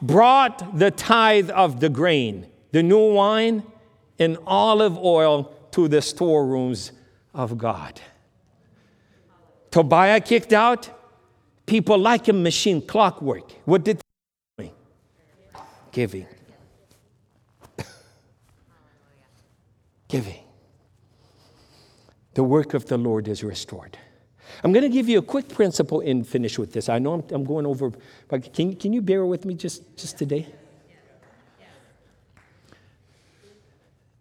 brought 0.00 0.78
the 0.78 0.90
tithe 0.90 1.50
of 1.50 1.80
the 1.80 1.88
grain, 1.88 2.46
the 2.70 2.82
new 2.82 3.12
wine, 3.12 3.64
and 4.18 4.38
olive 4.46 4.96
oil 4.96 5.52
to 5.72 5.88
the 5.88 6.02
storerooms 6.02 6.92
of 7.34 7.58
God. 7.58 8.00
Tobiah 9.70 10.20
kicked 10.20 10.52
out. 10.52 10.90
People 11.66 11.98
like 11.98 12.28
a 12.28 12.32
machine, 12.32 12.80
clockwork. 12.80 13.52
What 13.66 13.84
did? 13.84 14.00
Giving. 15.92 16.26
Giving. 20.08 20.40
The 22.34 22.44
work 22.44 22.74
of 22.74 22.86
the 22.86 22.96
Lord 22.96 23.28
is 23.28 23.42
restored. 23.42 23.98
I'm 24.62 24.72
going 24.72 24.82
to 24.82 24.88
give 24.88 25.08
you 25.08 25.18
a 25.18 25.22
quick 25.22 25.48
principle 25.48 26.00
and 26.00 26.26
finish 26.26 26.58
with 26.58 26.72
this. 26.72 26.88
I 26.88 26.98
know 26.98 27.14
I'm, 27.14 27.24
I'm 27.30 27.44
going 27.44 27.66
over, 27.66 27.92
but 28.28 28.52
can, 28.52 28.74
can 28.76 28.92
you 28.92 29.02
bear 29.02 29.26
with 29.26 29.44
me 29.44 29.54
just, 29.54 29.96
just 29.96 30.18
today? 30.18 30.46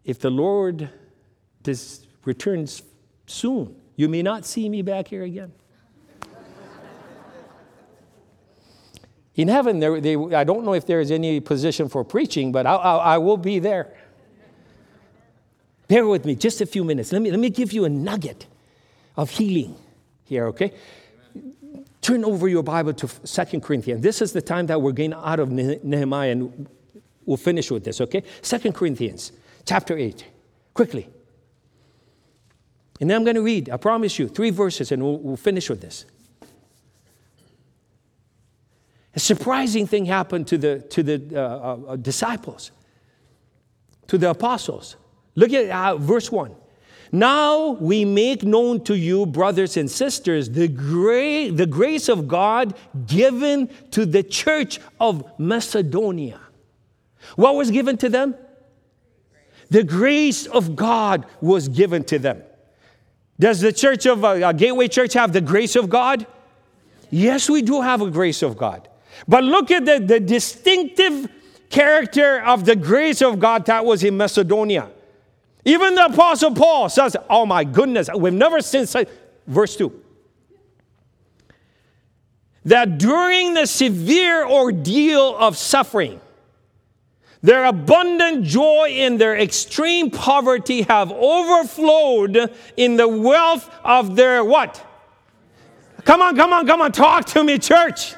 If 0.04 0.20
the 0.20 0.30
Lord 0.30 0.90
returns 2.24 2.82
soon, 3.26 3.76
you 3.98 4.08
may 4.08 4.22
not 4.22 4.46
see 4.46 4.70
me 4.70 4.82
back 4.82 5.10
here 5.10 5.24
again. 5.24 5.52
In 9.38 9.48
heaven, 9.48 9.80
there, 9.80 10.02
they, 10.02 10.16
I 10.16 10.44
don't 10.44 10.66
know 10.66 10.74
if 10.74 10.88
there 10.88 11.00
is 11.00 11.12
any 11.12 11.40
position 11.40 11.88
for 11.88 12.04
preaching, 12.04 12.52
but 12.52 12.66
I, 12.66 12.74
I, 12.74 12.96
I 12.96 13.18
will 13.20 13.38
be 13.38 13.60
there. 13.60 13.96
Bear 15.88 16.08
with 16.08 16.26
me 16.26 16.36
just 16.36 16.60
a 16.60 16.66
few 16.66 16.84
minutes. 16.84 17.12
Let 17.12 17.22
me, 17.22 17.30
let 17.30 17.40
me 17.40 17.52
give 17.52 17.72
you 17.72 17.86
a 17.86 17.90
nugget 17.90 18.48
of 19.16 19.30
healing 19.30 19.76
here, 20.26 20.48
okay? 20.48 20.74
Turn 22.02 22.26
over 22.26 22.48
your 22.48 22.64
Bible 22.64 22.94
to 22.94 23.08
Second 23.24 23.62
Corinthians. 23.62 24.02
This 24.02 24.22
is 24.22 24.34
the 24.34 24.42
time 24.42 24.66
that 24.68 24.82
we're 24.82 24.92
getting 24.92 25.14
out 25.14 25.40
of 25.40 25.52
Nehemiah, 25.52 26.32
and 26.32 26.68
we'll 27.26 27.38
finish 27.38 27.70
with 27.70 27.84
this, 27.84 28.02
okay? 28.02 28.24
Second 28.42 28.74
Corinthians 28.74 29.32
chapter 29.66 29.96
8. 29.96 30.26
Quickly. 30.74 31.08
And 33.00 33.10
then 33.10 33.18
I'm 33.18 33.24
going 33.24 33.36
to 33.36 33.44
read, 33.44 33.70
I 33.70 33.78
promise 33.78 34.18
you, 34.18 34.28
three 34.28 34.50
verses 34.50 34.92
and 34.92 35.04
we'll, 35.04 35.20
we'll 35.20 35.38
finish 35.38 35.70
with 35.70 35.82
this. 35.82 36.06
A 39.16 39.20
surprising 39.20 39.88
thing 39.88 40.06
happened 40.06 40.48
to 40.48 40.58
the, 40.58 40.80
to 40.80 41.04
the 41.04 41.22
uh, 41.34 41.94
uh, 41.94 41.96
disciples, 41.96 42.72
to 44.08 44.18
the 44.18 44.30
apostles. 44.30 44.96
Look 45.36 45.54
at 45.54 45.70
uh, 45.70 45.98
verse 45.98 46.32
1. 46.32 46.56
Now 47.12 47.70
we 47.70 48.04
make 48.06 48.44
known 48.44 48.84
to 48.84 48.98
you, 48.98 49.26
brothers 49.26 49.78
and 49.78 49.90
sisters, 49.90 50.50
the, 50.50 50.68
gra- 50.68 51.52
the 51.52 51.66
grace 51.66 52.10
of 52.10 52.28
God 52.28 52.76
given 53.06 53.70
to 53.92 54.06
the 54.06 54.24
church 54.24 54.80
of 55.00 55.24
Macedonia. 55.40 56.40
What 57.36 57.56
was 57.56 57.72
given 57.72 57.98
to 57.98 58.10
them? 58.10 58.36
The 59.70 59.84
grace 59.84 60.46
of 60.46 60.76
God 60.76 61.26
was 61.42 61.68
given 61.68 62.04
to 62.06 62.20
them. 62.20 62.44
Does 63.40 63.62
the 63.62 63.72
church 63.72 64.06
of 64.06 64.24
uh, 64.24 64.52
Gateway 64.54 64.88
Church 64.88 65.14
have 65.14 65.34
the 65.34 65.42
grace 65.42 65.76
of 65.76 65.90
God? 65.90 66.26
Yes, 67.10 67.50
we 67.50 67.62
do 67.62 67.82
have 67.82 68.02
a 68.02 68.10
grace 68.10 68.42
of 68.42 68.58
God. 68.58 68.88
But 69.28 69.44
look 69.44 69.72
at 69.72 69.86
the, 69.86 70.00
the 70.00 70.20
distinctive 70.20 71.30
character 71.70 72.42
of 72.42 72.66
the 72.66 72.76
grace 72.76 73.22
of 73.22 73.40
God 73.40 73.66
that 73.66 73.86
was 73.86 74.04
in 74.04 74.18
Macedonia. 74.18 74.90
Even 75.66 75.96
the 75.96 76.06
Apostle 76.06 76.54
Paul 76.54 76.90
says, 76.90 77.16
Oh 77.30 77.46
my 77.46 77.64
goodness, 77.64 78.10
we've 78.16 78.34
never 78.34 78.62
seen 78.62 78.86
such. 78.86 79.08
Verse 79.48 79.76
2 79.76 80.04
that 82.68 82.98
during 82.98 83.54
the 83.54 83.66
severe 83.66 84.46
ordeal 84.46 85.38
of 85.38 85.56
suffering, 85.56 86.20
their 87.42 87.64
abundant 87.64 88.44
joy 88.44 88.90
in 88.90 89.18
their 89.18 89.38
extreme 89.38 90.12
poverty 90.12 90.82
have 90.82 91.10
overflowed 91.14 92.54
in 92.76 92.98
the 92.98 93.08
wealth 93.08 93.74
of 93.86 94.18
their 94.18 94.44
what? 94.44 94.86
Come 96.04 96.22
on, 96.22 96.36
come 96.36 96.52
on, 96.52 96.68
come 96.68 96.82
on, 96.82 96.92
talk 96.92 97.26
to 97.28 97.42
me, 97.42 97.58
church. 97.58 98.16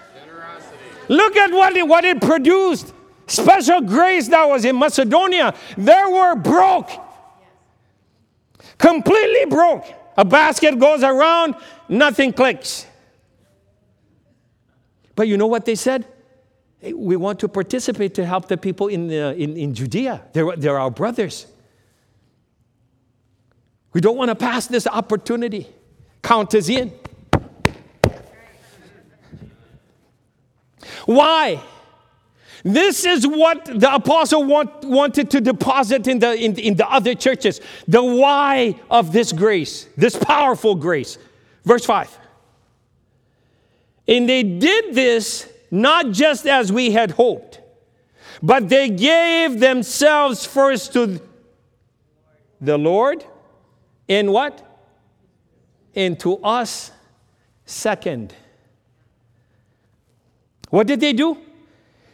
Look 1.09 1.35
at 1.35 1.51
what 1.51 1.75
it, 1.75 1.85
what 1.85 2.05
it 2.05 2.21
produced. 2.21 2.93
Special 3.27 3.81
grace 3.81 4.29
that 4.29 4.47
was 4.47 4.63
in 4.63 4.79
Macedonia. 4.79 5.53
They 5.77 6.03
were 6.09 6.35
broke. 6.35 6.89
Completely 8.77 9.45
broke. 9.45 9.85
A 10.17 10.23
basket 10.23 10.79
goes 10.79 11.03
around, 11.03 11.55
nothing 11.89 12.31
clicks. 12.31 12.85
But 15.15 15.27
you 15.27 15.35
know 15.35 15.47
what 15.47 15.65
they 15.65 15.75
said? 15.75 16.05
we 16.81 17.15
want 17.15 17.39
to 17.39 17.49
participate 17.49 18.13
to 18.15 18.25
help 18.25 18.47
the 18.47 18.57
people 18.57 18.87
in, 18.87 19.07
the, 19.07 19.35
in, 19.35 19.57
in 19.57 19.73
Judea. 19.73 20.21
They're, 20.33 20.55
they're 20.55 20.79
our 20.79 20.91
brothers. 20.91 21.45
We 23.91 24.01
don't 24.01 24.17
want 24.17 24.29
to 24.29 24.35
pass 24.35 24.67
this 24.67 24.87
opportunity. 24.87 25.67
Count 26.21 26.53
us 26.55 26.69
in. 26.69 26.93
Why? 31.09 31.59
This 32.63 33.03
is 33.03 33.25
what 33.25 33.65
the 33.65 33.91
apostle 33.91 34.43
want, 34.43 34.83
wanted 34.83 35.31
to 35.31 35.41
deposit 35.41 36.07
in 36.07 36.19
the, 36.19 36.35
in, 36.35 36.55
in 36.59 36.75
the 36.75 36.87
other 36.87 37.15
churches. 37.15 37.61
The 37.87 38.03
why 38.03 38.75
of 38.91 39.11
this 39.11 39.31
grace, 39.31 39.87
this 39.97 40.15
powerful 40.15 40.75
grace. 40.75 41.17
Verse 41.65 41.83
5. 41.83 42.15
And 44.07 44.29
they 44.29 44.43
did 44.43 44.93
this 44.93 45.51
not 45.71 46.11
just 46.11 46.45
as 46.45 46.71
we 46.71 46.91
had 46.91 47.09
hoped, 47.09 47.59
but 48.43 48.69
they 48.69 48.87
gave 48.91 49.59
themselves 49.59 50.45
first 50.45 50.93
to 50.93 51.19
the 52.61 52.77
Lord 52.77 53.25
and 54.07 54.31
what? 54.31 54.63
And 55.95 56.19
to 56.19 56.37
us 56.37 56.91
second. 57.65 58.35
What 60.69 60.87
did 60.87 60.99
they 60.99 61.13
do? 61.13 61.37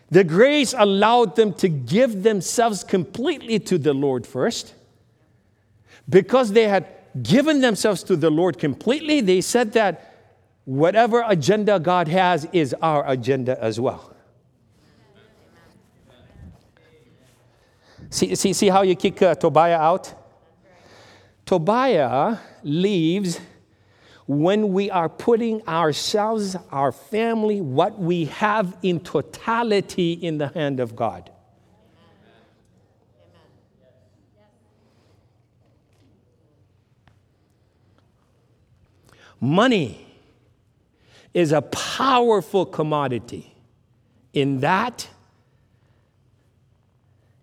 The 0.10 0.24
grace 0.24 0.74
allowed 0.78 1.36
them 1.36 1.54
to 1.56 1.68
give 1.68 2.24
themselves 2.24 2.84
completely 2.84 3.60
to 3.60 3.78
the 3.78 3.94
Lord 3.94 4.26
first. 4.26 4.74
Because 6.08 6.52
they 6.52 6.68
had 6.68 6.88
given 7.22 7.62
themselves 7.62 8.04
to 8.04 8.16
the 8.16 8.30
Lord 8.30 8.60
completely, 8.60 9.22
they 9.22 9.42
said 9.42 9.74
that 9.74 10.14
whatever 10.66 11.24
agenda 11.28 11.80
God 11.80 12.08
has 12.08 12.48
is 12.54 12.76
our 12.82 13.08
agenda 13.10 13.62
as 13.64 13.80
well. 13.80 14.16
See, 18.10 18.36
see, 18.36 18.54
see 18.54 18.70
how 18.70 18.84
you 18.84 18.96
kick 18.96 19.22
uh, 19.22 19.36
Tobiah 19.36 19.80
out? 19.80 20.14
Tobiah 21.46 22.38
leaves 22.64 23.40
when 24.28 24.74
we 24.74 24.90
are 24.90 25.08
putting 25.08 25.66
ourselves, 25.68 26.56
our 26.72 26.92
family, 26.92 27.62
what 27.62 28.00
we 28.00 28.26
have 28.26 28.76
in 28.82 29.00
totality 29.00 30.14
in 30.14 30.38
the 30.40 30.48
hand 30.48 30.80
of 30.80 30.96
God. 30.96 31.30
Money 39.40 40.08
is 41.34 41.52
a 41.52 41.62
powerful 41.62 42.66
commodity 42.66 43.54
in 44.34 44.62
that 44.62 45.08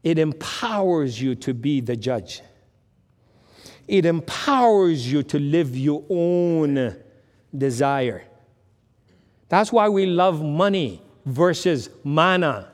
it 0.02 0.18
empowers 0.18 1.20
you 1.20 1.34
to 1.36 1.54
be 1.54 1.80
the 1.80 1.94
judge. 1.94 2.42
It 3.92 4.06
empowers 4.06 5.12
you 5.12 5.22
to 5.24 5.38
live 5.38 5.76
your 5.76 6.02
own 6.08 6.96
desire. 7.54 8.24
That's 9.50 9.70
why 9.70 9.90
we 9.90 10.06
love 10.06 10.42
money 10.42 11.02
versus 11.26 11.90
manna. 12.02 12.72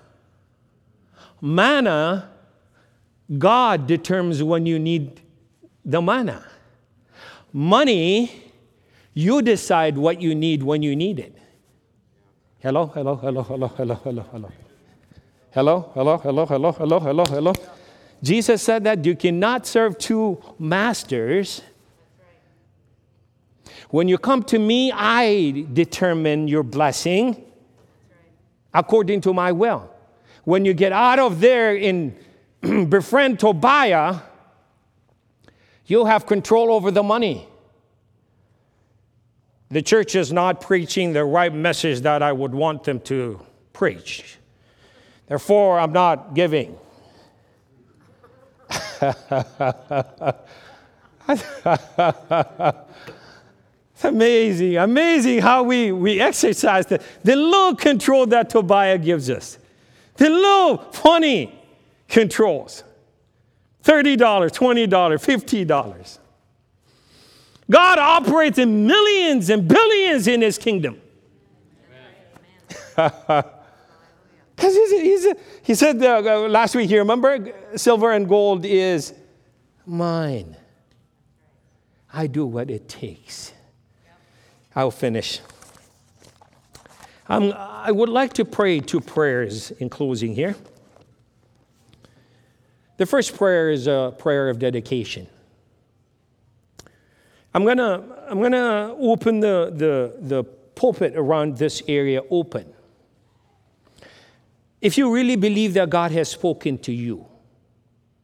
Manna, 1.41 2.31
God 3.37 3.89
determines 3.89 4.45
when 4.45 4.65
you 4.65 4.79
need 4.79 5.21
the 5.85 6.01
manna. 6.01 6.47
Money, 7.53 8.31
you 9.13 9.43
decide 9.43 9.99
what 9.99 10.23
you 10.23 10.37
need 10.37 10.63
when 10.63 10.85
you 10.85 10.95
need 10.95 11.19
it. 11.19 11.37
Hello, 12.61 12.87
hello, 12.87 13.17
hello, 13.17 13.43
hello, 13.43 13.67
hello, 13.67 13.95
hello, 14.05 14.23
hello. 14.31 14.53
Hello, 15.51 15.91
hello, 15.95 16.19
hello, 16.19 16.47
hello, 16.47 16.71
hello, 16.71 17.01
hello, 17.01 17.25
hello. 17.25 17.53
Jesus 18.23 18.63
said 18.63 18.85
that 18.85 19.05
you 19.05 19.15
cannot 19.15 19.67
serve 19.67 19.99
two 19.99 20.43
masters. 20.59 21.63
When 23.91 24.09
you 24.09 24.19
come 24.19 24.43
to 24.45 24.59
me, 24.59 24.93
I 24.93 25.67
determine 25.73 26.49
your 26.49 26.63
blessing 26.63 27.45
according 28.75 29.23
to 29.23 29.33
my 29.33 29.53
will. 29.53 29.91
When 30.45 30.65
you 30.65 30.75
get 30.75 30.93
out 30.93 31.19
of 31.19 31.41
there 31.41 31.77
and 31.77 32.15
befriend 32.91 33.41
Tobiah, 33.41 34.21
You 35.89 36.05
have 36.05 36.27
control 36.27 36.71
over 36.71 36.91
the 36.91 37.03
money. 37.03 37.49
The 39.71 39.81
church 39.81 40.15
is 40.15 40.33
not 40.33 40.61
preaching 40.61 41.15
the 41.15 41.25
right 41.25 41.53
message 41.53 42.03
that 42.03 42.23
I 42.23 42.31
would 42.31 42.55
want 42.55 42.85
them 42.85 43.01
to 43.01 43.41
preach. 43.73 44.37
Therefore, 45.29 45.81
I'm 45.81 45.93
not 45.93 46.35
giving. 46.35 46.77
It's 53.99 54.05
amazing, 54.05 54.77
amazing 54.77 55.41
how 55.41 55.65
we, 55.65 55.91
we 55.91 56.21
exercise 56.21 56.87
the, 56.87 57.03
the 57.25 57.35
little 57.35 57.75
control 57.75 58.27
that 58.27 58.49
Tobiah 58.49 58.97
gives 58.97 59.29
us. 59.29 59.59
The 60.15 60.31
little 60.31 60.79
funny 60.93 61.61
controls 62.09 62.85
$30, 63.83 64.17
$20, 64.17 64.89
$50. 64.89 66.19
God 67.71 67.99
operates 67.99 68.59
in 68.59 68.87
millions 68.87 69.51
and 69.51 69.67
billions 69.67 70.29
in 70.29 70.43
his 70.43 70.59
kingdom. 70.59 71.01
Because 74.59 74.75
he's, 74.75 74.91
he's, 74.91 75.35
he 75.63 75.75
said 75.77 76.03
uh, 76.03 76.21
last 76.49 76.75
week 76.75 76.89
here, 76.91 76.99
remember, 76.99 77.53
silver 77.77 78.11
and 78.11 78.29
gold 78.29 78.65
is 78.65 79.15
mine. 79.87 80.57
I 82.13 82.27
do 82.27 82.45
what 82.45 82.69
it 82.69 82.89
takes. 82.89 83.53
I'll 84.75 84.91
finish. 84.91 85.39
Um, 87.29 87.55
I 87.57 87.93
would 87.93 88.09
like 88.09 88.33
to 88.33 88.45
pray 88.45 88.81
two 88.81 89.01
prayers 89.01 89.71
in 89.71 89.89
closing 89.89 90.35
here. 90.35 90.57
The 92.97 93.07
first 93.07 93.37
prayer 93.37 93.71
is 93.71 93.87
a 93.87 94.13
prayer 94.19 94.49
of 94.49 94.59
dedication. 94.59 95.29
I'm 97.55 97.65
gonna, 97.65 98.03
I'm 98.29 98.43
gonna 98.43 98.93
open 98.99 99.39
the, 99.39 99.71
the, 99.73 100.17
the 100.19 100.43
pulpit 100.43 101.13
around 101.15 101.59
this 101.59 101.81
area 101.87 102.23
open. 102.29 102.75
If 104.81 104.97
you 104.97 105.13
really 105.13 105.37
believe 105.37 105.75
that 105.75 105.91
God 105.91 106.13
has 106.13 106.29
spoken 106.29 106.79
to 106.79 106.93
you, 106.93 107.27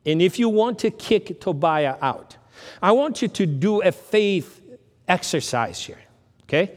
and 0.06 0.22
if 0.22 0.38
you 0.38 0.48
want 0.48 0.78
to 0.80 0.90
kick 0.90 1.40
Tobiah 1.40 1.96
out, 2.00 2.36
I 2.80 2.92
want 2.92 3.22
you 3.22 3.28
to 3.28 3.46
do 3.46 3.82
a 3.82 3.90
faith 3.90 4.60
exercise 5.08 5.80
here. 5.80 6.00
Okay? 6.44 6.72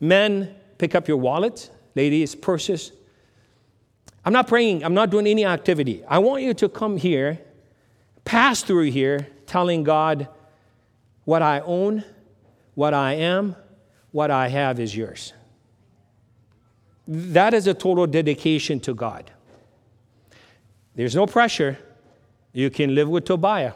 Men, 0.00 0.54
pick 0.78 0.94
up 0.94 1.08
your 1.08 1.16
wallets. 1.16 1.70
Ladies, 1.94 2.34
purses. 2.34 2.92
I'm 4.24 4.32
not 4.32 4.48
praying, 4.48 4.84
I'm 4.84 4.94
not 4.94 5.10
doing 5.10 5.26
any 5.26 5.44
activity. 5.44 6.04
I 6.06 6.18
want 6.18 6.42
you 6.42 6.54
to 6.54 6.68
come 6.68 6.96
here, 6.96 7.40
pass 8.24 8.62
through 8.62 8.90
here, 8.90 9.26
telling 9.46 9.82
God, 9.82 10.28
what 11.24 11.42
I 11.42 11.60
own, 11.60 12.04
what 12.74 12.94
I 12.94 13.14
am, 13.14 13.56
what 14.12 14.30
I 14.30 14.48
have 14.48 14.78
is 14.78 14.96
yours. 14.96 15.32
That 17.06 17.54
is 17.54 17.66
a 17.66 17.74
total 17.74 18.06
dedication 18.06 18.80
to 18.80 18.94
God. 18.94 19.30
There's 20.94 21.14
no 21.14 21.26
pressure. 21.26 21.78
You 22.52 22.70
can 22.70 22.94
live 22.94 23.08
with 23.08 23.24
Tobiah. 23.24 23.72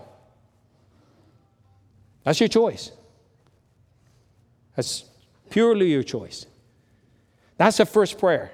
That's 2.25 2.41
your 2.41 2.49
choice. 2.49 2.93
That's 4.75 5.05
Purely 5.51 5.91
your 5.91 6.03
choice. 6.03 6.47
That's 7.57 7.79
the 7.79 7.87
first 7.87 8.19
prayer. 8.19 8.53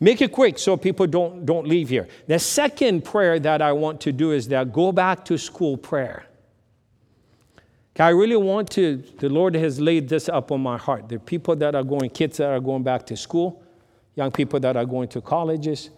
Make 0.00 0.20
it 0.20 0.32
quick 0.32 0.58
so 0.58 0.76
people 0.76 1.06
don't, 1.06 1.46
don't 1.46 1.66
leave 1.66 1.88
here. 1.88 2.08
The 2.26 2.38
second 2.38 3.04
prayer 3.04 3.38
that 3.40 3.62
I 3.62 3.72
want 3.72 4.00
to 4.02 4.12
do 4.12 4.32
is 4.32 4.48
that 4.48 4.72
go 4.72 4.92
back 4.92 5.24
to 5.26 5.38
school 5.38 5.76
prayer. 5.76 6.24
I 8.00 8.10
really 8.10 8.36
want 8.36 8.70
to, 8.72 9.02
the 9.18 9.28
Lord 9.28 9.56
has 9.56 9.80
laid 9.80 10.08
this 10.08 10.28
up 10.28 10.52
on 10.52 10.60
my 10.60 10.78
heart. 10.78 11.08
The 11.08 11.18
people 11.18 11.56
that 11.56 11.74
are 11.74 11.82
going, 11.82 12.10
kids 12.10 12.36
that 12.36 12.48
are 12.48 12.60
going 12.60 12.84
back 12.84 13.04
to 13.06 13.16
school, 13.16 13.62
young 14.18 14.32
people 14.32 14.58
that 14.58 14.76
are 14.76 14.84
going 14.84 15.06
to 15.06 15.20
colleges. 15.20 15.90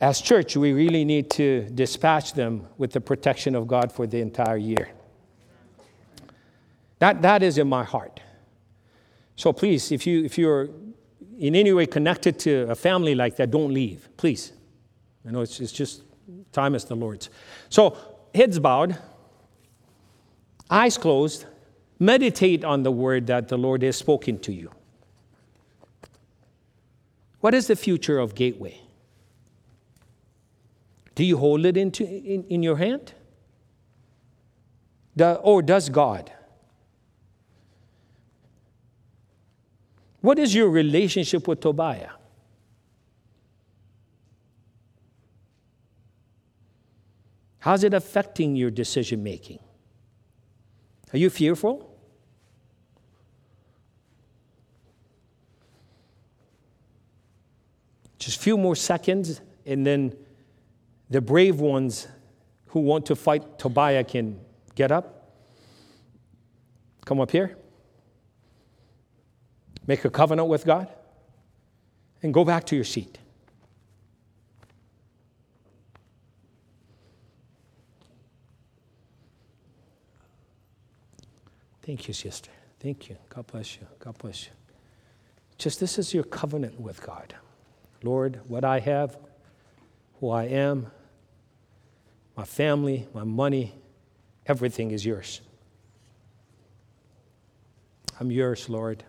As 0.00 0.20
church, 0.20 0.56
we 0.56 0.72
really 0.72 1.04
need 1.04 1.30
to 1.32 1.68
dispatch 1.74 2.32
them 2.32 2.66
with 2.78 2.92
the 2.92 3.00
protection 3.00 3.54
of 3.54 3.68
God 3.68 3.92
for 3.92 4.06
the 4.06 4.20
entire 4.20 4.56
year. 4.56 4.88
That, 6.98 7.20
that 7.20 7.42
is 7.42 7.58
in 7.58 7.68
my 7.68 7.84
heart. 7.84 8.20
So 9.36 9.52
please, 9.52 9.92
if, 9.92 10.06
you, 10.06 10.24
if 10.24 10.38
you're 10.38 10.70
in 11.38 11.54
any 11.54 11.72
way 11.72 11.84
connected 11.84 12.38
to 12.40 12.70
a 12.70 12.74
family 12.74 13.14
like 13.14 13.36
that, 13.36 13.50
don't 13.50 13.74
leave, 13.74 14.08
please. 14.16 14.52
I 15.28 15.30
know 15.30 15.42
it's, 15.42 15.60
it's 15.60 15.72
just 15.72 16.02
time 16.52 16.74
is 16.74 16.86
the 16.86 16.96
Lord's. 16.96 17.28
So, 17.68 17.96
heads 18.34 18.58
bowed, 18.58 18.96
eyes 20.70 20.96
closed, 20.96 21.44
meditate 21.98 22.64
on 22.64 22.82
the 22.82 22.92
word 22.92 23.26
that 23.26 23.48
the 23.48 23.58
Lord 23.58 23.82
has 23.82 23.96
spoken 23.96 24.38
to 24.40 24.52
you. 24.52 24.70
What 27.42 27.54
is 27.54 27.66
the 27.66 27.74
future 27.74 28.20
of 28.20 28.36
Gateway? 28.36 28.80
Do 31.16 31.24
you 31.24 31.36
hold 31.36 31.66
it 31.66 31.76
into, 31.76 32.04
in, 32.04 32.44
in 32.44 32.62
your 32.62 32.76
hand? 32.76 33.14
Or 35.18 35.60
does 35.60 35.88
God? 35.88 36.30
What 40.20 40.38
is 40.38 40.54
your 40.54 40.70
relationship 40.70 41.48
with 41.48 41.60
Tobiah? 41.60 42.10
How's 47.58 47.82
it 47.82 47.92
affecting 47.92 48.54
your 48.54 48.70
decision 48.70 49.24
making? 49.24 49.58
Are 51.12 51.18
you 51.18 51.28
fearful? 51.28 51.91
Just 58.22 58.38
a 58.38 58.40
few 58.40 58.56
more 58.56 58.76
seconds, 58.76 59.40
and 59.66 59.86
then 59.86 60.14
the 61.10 61.20
brave 61.20 61.60
ones 61.60 62.06
who 62.66 62.80
want 62.80 63.06
to 63.06 63.16
fight 63.16 63.58
Tobiah 63.58 64.04
can 64.04 64.40
get 64.74 64.92
up. 64.92 65.34
Come 67.04 67.20
up 67.20 67.30
here 67.30 67.56
make 69.86 70.04
a 70.04 70.10
covenant 70.10 70.48
with 70.48 70.64
God, 70.64 70.88
and 72.22 72.32
go 72.32 72.44
back 72.44 72.64
to 72.66 72.76
your 72.76 72.84
seat. 72.84 73.18
Thank 81.82 82.06
you, 82.06 82.14
sister. 82.14 82.50
Thank 82.78 83.08
you. 83.08 83.16
God 83.28 83.46
bless 83.48 83.76
you. 83.76 83.86
God 83.98 84.16
bless 84.18 84.46
you. 84.46 84.52
Just 85.58 85.80
this 85.80 85.98
is 85.98 86.14
your 86.14 86.24
covenant 86.24 86.80
with 86.80 87.04
God. 87.04 87.34
Lord, 88.02 88.40
what 88.48 88.64
I 88.64 88.80
have, 88.80 89.16
who 90.20 90.30
I 90.30 90.44
am, 90.44 90.86
my 92.36 92.44
family, 92.44 93.06
my 93.14 93.24
money, 93.24 93.74
everything 94.46 94.90
is 94.90 95.04
yours. 95.04 95.40
I'm 98.18 98.30
yours, 98.30 98.68
Lord. 98.68 99.04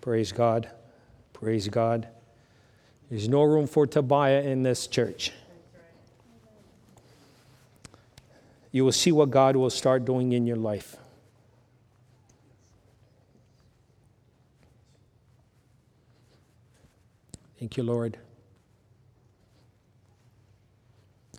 Praise 0.00 0.32
God. 0.32 0.70
Praise 1.32 1.68
God. 1.68 2.08
There's 3.10 3.28
no 3.28 3.42
room 3.42 3.66
for 3.66 3.86
Tobiah 3.86 4.42
in 4.42 4.62
this 4.62 4.86
church. 4.86 5.32
You 8.72 8.84
will 8.84 8.92
see 8.92 9.12
what 9.12 9.30
God 9.30 9.56
will 9.56 9.70
start 9.70 10.04
doing 10.04 10.32
in 10.32 10.46
your 10.46 10.56
life. 10.56 10.96
Thank 17.66 17.78
you, 17.78 17.82
Lord. 17.82 18.16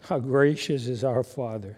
How 0.10 0.20
gracious 0.20 0.88
is 0.88 1.06
our 1.06 1.24
Father. 1.24 1.78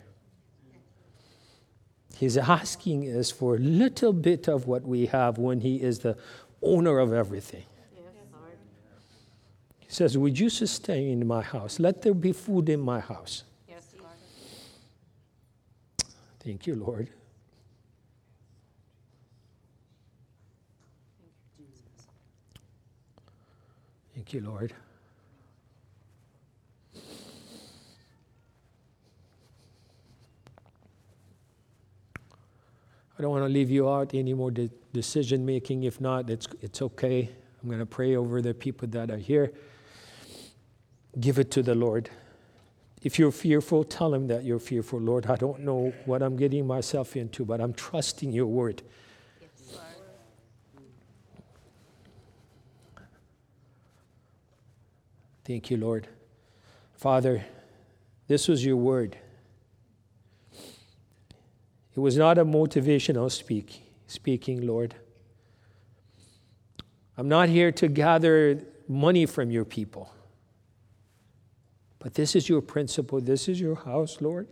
He's 2.17 2.35
asking 2.35 3.15
us 3.15 3.29
for 3.29 3.57
a 3.57 3.59
little 3.59 4.11
bit 4.11 4.47
of 4.47 4.65
what 4.65 4.81
we 4.81 5.05
have 5.05 5.37
when 5.37 5.61
He 5.61 5.75
is 5.75 5.99
the 5.99 6.17
owner 6.63 6.97
of 6.97 7.13
everything. 7.13 7.65
He 9.77 9.91
says, 9.91 10.17
Would 10.17 10.39
you 10.39 10.49
sustain 10.49 11.21
in 11.21 11.27
my 11.27 11.43
house? 11.43 11.79
Let 11.79 12.01
there 12.01 12.15
be 12.15 12.31
food 12.31 12.69
in 12.69 12.79
my 12.79 13.01
house. 13.01 13.43
Yes, 13.67 13.93
Lord. 13.99 14.13
Thank 16.39 16.65
you, 16.65 16.73
Lord. 16.73 17.09
Thank 24.19 24.33
you, 24.33 24.41
Lord. 24.41 24.73
I 33.17 33.21
don't 33.21 33.31
want 33.31 33.45
to 33.45 33.49
leave 33.49 33.69
you 33.69 33.89
out 33.89 34.13
any 34.13 34.33
more 34.33 34.51
de- 34.51 34.69
decision 34.91 35.45
making. 35.45 35.83
If 35.83 36.01
not, 36.01 36.29
it's, 36.29 36.49
it's 36.61 36.81
okay. 36.81 37.29
I'm 37.63 37.69
going 37.69 37.79
to 37.79 37.85
pray 37.85 38.17
over 38.17 38.41
the 38.41 38.53
people 38.53 38.89
that 38.89 39.09
are 39.09 39.15
here. 39.15 39.53
Give 41.17 41.39
it 41.39 41.49
to 41.51 41.63
the 41.63 41.75
Lord. 41.75 42.09
If 43.01 43.19
you're 43.19 43.31
fearful, 43.31 43.85
tell 43.85 44.13
him 44.13 44.27
that 44.27 44.43
you're 44.43 44.59
fearful. 44.59 44.99
Lord, 44.99 45.27
I 45.27 45.37
don't 45.37 45.61
know 45.61 45.93
what 46.03 46.21
I'm 46.21 46.35
getting 46.35 46.67
myself 46.67 47.15
into, 47.15 47.45
but 47.45 47.61
I'm 47.61 47.71
trusting 47.71 48.33
your 48.33 48.47
word. 48.47 48.81
Thank 55.49 55.71
you, 55.71 55.77
Lord. 55.77 56.07
Father, 56.93 57.43
this 58.27 58.47
was 58.47 58.63
your 58.63 58.75
word. 58.75 59.17
It 60.53 61.99
was 61.99 62.15
not 62.15 62.37
a 62.37 62.45
motivational 62.45 63.31
speak, 63.31 63.81
speaking, 64.05 64.67
Lord. 64.67 64.93
I'm 67.17 67.27
not 67.27 67.49
here 67.49 67.71
to 67.71 67.87
gather 67.87 68.61
money 68.87 69.25
from 69.25 69.49
your 69.49 69.65
people. 69.65 70.13
But 71.97 72.13
this 72.13 72.35
is 72.35 72.47
your 72.47 72.61
principle. 72.61 73.19
This 73.19 73.49
is 73.49 73.59
your 73.59 73.73
house, 73.73 74.21
Lord. 74.21 74.47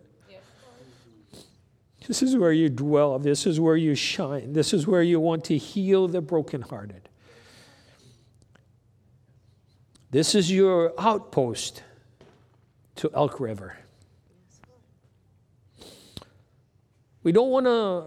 This 2.08 2.24
is 2.24 2.36
where 2.36 2.54
you 2.54 2.70
dwell. 2.70 3.20
This 3.20 3.46
is 3.46 3.60
where 3.60 3.78
you 3.78 3.94
shine. 3.94 4.54
This 4.54 4.74
is 4.74 4.88
where 4.88 5.04
you 5.04 5.20
want 5.20 5.44
to 5.44 5.60
heal 5.60 6.08
the 6.08 6.22
brokenhearted. 6.22 7.08
This 10.10 10.36
is 10.36 10.50
your 10.50 10.94
outpost 10.98 11.84
to 12.96 13.12
Elk 13.14 13.40
River. 13.40 13.78
We 17.24 17.34
don't 17.34 17.50
want 17.50 17.66
to 17.66 18.06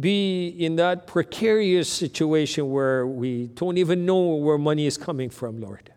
be 0.00 0.48
in 0.48 0.76
that 0.76 1.06
precarious 1.06 1.88
situation 1.88 2.70
where 2.70 3.06
we 3.06 3.46
don't 3.46 3.78
even 3.78 4.04
know 4.04 4.34
where 4.34 4.58
money 4.58 4.86
is 4.86 4.96
coming 4.96 5.30
from, 5.30 5.60
Lord. 5.60 5.92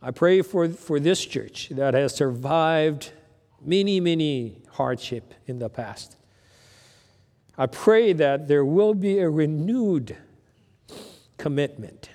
I 0.00 0.10
pray 0.10 0.40
for, 0.40 0.68
for 0.68 0.98
this 0.98 1.24
church 1.24 1.68
that 1.70 1.92
has 1.92 2.14
survived 2.14 3.12
many, 3.64 4.00
many 4.00 4.62
hardship 4.70 5.34
in 5.46 5.58
the 5.58 5.68
past. 5.68 6.16
I 7.56 7.66
pray 7.66 8.14
that 8.14 8.48
there 8.48 8.64
will 8.64 8.94
be 8.94 9.18
a 9.18 9.28
renewed 9.28 10.16
commitment. 11.42 12.08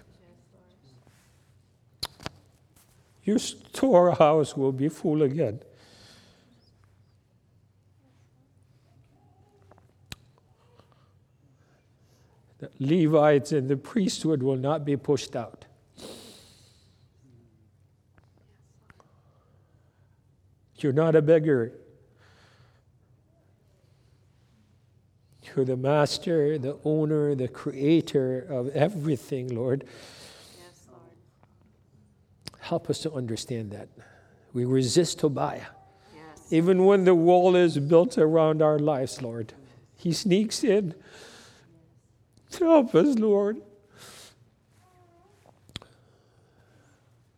Your 3.25 3.39
storehouse 3.39 4.55
will 4.55 4.71
be 4.71 4.87
full 4.87 5.21
again. 5.21 5.59
The 12.59 12.69
Levites 12.79 13.51
and 13.51 13.67
the 13.67 13.75
priesthood 13.75 14.41
will 14.41 14.55
not 14.55 14.85
be 14.85 14.95
pushed 14.95 15.35
out. 15.35 15.65
You're 20.77 20.93
not 20.93 21.17
a 21.17 21.21
beggar. 21.21 21.73
You're 25.57 25.65
the 25.65 25.75
master, 25.75 26.59
the 26.59 26.77
owner, 26.85 27.33
the 27.33 27.47
creator 27.47 28.45
of 28.47 28.69
everything, 28.75 29.55
Lord. 29.55 29.85
Yes, 30.59 30.85
Lord. 30.91 31.01
Help 32.59 32.91
us 32.91 32.99
to 32.99 33.11
understand 33.11 33.71
that. 33.71 33.89
We 34.53 34.65
resist 34.65 35.17
Tobiah. 35.17 35.65
Yes. 36.13 36.53
Even 36.53 36.85
when 36.85 37.05
the 37.05 37.15
wall 37.15 37.55
is 37.55 37.79
built 37.79 38.19
around 38.19 38.61
our 38.61 38.77
lives, 38.77 39.23
Lord, 39.23 39.53
he 39.95 40.13
sneaks 40.13 40.63
in. 40.63 40.93
Help 42.59 42.93
us, 42.93 43.17
Lord. 43.17 43.57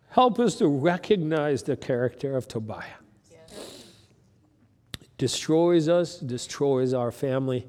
Help 0.10 0.40
us 0.40 0.56
to 0.56 0.68
recognize 0.68 1.64
the 1.64 1.78
character 1.78 2.36
of 2.36 2.50
Tobiah. 2.50 2.84
Yes. 3.32 3.86
Destroys 5.18 5.88
us, 5.88 6.18
destroys 6.18 6.94
our 6.94 7.14
family, 7.14 7.66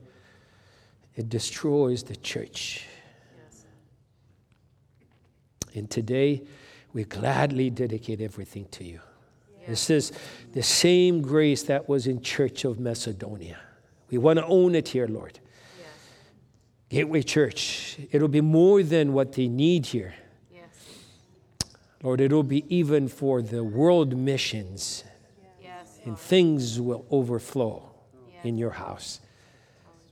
it 1.16 1.28
destroys 1.28 2.02
the 2.02 2.16
church. 2.16 2.86
Yes. 3.36 3.64
And 5.74 5.90
today, 5.90 6.42
we 6.92 7.04
gladly 7.04 7.70
dedicate 7.70 8.20
everything 8.20 8.66
to 8.72 8.84
you. 8.84 9.00
Yes. 9.60 9.68
This 9.68 9.90
is 9.90 10.12
the 10.52 10.62
same 10.62 11.22
grace 11.22 11.62
that 11.64 11.88
was 11.88 12.06
in 12.06 12.22
Church 12.22 12.64
of 12.64 12.80
Macedonia. 12.80 13.58
We 14.10 14.18
want 14.18 14.38
to 14.38 14.46
own 14.46 14.74
it 14.74 14.88
here, 14.88 15.06
Lord. 15.06 15.38
Gateway 16.90 17.22
Church, 17.22 17.98
it'll 18.10 18.26
be 18.26 18.40
more 18.40 18.82
than 18.82 19.12
what 19.12 19.32
they 19.34 19.46
need 19.46 19.86
here. 19.86 20.12
Yes. 20.52 20.64
Lord, 22.02 22.20
it'll 22.20 22.42
be 22.42 22.64
even 22.74 23.06
for 23.06 23.42
the 23.42 23.62
world 23.62 24.16
missions. 24.16 25.04
Yes, 25.62 26.00
and 26.04 26.18
things 26.18 26.80
will 26.80 27.06
overflow 27.08 27.92
yes. 28.32 28.44
in 28.44 28.58
your 28.58 28.70
house. 28.70 29.20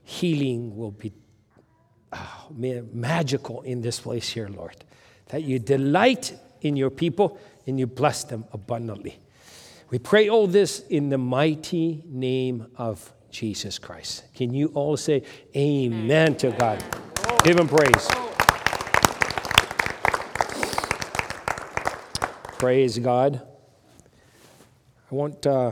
Healing 0.09 0.75
will 0.75 0.89
be 0.89 1.13
oh, 2.11 2.47
man, 2.49 2.89
magical 2.91 3.61
in 3.61 3.81
this 3.81 3.99
place 3.99 4.27
here, 4.27 4.47
Lord. 4.47 4.75
That 5.27 5.43
you 5.43 5.59
delight 5.59 6.35
in 6.61 6.75
your 6.75 6.89
people 6.89 7.37
and 7.67 7.79
you 7.79 7.85
bless 7.85 8.23
them 8.23 8.45
abundantly. 8.51 9.19
We 9.91 9.99
pray 9.99 10.27
all 10.27 10.47
this 10.47 10.79
in 10.79 11.09
the 11.09 11.19
mighty 11.19 12.03
name 12.07 12.71
of 12.75 13.13
Jesus 13.29 13.77
Christ. 13.77 14.23
Can 14.33 14.51
you 14.51 14.71
all 14.73 14.97
say 14.97 15.21
amen, 15.55 16.05
amen. 16.05 16.35
to 16.37 16.51
God? 16.53 16.83
Give 17.43 17.59
him 17.59 17.67
praise. 17.67 18.07
Praise 22.57 22.97
God. 22.97 23.45
I 25.11 25.15
want, 25.15 25.45
uh, 25.45 25.71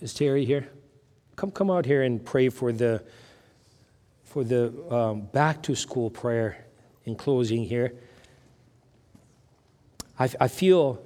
is 0.00 0.12
Terry 0.12 0.44
here? 0.44 0.68
Come, 1.42 1.50
come 1.50 1.72
out 1.72 1.84
here 1.84 2.04
and 2.04 2.24
pray 2.24 2.50
for 2.50 2.70
the, 2.70 3.02
for 4.22 4.44
the 4.44 4.72
um, 4.94 5.22
back 5.22 5.60
to 5.64 5.74
school 5.74 6.08
prayer 6.08 6.66
in 7.04 7.16
closing 7.16 7.64
here. 7.64 7.94
I, 10.20 10.30
I 10.38 10.46
feel 10.46 11.04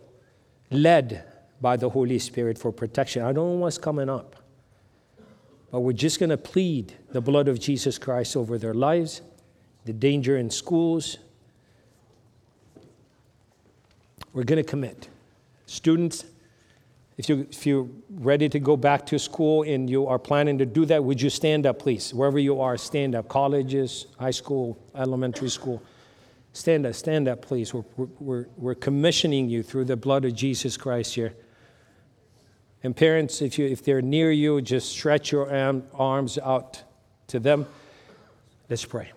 led 0.71 1.25
by 1.63 1.79
the 1.79 1.89
Holy 1.89 2.19
Spirit 2.19 2.59
for 2.59 2.71
protection. 2.71 3.23
I 3.23 3.33
don't 3.33 3.49
know 3.49 3.61
what's 3.61 3.79
coming 3.79 4.11
up. 4.11 4.37
But 5.71 5.81
we're 5.81 5.95
just 5.95 6.21
going 6.21 6.29
to 6.29 6.37
plead 6.37 6.93
the 7.13 7.23
blood 7.23 7.49
of 7.49 7.59
Jesus 7.59 7.97
Christ 7.97 8.37
over 8.37 8.59
their 8.59 8.75
lives, 8.75 9.23
the 9.87 9.95
danger 9.95 10.37
in 10.37 10.51
schools. 10.51 11.17
We're 14.35 14.45
going 14.45 14.63
to 14.63 14.71
commit. 14.71 15.09
Students, 15.65 16.27
if, 17.17 17.29
you, 17.29 17.47
if 17.51 17.67
you're 17.67 17.89
ready 18.11 18.49
to 18.49 18.59
go 18.59 18.77
back 18.77 19.07
to 19.07 19.19
school 19.19 19.63
and 19.63 19.89
you 19.89 20.07
are 20.07 20.19
planning 20.19 20.59
to 20.59 20.67
do 20.67 20.85
that, 20.87 21.03
would 21.03 21.21
you 21.21 21.31
stand 21.31 21.65
up, 21.65 21.79
please? 21.79 22.13
Wherever 22.13 22.39
you 22.39 22.61
are, 22.61 22.77
stand 22.77 23.15
up. 23.15 23.29
Colleges, 23.29 24.07
high 24.19 24.31
school, 24.31 24.79
elementary 24.95 25.49
school. 25.49 25.83
Stand 26.53 26.87
up, 26.87 26.95
stand 26.95 27.29
up, 27.29 27.43
please. 27.43 27.73
We're, 27.73 27.85
we're, 28.19 28.47
we're 28.57 28.75
commissioning 28.75 29.49
you 29.49 29.63
through 29.63 29.87
the 29.87 29.97
blood 29.97 30.25
of 30.25 30.35
Jesus 30.35 30.77
Christ 30.77 31.15
here. 31.15 31.35
And 32.83 32.95
parents, 32.95 33.41
if, 33.41 33.59
you, 33.59 33.67
if 33.67 33.83
they're 33.83 34.03
near 34.03 34.31
you, 34.31 34.61
just 34.61 34.91
stretch 34.91 35.33
your 35.33 35.51
arms 35.95 36.39
out 36.39 36.83
to 37.29 37.41
them. 37.41 37.67
Let's 38.69 38.85
pray. 38.85 39.16